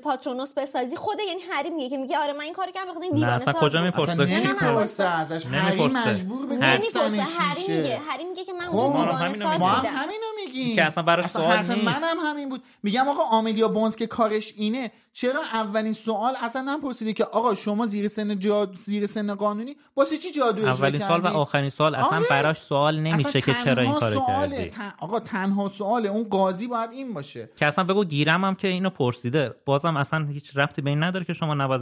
[0.02, 3.12] پاترونوس بسازی خود یعنی هری میگه که میگه آره من این کارو کردم بخاطر این
[3.12, 3.82] نه دیوانه اصلا ساز کجا.
[3.82, 6.10] می‌پرسه نمی‌پرسه ازش هری نمی‌پرسه.
[6.10, 7.76] مجبور به گفتنش هری میشه.
[7.76, 9.58] میگه هری میگه که من خب، ما هم دیوانه ساز میگیم.
[9.58, 11.70] ما هم بودم همینو میگیم که اصلا براش سوال نیست.
[11.70, 17.12] منم همین بود میگم آقا آملیا بونز که کارش اینه چرا اولین سوال اصلا نپرسیده
[17.12, 18.76] که آقا شما زیر سن جاد...
[18.76, 22.26] زیر سن قانونی واسه چی جادو اجرا اولین سال و؟ آخرین سال اصلا آره.
[22.30, 24.24] براش سوال نمیشه که چرا این تنها کارو.
[24.26, 28.54] کردی تن- آقا تنها سوال اون قاضی باید این باشه که اصلا بگو گیرم هم
[28.54, 31.80] که اینو پرسیده بازم اصلا هیچ رفتی به این نداره که شما نباید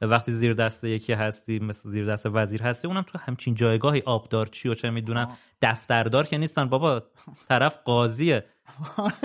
[0.00, 4.46] وقتی زیر دست یکی هستی مثل زیر دست وزیر هستی اونم تو همچین جایگاهی آبدار
[4.46, 5.28] چی و چه می‌دونم
[5.62, 6.68] دفتردار که نیستن.
[6.68, 7.02] بابا
[7.48, 8.44] طرف قاضیه.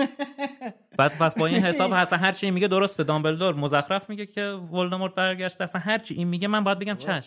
[0.98, 3.04] بعد پس با این حساب اصلا هر چی میگه درسته.
[3.04, 7.22] دامبلدور مزخرف میگه که ولدمورت برگشت اصلا هر چی این میگه من باید بگم این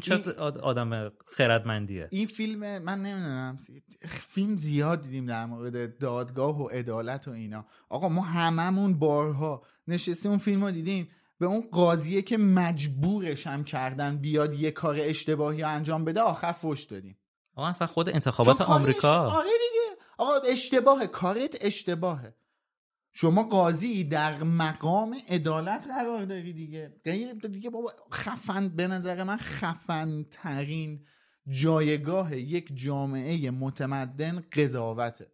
[0.00, 2.08] چه آد- آدم خردمندیه.
[2.10, 3.58] این فیلم من نمی‌دونم
[4.08, 7.64] فیلم زیاد دیدیم در مورد دادگاه و عدالت و اینا.
[7.88, 11.08] آقا ما هممون بارها نشستیم اون فیلم رو دیدیم.
[11.38, 16.84] به اون قاضیه که مجبورش هم کردن بیاد یه کار اشتباهی انجام بده آخر فوش
[16.84, 17.18] دادیم.
[17.54, 19.12] آقا اصلا خود انتخابات آمریکا.
[19.30, 20.02] آره دیگه.
[20.18, 22.34] آقا اشتباهه کارت اشتباهه.
[23.12, 26.92] شما قاضی در مقام عدالت قرار داری دیگه.
[27.04, 31.00] غیر دیگه بابا خفن به نظر من خفن ترین
[31.48, 35.26] جایگاه یک جامعه متمدن قضاوته.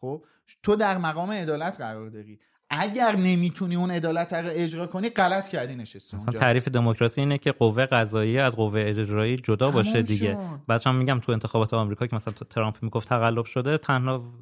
[0.00, 0.24] خب؟
[0.62, 2.38] تو در مقام عدالت قرار داری.
[2.70, 6.38] اگر نمی‌تونی اون عدالت رو اجرا کنی غلط کردی نشستی اصلا اونجا.
[6.38, 10.38] تعریف دموکراسی اینه که قوه قضاییه از قوه اجرایی جدا باشه دیگه.
[10.86, 14.32] هم میگم تو انتخابات آمریکا که مثلا ترامپ می‌گفت تقلب شده تنها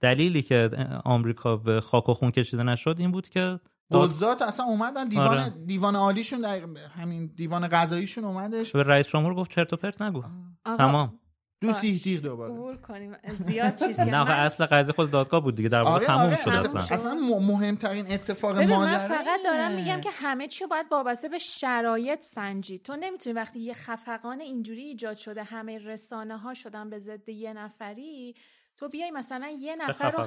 [0.00, 0.70] دلیلی که
[1.04, 3.60] آمریکا به خاک و خون کشیده نشد این بود که
[3.90, 5.50] قضات اصلا اومدن دیوان آره.
[5.66, 6.60] دیوان عالیشون در
[7.00, 8.72] همین دیوان قضاییشون اومدش.
[8.72, 10.22] به رئیس جمهور گفت چرت و پرت نگو.
[10.64, 11.18] تمام.
[11.60, 11.72] دو.
[11.72, 12.52] سیح دوباره.
[12.52, 13.16] عبور کنیم.
[13.30, 16.36] زیاد چیزی نه من- اصل قضیه خود دادگاه بود دیگه در واقع آره تموم آره
[16.36, 17.14] شد اصلا, اصلا.
[17.40, 19.72] مهمترین اتفاق ماجرا من فقط دارم.
[19.72, 22.82] میگم که همه چی باید وابسته به شرایط سنجید.
[22.82, 27.52] تو نمی‌تونی وقتی یه خفقان اینجوری ایجاد شده همه رسانه ها شدن به ضد یه
[27.52, 28.34] نفری
[28.78, 30.26] تو بیای مثلا یه نفر رو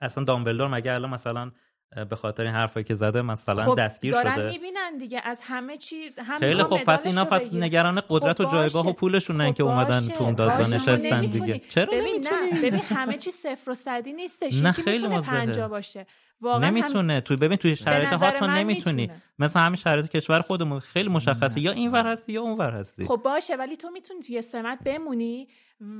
[0.00, 1.52] اصلا دامبلدور مگه الان مثلا
[2.10, 5.76] به خاطر این حرفایی که زده مثلا خب دستگیر دارن شده می‌بینن دیگه از همه
[5.76, 7.52] چی هم خیلی خب پس اینا پس.
[7.52, 8.92] نگران قدرت خب و جایگاه و.
[8.92, 10.00] پولشونن خب که اومدن.
[10.00, 11.20] تو اون دادگاه نشستن.
[11.20, 15.08] دیگه چرا ببین نه ببین همه چی صفر و صدی نیستش نه، خیلی.
[15.08, 16.06] پنجا باشه
[16.40, 19.22] واقعا هم- نمی‌تونه توی ببین توی شرایط تو نمی‌تونی می‌تونه.
[19.38, 23.04] مثل همین شرایط کشور خودمون خیلی مشخصه یا این ور هستی یا اون ور هستی
[23.04, 25.48] خب باشه ولی تو می‌تونی توی سمت بمونی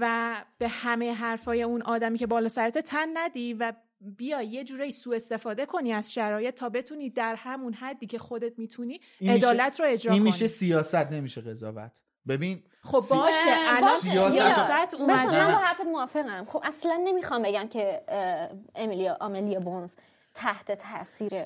[0.01, 3.73] و به همه حرفای اون آدمی که بالا سرت تن ندی و
[4.17, 8.59] بیا یه جورایی سوء استفاده کنی از شرایط تا بتونی در همون حدی که خودت
[8.59, 10.31] می‌تونی این عدالت رو اجرا این کنی.
[10.31, 12.01] میشه سیاست نمیشه قضاوت.
[12.29, 13.97] ببین خب سی- باشه الان.
[13.97, 14.95] سیاست- سیاست.
[15.01, 16.45] مثلا من با اومده حرفت موافقم.
[16.49, 18.03] خب اصلا نمی‌خوام بگم که
[18.75, 19.95] امیلیا آملیا بونز
[20.35, 21.45] تحت تاثیر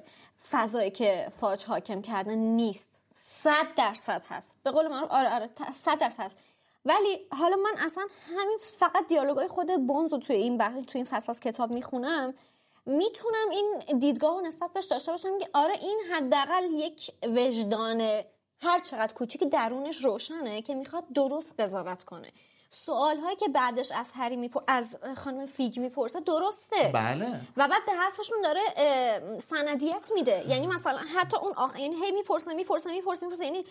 [0.50, 3.02] فضایی که فاج حاکم کردن نیست.
[3.12, 4.56] صد درصد هست.
[4.62, 6.38] به قول من آره آره صد درصد هست.
[6.84, 8.04] ولی حالا من اصلا
[8.38, 12.34] همین فقط دیالوگای خود بونز رو توی این بحث توی این فصل از کتاب می‌خونم.
[12.88, 18.00] می‌تونم این دیدگاه رو نسبت بهش داشته باشم که آره این حداقل یک وجدان
[18.60, 22.28] هر چقدر کوچیک درونش روشنه که می‌خواد درست قضاوت کنه.
[22.70, 24.60] سوال هایی که بعدش از هری میپر...
[24.66, 26.90] از خانم فیگ می‌پرسه درسته.
[26.94, 27.40] بله.
[27.56, 28.60] و بعد به حرفشون داره
[29.40, 30.44] سندیت میده.
[30.48, 33.44] یعنی مثلا حتی اون آخ یعنی هی می‌پرسه می‌پرسه می‌پرسه می‌پرسه.
[33.44, 33.64] یعنی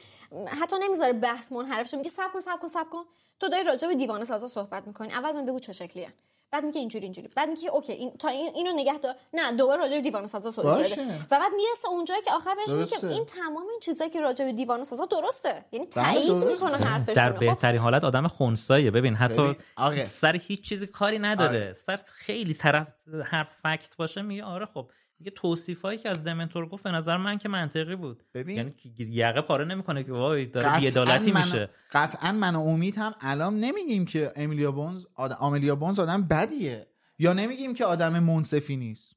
[0.48, 1.98] حتی نمی‌ذاره بحث منحرف شه.
[1.98, 3.04] میگه صبر کن صبر کن صبر کن.
[3.40, 5.14] تو داری راجع به دیوانه سازا صحبت می‌کنی.
[5.14, 6.14] اول من بگو چه شکلیه.
[6.52, 7.30] بعد میگه اینجوری اینجوری.
[7.36, 10.52] بعد میگه okay این تا این اینو نگه دار نه دوباره راجع به دیوانه سازا
[10.52, 11.16] توضیح بده.
[11.32, 14.52] و بعد می‌رسه اونجایی که آخر بهش میگه این تمام این چیزایی که راجع به
[14.52, 15.66] دیوانه سازا درسته.
[15.72, 18.92] یعنی تایید می‌کنه حرفش در بهترین حالت آدم خونساییه.
[18.92, 20.06] ببین حتی ببین.
[20.06, 21.50] سر هیچ چیزی کاری نداره.
[21.50, 21.74] آره.
[21.74, 22.88] سر خیلی طرف
[23.26, 24.90] حرف فکت باشه میگه آره خب.
[25.20, 28.24] یه توصیفایی که از دمنتور گفت به نظر من که منطقی بود.
[28.34, 31.70] ببین یعنی یقه پاره نمی‌کنه که وای داره بی‌عدالتی میشه.
[31.92, 35.32] قطعا من و امید هم الان نمیگیم که امیلیا بونز آد...
[35.32, 36.88] آملیا بونز آدم بدیه.
[37.20, 39.16] یا نمیگیم که آدم منصفی نیست.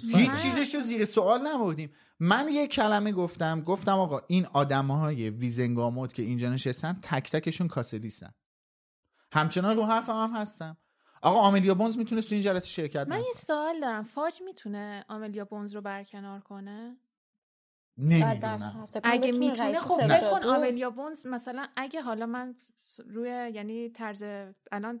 [0.00, 1.90] هیچ چیزش رو زیر سوال نبردیم.
[2.20, 7.68] من یه کلمه گفتم گفتم آقا این آدم های ویزنگاموت که اینجا نشستن تک تکشون
[7.68, 8.34] کاسلیسن
[9.32, 10.76] همچنان رو حرف هم هستم.
[11.22, 14.02] آقا آملیا بونز می‌تونه تو این جلسه شرکت من یه سوال دارم.
[14.02, 16.96] فاج می‌تونه آملیا بونز رو برکنار کنه؟
[17.98, 18.84] نمی‌دونم.
[19.04, 22.54] اگه می‌تونه خب فکر کن آملیا بونز مثلا اگه حالا من
[23.06, 24.24] روی یعنی طرز
[24.72, 25.00] الان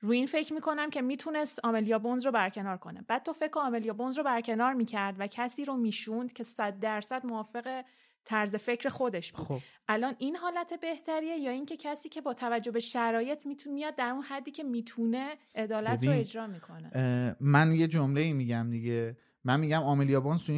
[0.00, 3.04] روی این فکر می‌کنم که می‌تونست آملیا بونز رو برکنار کنه.
[3.08, 7.26] بعد تو فکر آملیا بونز رو برکنار می‌کرد و کسی رو می‌شوند که صد درصد
[7.26, 7.84] موافق
[8.24, 9.46] طرز فکر خودش بود.
[9.46, 9.60] خب.
[9.88, 14.08] الان این حالت بهتریه یا اینکه کسی که با توجه به شرایط می‌تونه میاد در
[14.08, 19.16] اون حدی که می‌تونه عدالت رو اجرا می‌کنه؟ من یه جمله ای میگم دیگه.
[19.44, 20.50] من میگم آملیا بونز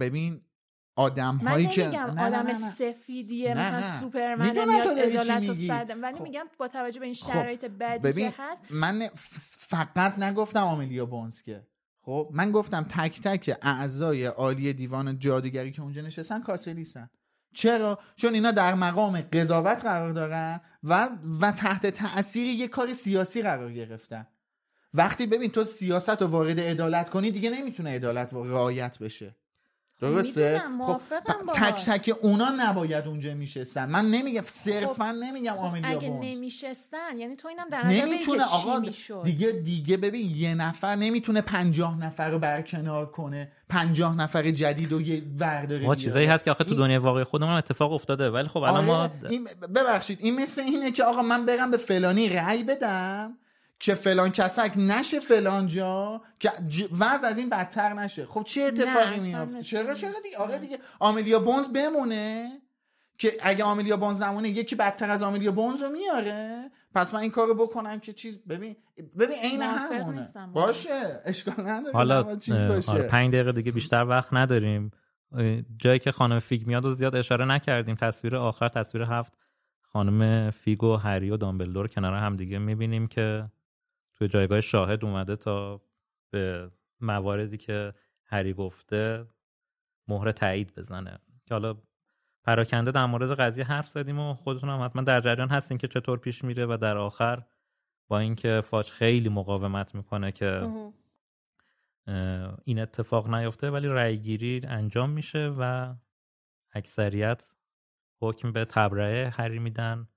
[0.00, 0.40] ببین
[0.96, 2.70] آدم هایی که من آدم نه نه.
[2.70, 6.22] سفیدیه نه مثلا سوپرمن میاد عدالت و صدم ولی خب.
[6.22, 7.78] میگم با توجه به این خب، شرایط خب.
[7.78, 8.64] بدی که هست.
[8.70, 9.08] من
[9.58, 11.66] فقط نگفتم آملیا بونز که.
[12.08, 17.10] خب من گفتم تک تک اعضای عالی دیوان جادوگری که اونجا نشستن کاسلیسن
[17.54, 21.10] چرا؟ چون اینا در مقام قضاوت قرار دارن و
[21.40, 24.26] و تحت تاثیر یه کار سیاسی قرار گرفتن.
[24.94, 29.36] وقتی ببین تو سیاست رو وارد عدالت کنی دیگه نمی‌تونه عدالت رعایت بشه.
[30.00, 31.00] درسته؟ خب
[31.54, 33.88] تک تک اونا نباید اونجا میشستن.
[33.88, 38.82] من نمیگم صرفا خب نمیگم خب اگه نمیشستن یعنی تو اینم در نمی‌تونه آقا
[39.24, 43.52] دیگه دیگه ببین یه نفر نمی‌تونه پنجاه نفر رو برکنار کنه.
[43.68, 47.52] پنجاه نفر جدید و یه ورداره ما چیزایی هست که آخه تو دنیای واقعی خودمون
[47.52, 48.30] اتفاق افتاده.
[48.30, 51.76] ولی خب الان آره ما این ببخشید این مثل اینه که آقا من برم به
[51.76, 53.38] فلانی رأی بدم.
[53.80, 56.50] که فلان کسک نشه فلان جا که
[56.98, 58.26] وضع از این بدتر نشه.
[58.26, 62.48] خب چه اتفاقی میافته؟ چرا چرا دیگه آره دیگه آملیا بونز بمونه؟
[63.18, 67.30] که اگه آملیا بونز نمونه یکی بدتر از آملیا بونز رو میاره؟ پس من این
[67.30, 68.76] کارو بکنم که چیز ببین
[69.18, 70.26] ببین عین همونه.
[70.52, 72.92] باشه اشکال نداره حالا چیز باشه.
[72.92, 74.90] آره پنج دقیقه دیگه بیشتر وقت نداریم.
[75.78, 77.94] جایی که خانم فیگ میاد و زیاد اشاره نکردیم.
[77.94, 79.38] تصویر آخر تصویر هفت
[79.82, 83.44] خانم فیگ و هری و دامبلدور کنار هم دیگه می‌بینیم که
[84.18, 85.80] توی جایگاه شاهد اومده تا
[86.30, 86.70] به
[87.00, 89.26] مواردی که هری گفته
[90.08, 91.18] مهر تایید بزنه.
[91.46, 91.76] که حالا
[92.44, 96.18] پراکنده در مورد قضیه حرف زدیم و خودتون هم حتما در جریان هستین که چطور
[96.18, 97.42] پیش میره و در آخر
[98.08, 100.70] با اینکه فاج خیلی مقاومت می‌کنه که
[102.64, 105.94] این اتفاق نیفته ولی رأیگیری انجام میشه و
[106.74, 107.54] اکثریت
[108.20, 110.08] حکم به تبرئه هری میدن.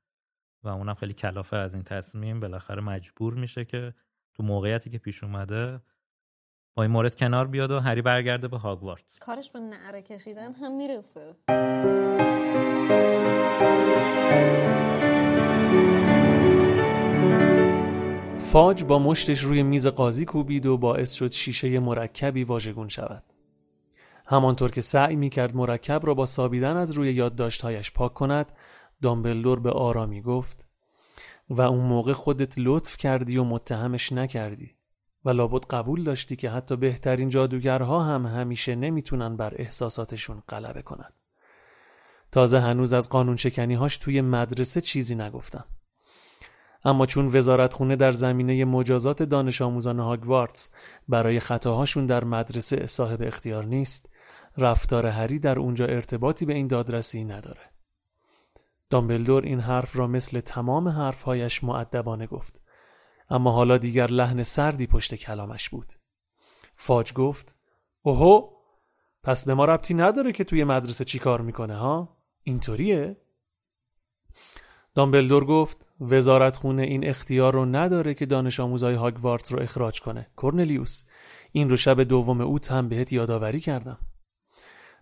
[0.63, 2.39] و اونم خیلی کلافه از این تصمیم.
[2.39, 3.93] بالاخره مجبور میشه که
[4.33, 5.79] تو موقعیتی که پیش اومده
[6.75, 10.77] با این مورد کنار بیاد و هری برگرده به هاگوارتس کارش به نعره کشیدن هم
[10.77, 11.35] می‌رسه.
[18.39, 23.23] فاج با مشتش روی میز قاضی کوبید و باعث شد شیشه مرکبی واژگون شود.
[24.25, 28.51] همانطور که سعی می‌کرد مرکب را با سابیدن از روی یادداشتهایش پاک کند
[29.01, 30.65] دامبلدور به آرامی گفت
[31.49, 34.75] و اون موقع خودت لطف کردی و متهمش نکردی
[35.25, 41.09] و لابد قبول داشتی که حتی بهترین جادوگرها هم همیشه نمی‌تونن بر احساساتشون غلبه کنن.
[42.31, 45.65] تازه هنوز از قانون هاش توی مدرسه چیزی نگفتم.
[46.85, 50.69] اما چون وزارتخونه در زمینه مجازات دانش آموزان هاگوارتس
[51.07, 54.09] برای خطاهاشون در مدرسه صاحب اختیار نیست
[54.57, 57.70] رفتار هری در اونجا ارتباطی به این دادرسی نداره.
[58.91, 62.61] دامبلدور این حرف را مثل تمام حرفهایش معدبانه گفت.
[63.29, 65.93] اما حالا دیگر لحن سردی پشت کلامش بود.
[66.75, 67.55] فاج گفت
[68.01, 68.49] اوهو
[69.23, 73.17] پس به ما ربطی نداره که توی مدرسه چی کار می‌کنه ها؟ اینطوریه؟
[74.95, 80.27] دامبلدور گفت وزارت خونه این اختیار رو نداره که دانش آموزای هاگوارتس رو اخراج کنه.
[80.35, 81.03] کورنلیوس
[81.51, 83.97] این رو شب دوم اوت هم بهت یادآوری کردم.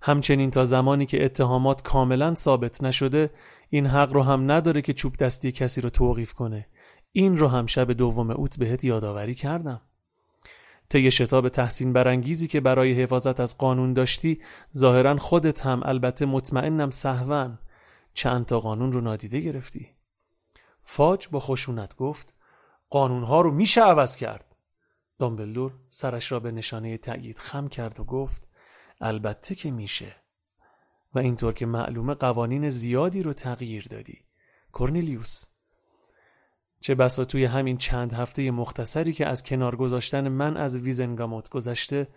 [0.02, 3.30] همچنین تا زمانی که اتهامات کاملا ثابت نشده
[3.70, 6.68] این حق رو هم نداره که چوب دستی کسی رو توقیف کنه.
[7.12, 9.82] این رو هم شب دوم اوت بهت یادآوری کردم.
[10.90, 14.42] طی شتاب تحسین برانگیزی که برای حفاظت از قانون داشتی
[14.78, 17.60] ظاهرا خودت هم البته مطمئنم سهون.
[18.14, 19.90] چند تا قانون رو نادیده گرفتی.
[20.84, 22.34] فاج با خشونت گفت
[22.90, 24.56] قانونها رو میشه عوض کرد.
[25.20, 28.48] دامبلدور سرش را به نشانه تأیید خم کرد و گفت
[29.02, 30.16] البته که میشه.
[31.14, 34.18] و اینطور که معلومه قوانین زیادی رو تغییر دادی.
[34.72, 35.44] کورنلیوس
[36.82, 42.08] چه بسا توی همین چند هفته مختصری که از کنار گذاشتن من از ویزنگاموت گذشته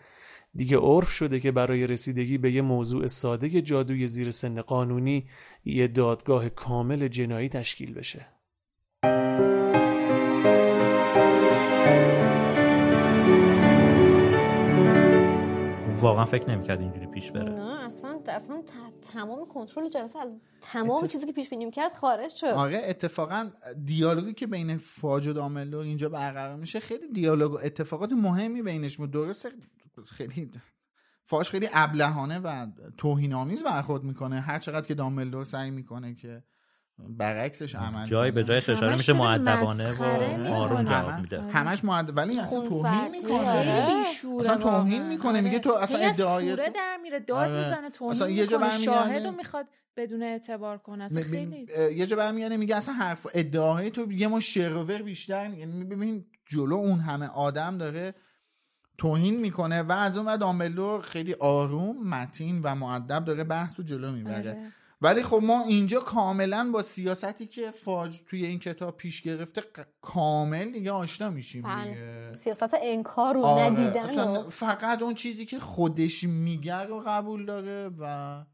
[0.54, 5.28] دیگه عرف شده که برای رسیدگی به یه موضوع ساده جادوی زیر سن قانونی
[5.64, 8.26] یه دادگاه کامل جنایی تشکیل بشه.
[16.02, 17.52] واقعا فکر نمی‌کرد اینجوری پیش بره.
[17.52, 18.62] نه اصلا اصلا
[19.12, 22.46] تمام کنترل جلسه از تمام چیزی که پیش بینیم کرد خارج شد.
[22.46, 23.50] آره اتفاقا
[23.84, 28.96] دیالوگی که بین فاج و داملدور اینجا برقرار میشه خیلی دیالوگ و اتفاقات مهمی بینش
[28.96, 29.10] بود.
[29.10, 29.48] درسته
[30.06, 30.50] خیلی
[31.24, 32.66] فاش خیلی ابلهانه و
[32.96, 34.40] توهین آمیز برخورد می‌کنه.
[34.40, 36.42] هر چقدر که داملدور سعی می‌کنه که
[36.98, 41.42] برعکسش عمل جای به جای اشاره میشه معدبانه و آروم جواب میده.
[41.42, 44.04] همش معدب ولی اصلا توهین می‌کنه.
[44.40, 45.40] اصلا توهین می‌کنه.
[45.40, 49.66] میگه تو اصلا ادعای در میره داد می‌زنه توهین یه جا شاهد می‌خواد
[49.96, 51.04] بدون اعتبار کنه.
[51.04, 55.84] اصلا خیلی یه جا برمیگرده میگه اصلا حرف ادعاهای تو یه ما شروور بیشتر یعنی
[55.84, 58.14] ببین جلو اون همه آدم داره
[58.98, 63.82] توهین می‌کنه و از اون بعد آملور خیلی آروم متین و معدب داره بحث تو
[63.82, 64.50] جلو می‌بره.
[64.50, 64.72] آره.
[65.02, 69.62] ولی خب ما اینجا کاملا با سیاستی که فاج توی این کتاب پیش گرفته
[70.00, 71.88] کامل دیگه آشنا میشیم بله.
[71.88, 72.34] دیگه.
[72.34, 73.62] سیاست انکار و آره.
[73.62, 78.44] ندیدن فقط اون چیزی که خودش میگه رو قبول داره و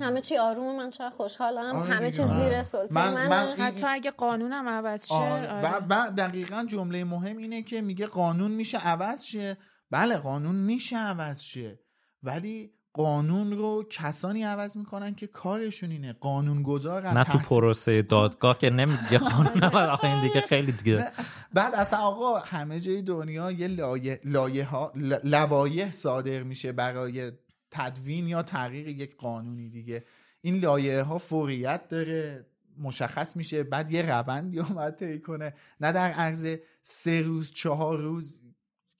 [0.00, 3.86] همه چی آروم من چرا خوشحالم آره همه چی زیر سلطه من, من, من حتی
[3.86, 5.48] اگه قانونم عوض شه آره.
[5.48, 5.78] آره.
[5.78, 9.56] و, و دقیقا جمله مهم اینه که میگه قانون میشه عوض شه
[9.90, 11.80] بله قانون میشه عوض شه
[12.22, 16.12] ولی قانون رو کسانی عوض می‌کنن که کارشون اینه.
[16.12, 19.64] قانون گذار نه تو پروسه دادگاه که نمیگه قانون
[19.94, 21.06] آخه این دیگه خیلی دیگه.
[21.52, 24.92] بعد اصلا آقا همه جای دنیا یه لایه, لایه ها
[25.24, 27.32] لوایح صادر میشه برای
[27.70, 30.04] تدوین یا تغییر یک قانونی دیگه.
[30.40, 32.46] این لایه ها فوریت داره
[32.78, 35.54] مشخص میشه بعد یه روندی باید طی کنه.
[35.80, 38.38] نه در عرض سه روز چهار روز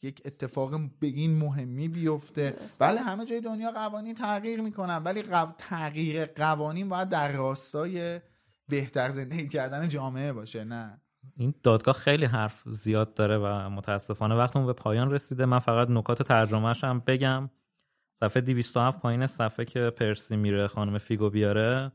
[0.02, 2.56] یک اتفاق به این مهمی بیفته.
[2.81, 5.23] بله همه جای دنیا قوانین تغییر می‌کنن ولی
[5.59, 8.20] تغییر قوانین باید در راستای
[8.68, 11.01] بهتر زندگی کردن جامعه باشه نه.
[11.36, 15.47] این دادگاه خیلی حرف زیاد داره و متاسفانه وقتمون به پایان رسیده.
[15.47, 17.51] من فقط نکات ترجمهش هم بگم.
[18.12, 21.93] صفحه 207 پایین صفحه که پرسی میره خانم فیگو بیاره.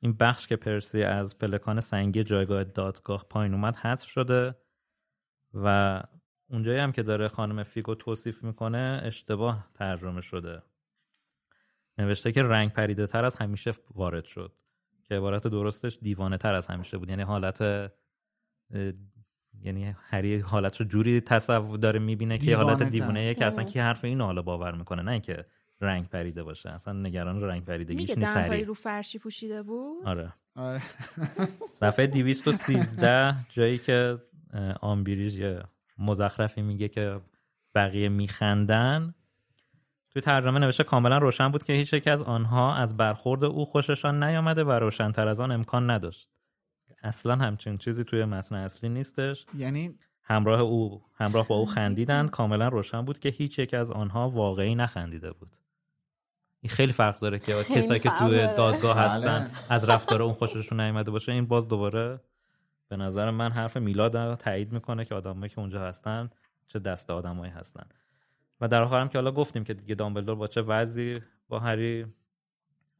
[0.00, 4.54] این بخش که پرسی از پلکان سنگی جایگاه دادگاه پایین اومد حذف شده
[5.54, 6.02] و
[6.52, 10.62] اونجایی هم که داره خانم فیگو توصیف می‌کنه اشتباه ترجمه شده.
[11.98, 14.52] نوشته که رنگ پریده تر از همیشه وارد شد
[15.04, 17.08] که عبارت درستش دیوانه تر از همیشه بود.
[17.08, 17.90] یعنی حالت
[19.60, 24.04] یعنی هری حالت رو جوری تصور داره می‌بینه که حالت دیوانه که اصلا کی حرف
[24.04, 25.02] اینو حالا باور می‌کنه.
[25.02, 25.46] نه اینکه
[25.80, 26.70] رنگ پریده باشه.
[26.70, 30.82] اصلا نگران رنگ پریدگیش نیست میگه رو فرشی پوشیده بود؟ آره, آره.
[31.72, 34.18] صفحه 213 جایی که
[34.80, 35.62] آمبریج
[35.98, 37.20] مزخرفی میگه که
[37.74, 39.14] بقیه میخندن.
[40.10, 44.22] توی ترجمه نوشته کاملا روشن بود که هیچ یک از آنها از برخورد او خوششان
[44.22, 46.28] نیامده و روشنتر از آن امکان نداشت.
[47.02, 49.46] اصلا همچین چیزی توی متن اصلی نیستش.
[49.58, 52.30] یعنی؟ همراه او همراه با او خندیدند.
[52.30, 55.56] کاملا روشن بود که هیچ یک از آنها واقعی نخندیده بود.
[56.60, 59.50] این خیلی فرق داره که کسایی که توی دادگاه هستن بله.
[59.68, 61.32] از رفتار اون خوششون نیامده باشه.
[61.32, 62.20] این باز دوباره
[62.92, 66.30] به نظر من حرف میلاد تایید می‌کنه که آدمایی که اونجا هستن
[66.68, 67.86] چه دست آدمایی هستن.
[68.60, 72.06] و در آخرم که حالا گفتیم که دیگه دامبلدور با چه وضعی با هری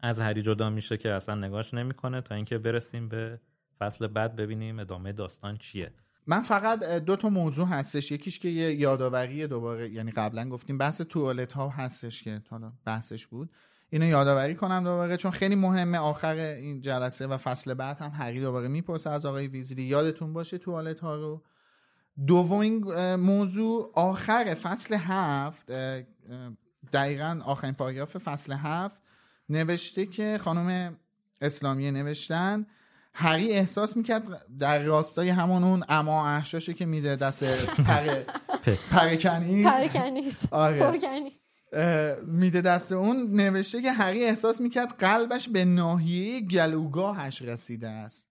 [0.00, 3.40] از هری جدا میشه که اصلا نگاش نمی‌کنه تا اینکه برسیم به
[3.78, 5.92] فصل بعد ببینیم ادامه داستان چیه.
[6.26, 8.12] من فقط دو تا موضوع هستش.
[8.12, 13.26] یکیش که یه یادآوری دوباره یعنی قبلا گفتیم بحث توالت ها هستش که حالا بحثش
[13.26, 13.50] بود.
[13.92, 18.40] اینو یادآوری کنم دوباره چون خیلی مهمه آخر این جلسه و فصل بعد هم هری
[18.40, 21.42] دوباره می‌پرسه از آقای ویزلی یادتون باشه توالت ها رو
[22.26, 25.70] دومین موضوع آخر فصل هفت
[26.92, 29.02] دقیقا آخرین پاراگراف فصل هفت
[29.48, 30.96] نوشته که خانم
[31.40, 32.66] اسلامیه نوشتن
[33.14, 34.22] هری احساس می‌کرد
[34.58, 37.44] در راستای همون اون اما احشاشه که میده دست
[37.86, 39.66] پر پرکنیز.
[39.66, 40.38] پرکنیز.
[40.50, 40.78] آره.
[42.26, 48.26] میده دست اون نوشته که هری احساس می‌کرد قلبش به ناحیه گلوگاهش رسیده است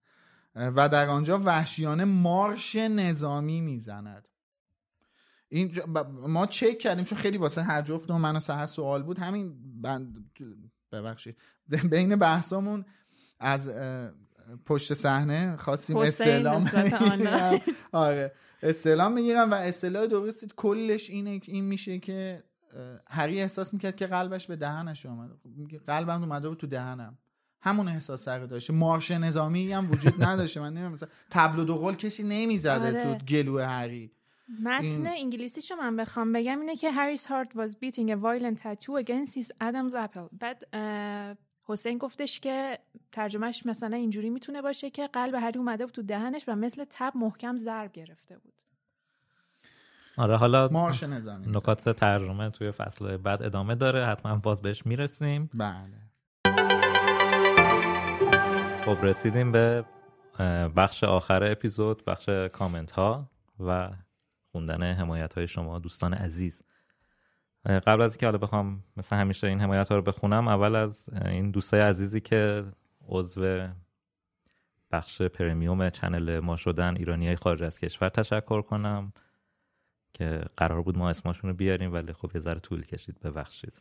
[0.54, 4.28] و در آنجا وحشیانه مارش نظامی می‌زند.
[5.48, 5.72] این
[6.26, 9.18] ما چک کردیم چون خیلی واسه هر جفت و من و سهر سوال بود.
[9.18, 10.30] همین بند
[10.92, 11.36] ببخشید.
[11.90, 12.84] بین بحثامون
[13.40, 13.70] از
[14.66, 16.70] پشت صحنه خواستیم استعلام.
[17.92, 18.32] آره.
[18.62, 22.44] استعلام می‌گیرم و اصطلاح درستی کلش اینه این میشه که
[23.08, 27.18] هری احساس می‌کرد که قلبش به دهنش اومده میگه قلبم اومده بود تو دهنم.
[27.64, 31.94] همون احساس سر داشته مارش نظامی هم وجود نداشته من نمی‌دونم مثلا تبل و دوقل
[31.94, 33.18] کسی نمی‌زده آره.
[33.18, 34.12] تو گلو هری
[34.62, 39.04] متن این- انگلیسیشو من بخوام بگم اینه که هری's heart was beating a violent tattoo
[39.04, 40.64] against his Adam's apple بعد
[41.64, 42.78] حسین گفتش که
[43.12, 47.12] ترجمهش مثلا اینجوری می‌تونه باشه که قلب هری اومده بود تو دهنش و مثل تب
[47.16, 48.54] محکم ضرب گرفته بود.
[50.16, 54.06] آره حالا مارش نظامی نکات ترجمه توی فصل بعد ادامه داره.
[54.06, 55.50] حتما باز بهش می‌رسیم.
[55.54, 56.02] بله.
[58.84, 59.84] خب رسیدیم به
[60.76, 63.30] بخش آخر اپیزود بخش کامنت ها
[63.60, 63.90] و
[64.52, 66.62] خوندن حمایت های شما دوستان عزیز.
[67.66, 71.50] قبل از اینکه حالا بخوام مثل همیشه این حمایت ها رو بخونم اول از این
[71.50, 72.64] دوستای عزیزی که
[73.08, 73.68] عضو
[74.92, 79.12] بخش پرمیوم چنل ما شدن ایرانی های خارج از کشور تشکر کنم.
[80.14, 83.72] که قرار بود ما اسمشون رو بیاریم ولی خب یه ذره طول کشید ببخشید.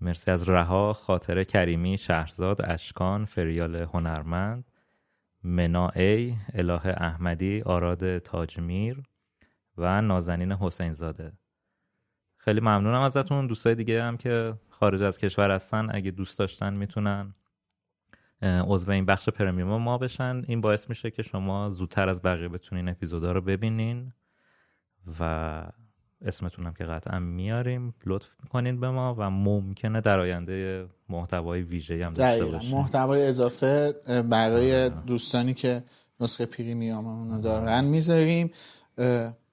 [0.00, 4.64] مرسی از رها خاطر کریمی شهرزاد اشکان فریال هنرمند
[5.44, 9.02] منا ای اله احمدی آراد تاجمیر
[9.78, 11.32] و نازنین حسین زاده
[12.36, 13.46] خیلی ممنونم ازتون.
[13.46, 17.34] دوستای دیگه هم که خارج از کشور هستن اگه دوست داشتن می‌تونن
[18.42, 20.42] عضو این بخش پرمیوم ما بشن.
[20.46, 24.12] این باعث میشه که شما زودتر از بقیه بتونین اپیزودا رو ببینین.
[25.20, 25.62] و
[26.26, 32.06] اسمتون هم که قطعا میاریم لطف می‌کنین به ما و ممکنه در آینده محتوای ویژه
[32.06, 32.70] هم داشته باشیم.
[32.70, 33.92] محتوای اضافه
[34.30, 35.84] برای دوستانی که
[36.20, 38.50] نسخه premium رو دارن می‌ذاریم.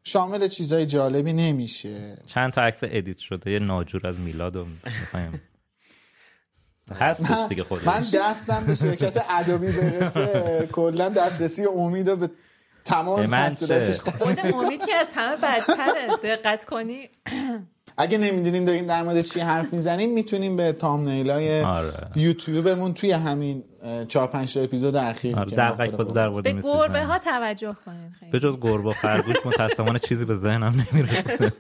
[0.04, 2.18] شامل چیزای جالبی نمیشه.
[2.28, 5.42] چند تا عکس edit شده یه ناجور از میلاد رو می‌خوایم.
[7.86, 10.70] من دستم به شرکت ادوبی برسه.
[10.72, 12.30] کلا دسترسی امید رو به
[12.86, 16.08] تمام محصولاتش؟ خود امید که از همه بدتره.
[16.24, 17.10] دقت کنی.
[17.98, 22.12] اگه نمی‌دونین داریم در مورد چی حرف می‌زنیم می‌تونیم به تامنیلای آره.
[22.16, 23.64] یوتیوبمون توی همین
[24.08, 27.06] چهار پنج تا اپیزود اخیر آره که در باز مورد به گربه.
[27.06, 28.32] ها توجه کنین خیلی.
[28.32, 31.54] به جز گربه و خرگوش متاسفانه چیزی به ذهنم نمی‌رسه.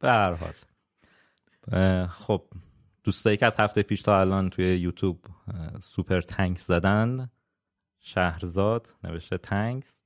[0.00, 2.06] به هر حال.
[2.06, 2.42] خب
[3.04, 5.18] دوستایی که از هفته پیش تا الان توی یوتیوب
[5.80, 7.30] super thanks زدن
[8.02, 10.02] شهرزاد نوشته thanks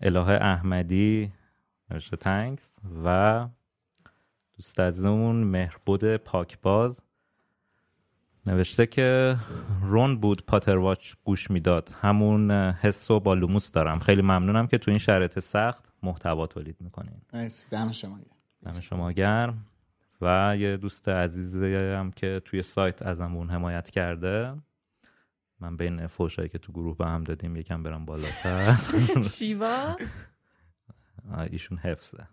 [0.00, 1.32] اله احمدی
[1.90, 3.48] نوشته thanks و
[4.56, 7.02] دوست عزیزمون مهربود پاکباز.
[8.46, 9.36] نوشته که
[9.82, 11.90] رون بود Potterwatch گوش می‌داد.
[12.00, 13.98] همون حس و با لوموس دارم.
[13.98, 17.22] خیلی ممنونم که تو این شرایط سخت محتوا تولید می‌کنین.
[17.70, 18.74] دم شما گرم.
[18.74, 19.66] دم شما گرم.
[20.20, 24.54] و یه دوست عزیزی هم که توی سایت ازمون حمایت کرده.
[25.60, 28.76] من بین فوشایی که تو گروه به هم دادیم یکم برم بالاتر.
[29.38, 29.96] شیوا؟
[31.50, 32.28] ایشون حفظه.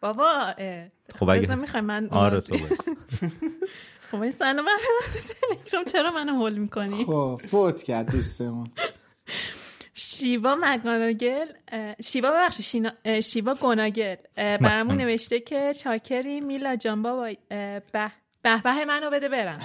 [0.00, 0.88] بابا اه،
[1.18, 2.56] خب اگه- می‌خوای من آره تو.
[4.10, 5.18] خب این سنو من برم تو
[5.64, 8.68] تلگرام چرا منو هول می‌کنی؟ خب فوت کرد دوستمون.
[9.94, 11.46] شیوا مگاناگل
[12.04, 14.16] شیوا ببخشید شیوا گناگل.
[14.36, 17.30] برامون نوشته که چاکری میلا جان بابا
[17.92, 18.12] به
[18.42, 19.58] به به منو بده برم.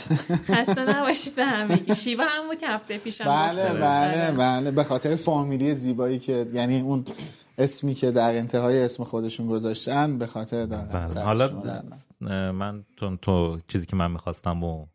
[0.47, 1.95] خسته نباشید به همگی.
[1.95, 3.81] شیوا هم بود که هفته پیشم بله بود.
[3.81, 4.37] بله آره.
[4.37, 4.71] بله.
[4.71, 7.05] به خاطر فامیلی زیبایی که یعنی اون
[7.57, 11.09] اسمی که در انتهای اسم خودشون گذاشتن به خاطر دارن.
[11.09, 11.21] بله.
[11.21, 11.49] حالا
[12.51, 14.85] من چون تو چیزی که من می‌خواستم و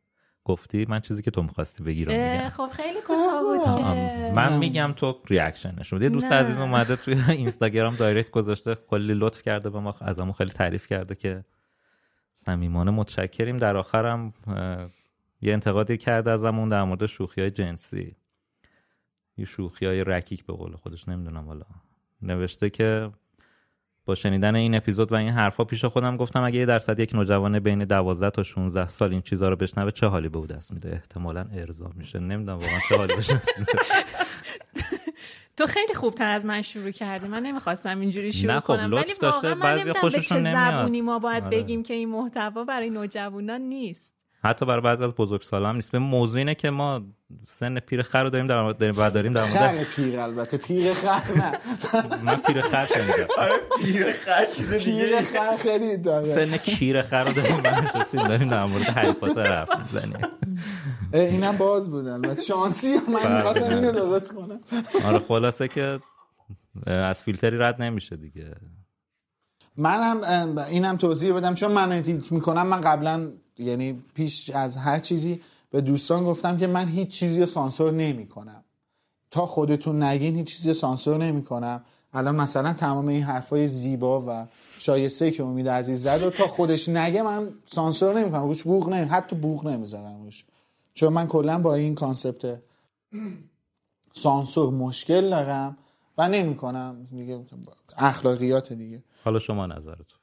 [0.45, 4.33] گفتی من چیزی که تو می‌خواستی بگی رو اه، میگم خب خیلی کوتاه بود که
[4.35, 6.33] من میگم تو ریاکشنش یه دوست.
[6.33, 11.15] عزیز اومده توی اینستاگرام دایرکت گذاشته کلی لطف کرده به ما ازمون خیلی تعریف کرده
[11.15, 11.45] که
[12.49, 13.59] صمیمانه متشکریم.
[13.59, 14.33] در آخرم
[15.41, 18.17] یه انتقادی کرده ازمون در مورد شوخی های جنسی.
[19.37, 21.65] یه شوخی های رکیک به قول خودش نمی‌دونم والا
[22.23, 23.11] نوشته که
[24.05, 27.59] با شنیدن این اپیزود و این حرفا پیش خودم گفتم اگه یه درصد یک نوجوان
[27.59, 30.93] بین 12 تا 16 سال این چیزا رو بشنوه چه حالی به او دست میده؟
[30.93, 32.19] احتمالا ارضا میشه.
[32.19, 33.15] نمی‌دونم واقعا چه حالی
[33.59, 33.73] میده؟
[35.59, 37.27] تو خیلی خوبتر از من شروع کردی.
[37.27, 38.93] من نمی‌خواستم اینجوری شروع نه خب، کنم.
[38.93, 40.55] ولی واقعا من بعضی نمی‌دونم به چه.
[40.55, 41.63] زبونی ما باید آره.
[41.63, 44.15] بگیم که این محتوا برای نوجوانان نیست.
[44.45, 45.93] حتی برای بعضی از بزرگسالان هم نیست.
[45.93, 47.03] به موضوع اینه که ما
[47.47, 50.57] سن پیر خر رو داریم در مورد داریم بعد داریم در مورد خر پیر البته.
[50.57, 51.53] پیر خر نه.
[52.23, 53.27] من پیر خر شنیدم.
[53.39, 53.53] آره
[53.83, 56.25] پیر خر چیز پیر خر خیلی داره.
[56.25, 57.61] سن کیر خر رو داریم
[58.29, 60.19] داریم در مورد هری پاتر حرف می‌زنیم.
[61.13, 63.37] اینم باز بود البته شانسی من بله.
[63.37, 64.61] می‌خواستم اینو درست کنم.
[65.05, 66.01] آره خلاصه که
[66.87, 68.55] از فیلتری رد نمیشه دیگه.
[69.77, 71.55] منم اه، اینم توضیح بدم.
[71.55, 73.29] چون من edit می‌کنم من قبلا
[73.59, 75.41] یعنی پیش از هر چیزی
[75.71, 78.65] به دوستان گفتم که من هیچ چیزی رو سانسور نمی‌کنم.
[79.31, 81.85] تا خودتون نگین هیچ چیزی رو سانسور نمی‌کنم.
[82.13, 84.47] الان مثلا تمام این حرفای زیبا و
[84.79, 88.43] شایسته که امید عزیز زد و تا خودش نگه من سانسور نمی‌کنم.
[88.43, 90.45] روش بوق نمی حتی بوق نمی‌ذارم روش.
[90.99, 92.63] چون من کلا با این concept
[94.15, 95.77] سانسور مشکل دارم
[96.19, 97.07] و نمی‌کنم.
[97.11, 97.47] دیگه
[97.99, 99.03] اخلاقیات دیگه.
[99.25, 100.19] حالا شما نظرتون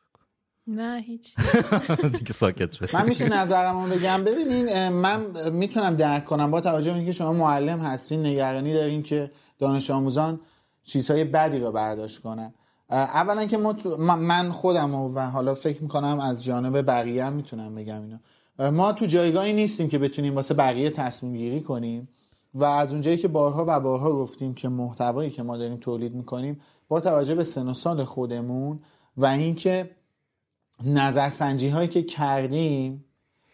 [0.68, 1.36] نه هیچ.
[2.20, 4.24] دیگه ساکت شد من میشه نظرمو بگم.
[4.24, 6.52] ببینین من می‌تونم درک کنم.
[6.52, 10.40] با توجه به اینکه شما معلم هستین نگرانی دارین که دانش آموزان
[10.84, 12.54] چیزهای بدی رو برداشت کنن.
[12.90, 13.58] اولا که
[13.98, 18.18] من- خودم و حالا فکر می‌کنم از جانب بقیه هم می‌تونم بگم اینو.
[18.60, 22.10] ما تو جایگاهی نیستیم که بتونیم واسه بقیه تصمیم گیری کنیم
[22.54, 26.62] و از اونجایی که بارها و بارها گفتیم که محتوایی که ما داریم تولید می‌کنیم
[26.88, 28.80] با توجه به سن و سال خودمون
[29.18, 29.96] و اینکه
[30.86, 33.06] نظرسنجی هایی که کردیم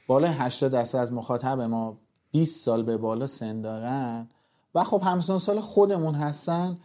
[0.07, 1.97] بالای 80 درصد از مخاطب ما
[2.31, 4.29] 20 سال به بالا سن دارن
[4.75, 6.77] و خب همسن سال خودمون هستن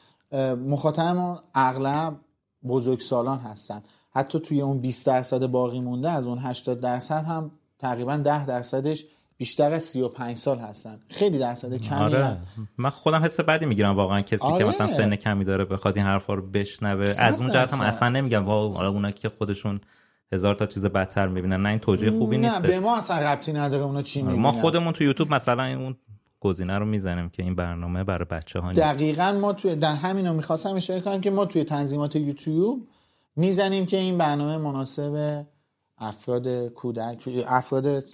[0.66, 2.20] مخاطب ما اغلب
[2.68, 3.82] بزرگسالان هستن.
[4.10, 9.04] حتی توی اون 20 درصد باقی مونده از اون 80 درصد هم تقریبا 10 درصدش
[9.38, 11.00] بیشتر از 35 سال هستن.
[11.08, 12.36] خیلی درصد کمی آره.
[12.78, 14.58] من خودم حس بدی می‌گیرم واقعا کسی آره.
[14.58, 17.14] که مثلا سن کمی داره بخواد این حرفا رو بشنوه.
[17.18, 17.80] از اون جهت هم.
[17.80, 19.80] اصلا نمیگم وا حالا اونا که خودشون
[20.32, 21.62] هزار تا چیز بدتر می‌بینن.
[21.62, 24.50] نه این توجیه خوبی نه نیست به ما اصلا ربطی نداره اونا چی ما می‌بینن.
[24.50, 25.96] خودمون تو یوتیوب مثلا اون
[26.40, 28.82] گزینه رو می‌زنیم که این برنامه برای بچه ها نیست.
[28.82, 32.88] دقیقا ما توی در همین رو می‌خواستم اشاره کنم که ما توی تنظیمات یوتیوب
[33.36, 35.44] می‌زنیم که این برنامه مناسب
[35.98, 38.04] افراد کودک افراد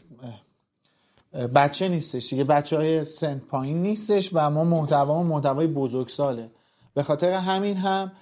[1.55, 6.51] بچه نیستش دیگه بچه های سن پایین نیستش و ما محتوا محتوای بزرگساله
[6.95, 8.13] به خاطر همین هم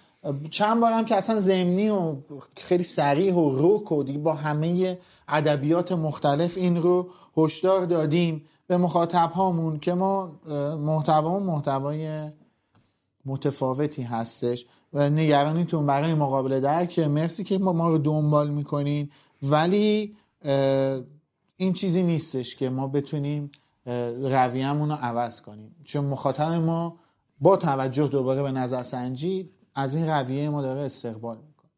[0.51, 2.17] چند بارم که اصلا زمینی و
[2.57, 8.77] خیلی سریع و روک و دیگه با همه ادبیات مختلف این رو هشدار دادیم به
[8.77, 10.33] مخاطب هامون که ما
[10.79, 12.31] محتوا محتوای
[13.25, 14.67] متفاوتی هستش.
[14.93, 19.11] و نگرانیتون برای مقابله درک مرسی که ما رو دنبال می‌کنین.
[19.43, 20.17] ولی
[21.57, 23.51] این چیزی نیستش که ما بتونیم
[23.87, 25.77] اه، رویه‌مون رو عوض کنیم.
[25.85, 27.01] چون مخاطب ما
[27.41, 31.71] با توجه دوباره به نظرسنجی از این رویه ما داره استقبال می‌کنه.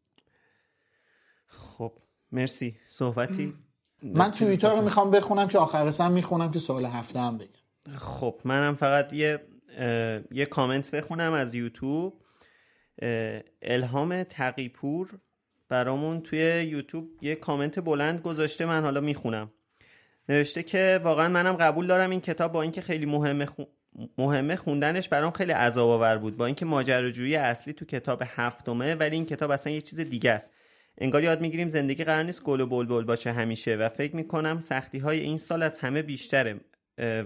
[1.47, 1.93] خب
[2.31, 2.75] مرسی.
[2.89, 3.53] صحبتی؟
[4.01, 7.97] من توییتر رو می‌خوام بخونم که آخر سم می‌خونم که سوال هفته هم بگم.
[7.97, 9.47] خب منم فقط یه
[10.31, 12.21] یه کامنت بخونم از یوتیوب.
[13.61, 15.19] الهام تقیپور
[15.73, 16.39] برامون توی
[16.69, 19.51] یوتیوب یه کامنت بلند گذاشته من حالا می‌خونم.
[20.29, 23.63] نوشته که واقعا منم قبول دارم این کتاب با اینکه خیلی مهمه خو-
[24.17, 29.15] مهمه خوندنش برام خیلی عذاب آور بود با اینکه ماجراجویی اصلی تو کتاب هفتمه ولی
[29.15, 30.51] این کتاب اصلا یه چیز دیگه است.
[30.97, 34.99] انگار یاد می‌گیریم زندگی قرار نیست گل و بلبل باشه همیشه و فکر می‌کنم سختی
[34.99, 36.59] های این سال از همه بیشتره.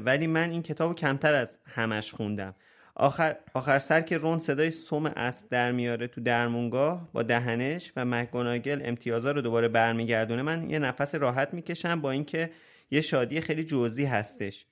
[0.05, 2.55] ولی من این کتاب کمتر از همش خوندم.
[2.99, 8.05] آخر, آخر سر که رون صدای سوم اسب در میاره تو درمونگاه با دهنش و
[8.05, 12.49] مکگوناگل امتیازا رو دوباره برمیگردونه من یه نفس راحت می‌کشم با اینکه
[12.91, 14.65] یه شادی خیلی جزئی هستش.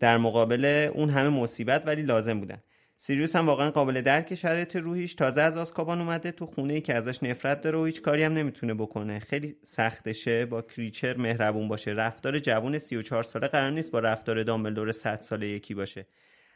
[0.00, 2.62] در مقابل اون همه مصیبت ولی لازم بودن.
[2.96, 5.14] سیریوس هم واقعا قابل درک شرایط روحیش.
[5.14, 8.32] تازه از آسکابان اومده تو خونه ای که ازش نفرت داره و هیچ کاری هم
[8.32, 9.18] نمی‌تونه بکنه.
[9.18, 11.90] خیلی سختشه با کریچر مهربون باشه.
[11.90, 16.06] رفتار جوون 34 ساله قرار نیست با رفتار دامبلدور 100 ساله یکی باشه.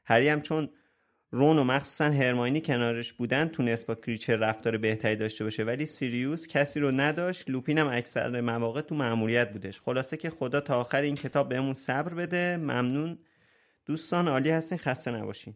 [0.04, 0.70] هری هم چون
[1.30, 5.64] رون و مخصوصا هرماینی کنارش بودن تونست با کریچر رفتار بهتری داشته باشه.
[5.64, 7.50] ولی سیریوس کسی رو نداشت.
[7.50, 9.80] لوپین هم اکثر مواقع تو مأموریت بودش.
[9.80, 12.56] خلاصه که خدا تا آخر این کتاب بهمون صبر بده.
[12.56, 13.18] ممنون.
[13.86, 14.78] دوستان عالی هستین.
[14.78, 15.54] خسته نباشین.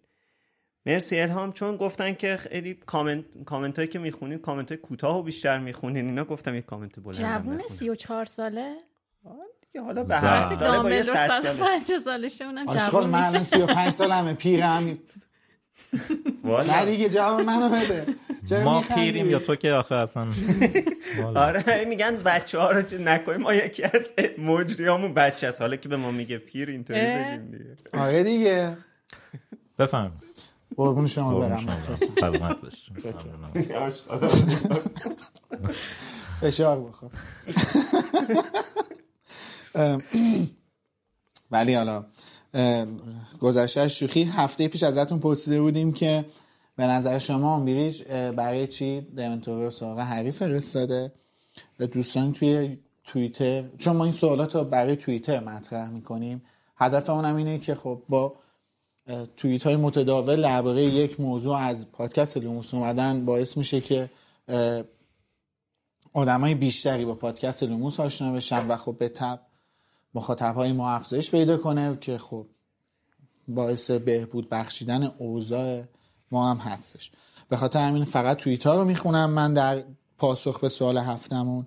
[0.86, 1.52] مرسی الهام.
[1.52, 6.06] چون گفتن که خیلی کامنت کامنت هایی که می‌خونین کامنت های کوتاه و بیشتر می‌خونین.
[6.06, 8.78] اینا گفتم یک کامنت بلند جوون 34 ساله؟
[9.80, 10.54] حالا به هر.
[10.54, 11.58] داره با یه صد سال ساله.
[11.78, 14.98] 50 سالشه اونم من الان میشه 35 سالمه پیرم.
[16.44, 16.72] والا.
[16.72, 18.06] نه دیگه جواب منو بده.
[18.48, 20.28] چرا ما؟ پیریم یا تو که آخه اصلا.
[21.34, 23.40] آره میگن بچه ها رو چه نکنیم.
[23.40, 25.60] ما یکی از مجریامون بچه است.
[25.60, 27.00] حالا که به ما میگه پیر اینطوری.
[27.00, 27.76] بگیم دیگه.
[28.02, 28.76] آره دیگه.
[29.78, 30.12] بفهم
[30.76, 31.84] قربون شما برم.
[32.20, 32.90] سلامت باش
[36.40, 37.10] فشار بخور.
[41.50, 42.04] ولی حالا
[43.40, 46.24] گذشته شوخی هفته پیش ازتون پرسیده بودیم که
[46.76, 51.12] به نظر شما آمبریج برای چی دمنتور سراغ هری فرستاده؟
[51.92, 56.42] دوستان توی توییتر چون ما این سوالات رو برای توییتر مطرح می‌کنیم.
[56.76, 58.34] هدف اونم اینه که خب با
[59.36, 64.10] توییت های متداول درباره یک موضوع از پادکست لوموس اومدن باعث میشه که
[66.12, 69.40] آدمای بیشتری با پادکست لوموس آشنا بشن و خب به تب
[70.14, 72.46] مخاطب های ما افزایش پیدا کنه که خب
[73.48, 75.82] باعث بهبود بخشیدن اوضاع
[76.30, 77.10] ما هم هستش.
[77.48, 79.30] به خاطر همین فقط توییت ها رو می‌خونم.
[79.30, 79.84] من در
[80.18, 81.66] پاسخ به سوال هفتمون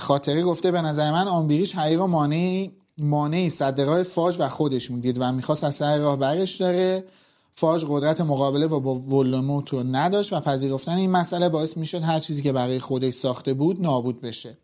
[0.00, 5.32] خاطری گفته به نظر من آمبریش حقیقا مانعی مانعی صدقای فاج و خودش می‌دید و
[5.32, 7.04] می‌خواست از سر راه برش داره.
[7.52, 12.20] فاج قدرت مقابله و با ولوموت رو نداشت و پذیرفتن این مسئله باعث می‌شد هر
[12.20, 14.58] چیزی که برای خودش ساخته بود نابود بشه.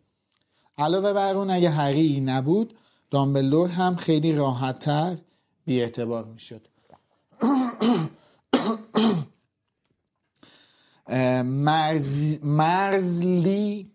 [0.77, 2.73] علاوه بر اون اگه هری نبود
[3.15, 5.17] دامبلور هم خیلی راحتتر
[5.65, 6.67] بی اعتبار می‌شد
[11.43, 12.39] مرز...
[12.43, 13.91] مرزلی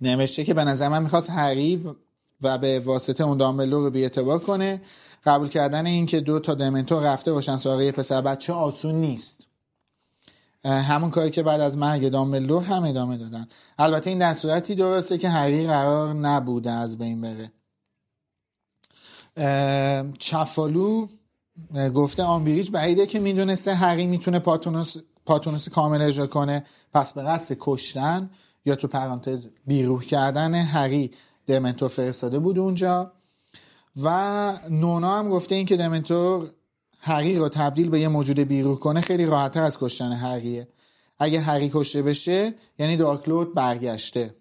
[0.00, 1.94] نوشته که به نظر من می‌خواست هری
[2.42, 4.82] و به واسطه اون دامبلور رو بی اعتبار کنه.
[5.24, 9.46] قبول کردن این که دو تا دمنتور رفته باشن سراغ پسر بچه آسون نیست.
[10.64, 13.48] همون کاری که بعد از مرگ دامبلور هم ادامه دادن.
[13.78, 17.52] البته این در صورتی درسته که هری قرار نبوده از بین بره.
[20.18, 21.06] چفالو
[21.94, 24.96] گفته آمبریج بعیده که می‌دونسته هری می‌تونه پاتونوس,
[25.26, 26.64] پاتونوس کامل اجرا کنه.
[26.94, 28.30] پس به قصد کشتن
[28.64, 31.10] یا تو پرانتز بیروح کردن هری
[31.46, 33.12] دمنتور فرستاده بود اونجا.
[34.02, 36.50] و نونا هم گفته این که دمنتور
[37.00, 40.68] هری رو تبدیل به یه موجود بیروح کنه خیلی راحتتر از کشتن هریه.
[41.18, 44.34] اگه هری کشته بشه یعنی دارکلود برگشته.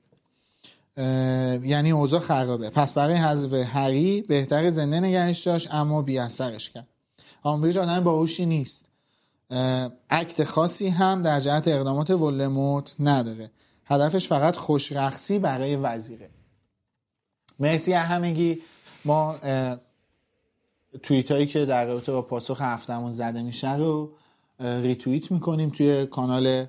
[0.98, 2.70] یعنی اوضاع خرابه.
[2.70, 6.88] پس برای حذف هری بهتر زنده نگهش داشت اما بی اثرش کرد.
[7.44, 8.86] آمبریج آدم باهوشی نیست.
[10.10, 13.52] اکت خاصی هم در جهت اقدامات ولموت نداره.
[13.86, 16.30] هدفش فقط خوشرخصی برای وزیره.
[17.60, 18.62] مرسی همگی.
[19.06, 19.36] ما
[21.04, 24.14] توییت هایی که در رابطه با پاسخ هفتمون زده میشه رو
[24.60, 26.66] ریتوییت می‌کنیم توی کانال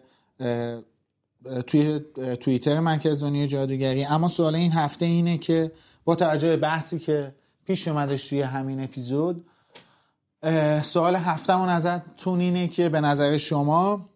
[1.66, 2.00] توی
[2.40, 4.04] توییتر مرکز دنیا جادوگری.
[4.04, 5.72] اما سوال این هفته اینه که
[6.04, 7.34] با توجه به بحثی که
[7.64, 9.46] پیش اومدش توی همین اپیزود
[10.82, 14.08] سوال هفتمون ازتون اینه که به نظر شما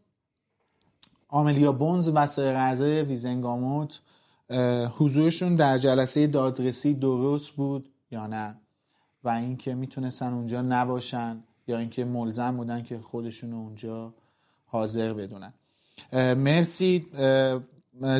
[1.28, 4.00] آملیا بونز و سایر اعضای ویزنگاموت
[4.98, 8.56] حضورشون در جلسه دادرسی درست بود یا نه؟
[9.24, 14.14] و اینکه می‌تونستن اونجا نباشن یا اینکه ملزم بودن که خودشون اونجا
[14.66, 15.52] حاضر بدونن.
[16.36, 17.06] مرسی.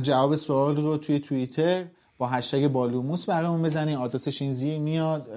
[0.02, 1.86] جواب سوال رو توی توییتر
[2.18, 3.96] با هشتگ بالوموس برامون بزنین.
[3.96, 5.28] آدرسش این زیر میاد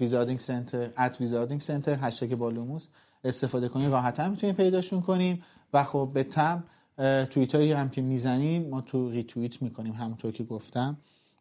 [0.00, 2.86] Wizarding Center at Wizarding Center هشتگ بالوموس.
[3.24, 5.42] استفاده کنین راحت‌تر می‌تونین پیداشون کنیم
[5.72, 6.64] و خب به تم
[7.30, 10.96] توییتایی هم که می‌زنیم ما تو ریتوییت می‌کنیم همونطور که گفتم.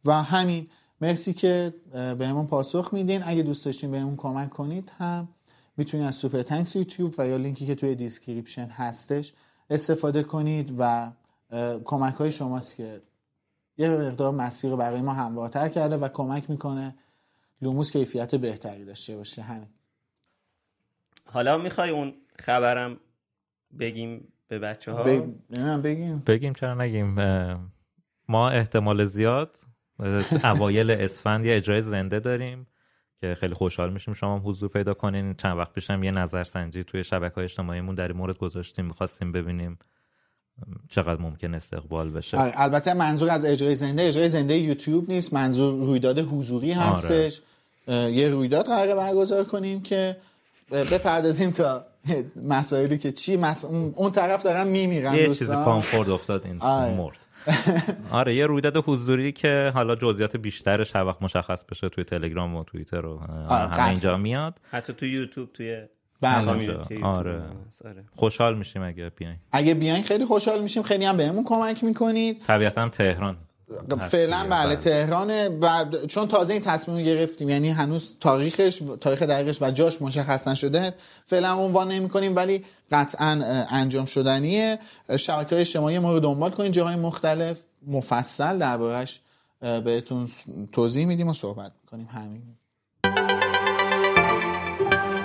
[0.05, 0.67] و همین
[1.01, 3.23] مرسی که بهمون پاسخ میدین.
[3.25, 5.27] اگه دوست داشتین بهمون کمک کنید هم
[5.77, 9.34] می‌تونید از Super Thanks یوتیوب و یا لینکی که توی description هستش
[9.69, 11.11] استفاده کنید و
[11.85, 13.02] کمک های شماست که
[13.77, 16.95] یه مقدار مسیر رو برای ما هموارتر کرده و کمک می‌کنه
[17.61, 19.41] لوموس کیفیت بهتری داشته باشه.
[19.41, 19.69] همین.
[21.26, 22.98] حالا می‌خوای اون خبرم
[23.80, 26.19] بگیم به بچه ها بگیم.
[26.26, 27.15] بگیم چرا نگیم؟
[28.27, 29.57] ما احتمال زیاد
[30.44, 32.68] اوایل اسفند یه اجرای زنده داریم.
[33.22, 37.03] که خیلی خوشحال میشیم شما هم حضور پیدا کنین چند وقت پیشم یه نظرسنجی توی
[37.03, 39.80] شبکه های اجتماعیمون در این مورد گذاشتیم می‌خواستیم ببینیم
[40.89, 45.85] چقدر ممکن استقبال بشه آره، البته منظور از اجرای زنده اجرای زنده یوتیوب نیست منظور
[45.85, 46.72] رویداد حضوری.
[46.72, 47.41] هستش
[47.88, 48.11] آره.
[48.11, 50.18] یه رویداد قرار برگزار کنیم که
[50.72, 51.85] بپردازیم تا
[52.49, 53.65] مسائلی که چی؟ مس...
[53.95, 56.93] اون طرف دارن میمیرن یه چیزی پامفورد افتاد این آره.
[56.93, 57.17] مرد.
[58.11, 62.63] آره یه رویداد حضوری که حالا جزئیات بیشترش هر وقت مشخص بشه توی تلگرام و
[62.63, 63.19] توییتر و
[63.49, 64.59] همه اینجا میاد.
[64.71, 65.81] حتی توی یوتیوب توی
[66.21, 67.03] بله.
[67.03, 67.43] آره.
[68.15, 69.38] خوشحال میشیم اگه بیاین.
[69.51, 70.84] اگه بیاین خیلی خوشحال میشیم.
[70.84, 72.43] خیلی هم بهمون کمک می‌کنید.
[72.47, 73.38] طبیعتا تهران.
[73.99, 79.72] فعلا بله تهرانه و چون تازه این تصمیم گرفتیم یعنی هنوز تاریخش تاریخ دقیقش و
[79.72, 80.94] جاش مشخص نشده
[81.26, 84.80] فعلا عنوان نمی کنیم ولی قطعا انجام شدنیه.
[85.19, 87.60] شبکه های اجتماعی ما رو دنبال کنید جاهای مختلف.
[87.88, 89.22] مفصل دربارش
[89.61, 90.30] بهتون
[90.72, 92.06] توضیح میدیم و صحبت می‌کنیم.
[92.11, 92.44] همین.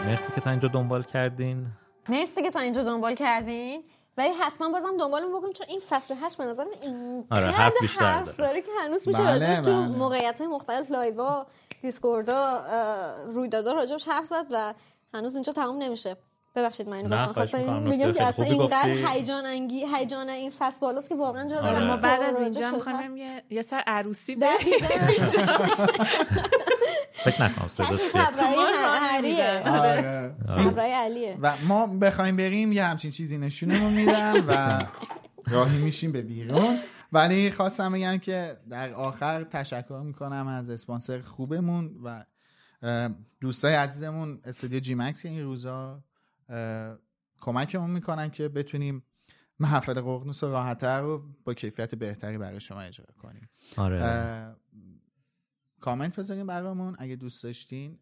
[0.07, 1.67] مرسی که تا اینجا دنبال کردین.
[2.09, 3.83] مرسی که تا اینجا دنبال کردین.
[4.17, 8.01] ولی حتما بازم دنبالمون بکنیم چون این فصل هشت به نظرم این آره حرف بیشتر
[8.01, 9.99] حرف داره که هنوز میشه بله، راجعش تو بله.
[9.99, 11.47] موقعیت های مختلف لایوا
[11.83, 12.65] دیسکوردا
[13.27, 14.75] رویدادا راجبش حرف زد و
[15.15, 16.17] هنوز اینجا تموم نمیشه
[16.55, 18.91] ببخشید من اینو گفتم خواستم نکته که اصلا اینقدر.
[18.91, 21.85] هیجان انگی هیجان این فصل بالاست که واقعا جا آره.
[21.85, 22.71] ما بعد از اینجا.
[22.71, 24.75] می‌خوایم یه, یه سر عروسی بریم.
[27.25, 27.87] فکر نکنم صدا
[29.01, 30.35] هریه آره.
[30.47, 31.39] تبرئه علیه.
[31.43, 34.81] و ما بخوایم بریم یه همچین چیزی نشونمون میدم و
[35.51, 36.79] راهی میشیم به بیرون.
[37.13, 42.25] ولی خواستم بگم که در آخر تشکر می‌کنم از اسپانسر خوبمون و
[43.41, 46.03] دوستای عزیزمون استودیو جی مکس که این روزا
[47.41, 49.03] کمکمون می‌کنن که بتونیم
[49.61, 53.51] محفل ققنوس راحتتر رو با کیفیت بهتری برای شما اجرا کنیم.
[53.77, 54.55] آره.
[55.83, 56.97] کامنت بذارین برامون.
[56.99, 57.99] اگه دوست داشتین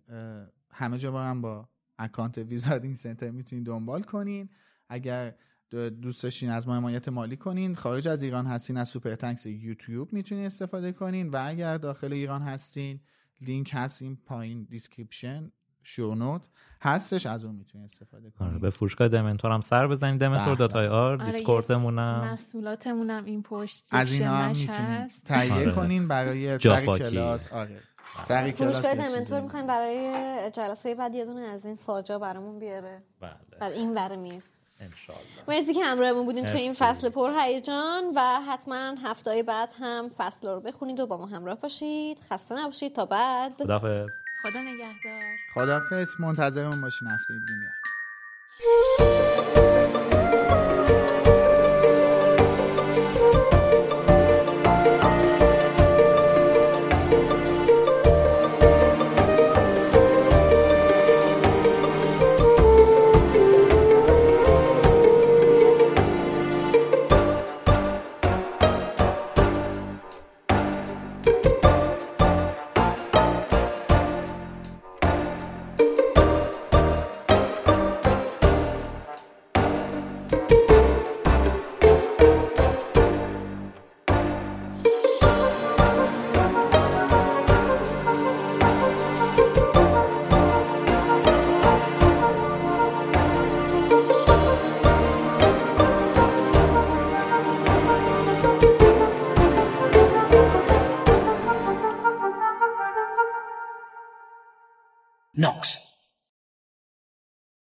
[0.70, 4.48] همه جا با هم با اکانت Wizarding Center می‌تونین دنبال کنین.
[4.88, 5.34] اگر
[5.70, 9.46] دو- دوست داشتین از ما حمایت مالی کنین خارج از ایران هستین از Super Thanks
[9.46, 11.28] یوتیوب می‌تونین استفاده کنین.
[11.28, 13.00] و اگر داخل ایران هستین
[13.40, 15.52] لینک هست این پایین description.
[15.82, 16.40] show note
[16.82, 20.54] هستش از اون می‌تونین استفاده کنین آره به فروشگاه دمنتور هم سر بزنید دمنتور بله.
[20.54, 22.20] dot ir آره، دیسکوردمونم.
[22.20, 25.24] محصولاتمونم این پشت از اینا هم هست.
[25.24, 25.70] تهیه آره.
[25.72, 27.02] کنین برای سر جافاکی.
[27.04, 27.52] کلاس.
[27.52, 27.80] آره.
[28.24, 33.02] سر کلاس فروشگاه دمنتور می‌خوایم برای جلسه بعد یه دونه از این فاجا برامون بیاره.
[33.20, 33.30] بله.
[33.60, 34.44] بعد این ور میز.
[34.80, 36.72] انشالله مرسی که همراهمون بودین تو این.
[36.72, 41.60] فصل پر هیجان و حتما هفته بعد هم فصل رو بخونید و با ما همراه
[41.60, 42.20] باشید.
[42.30, 42.94] خسته نباشید.
[42.94, 43.62] تا بعد.
[43.62, 44.10] خداحافظ.
[44.42, 45.22] خدا نگهدار
[45.54, 47.72] خدافظ منتظرمون باشین هفته دیگه.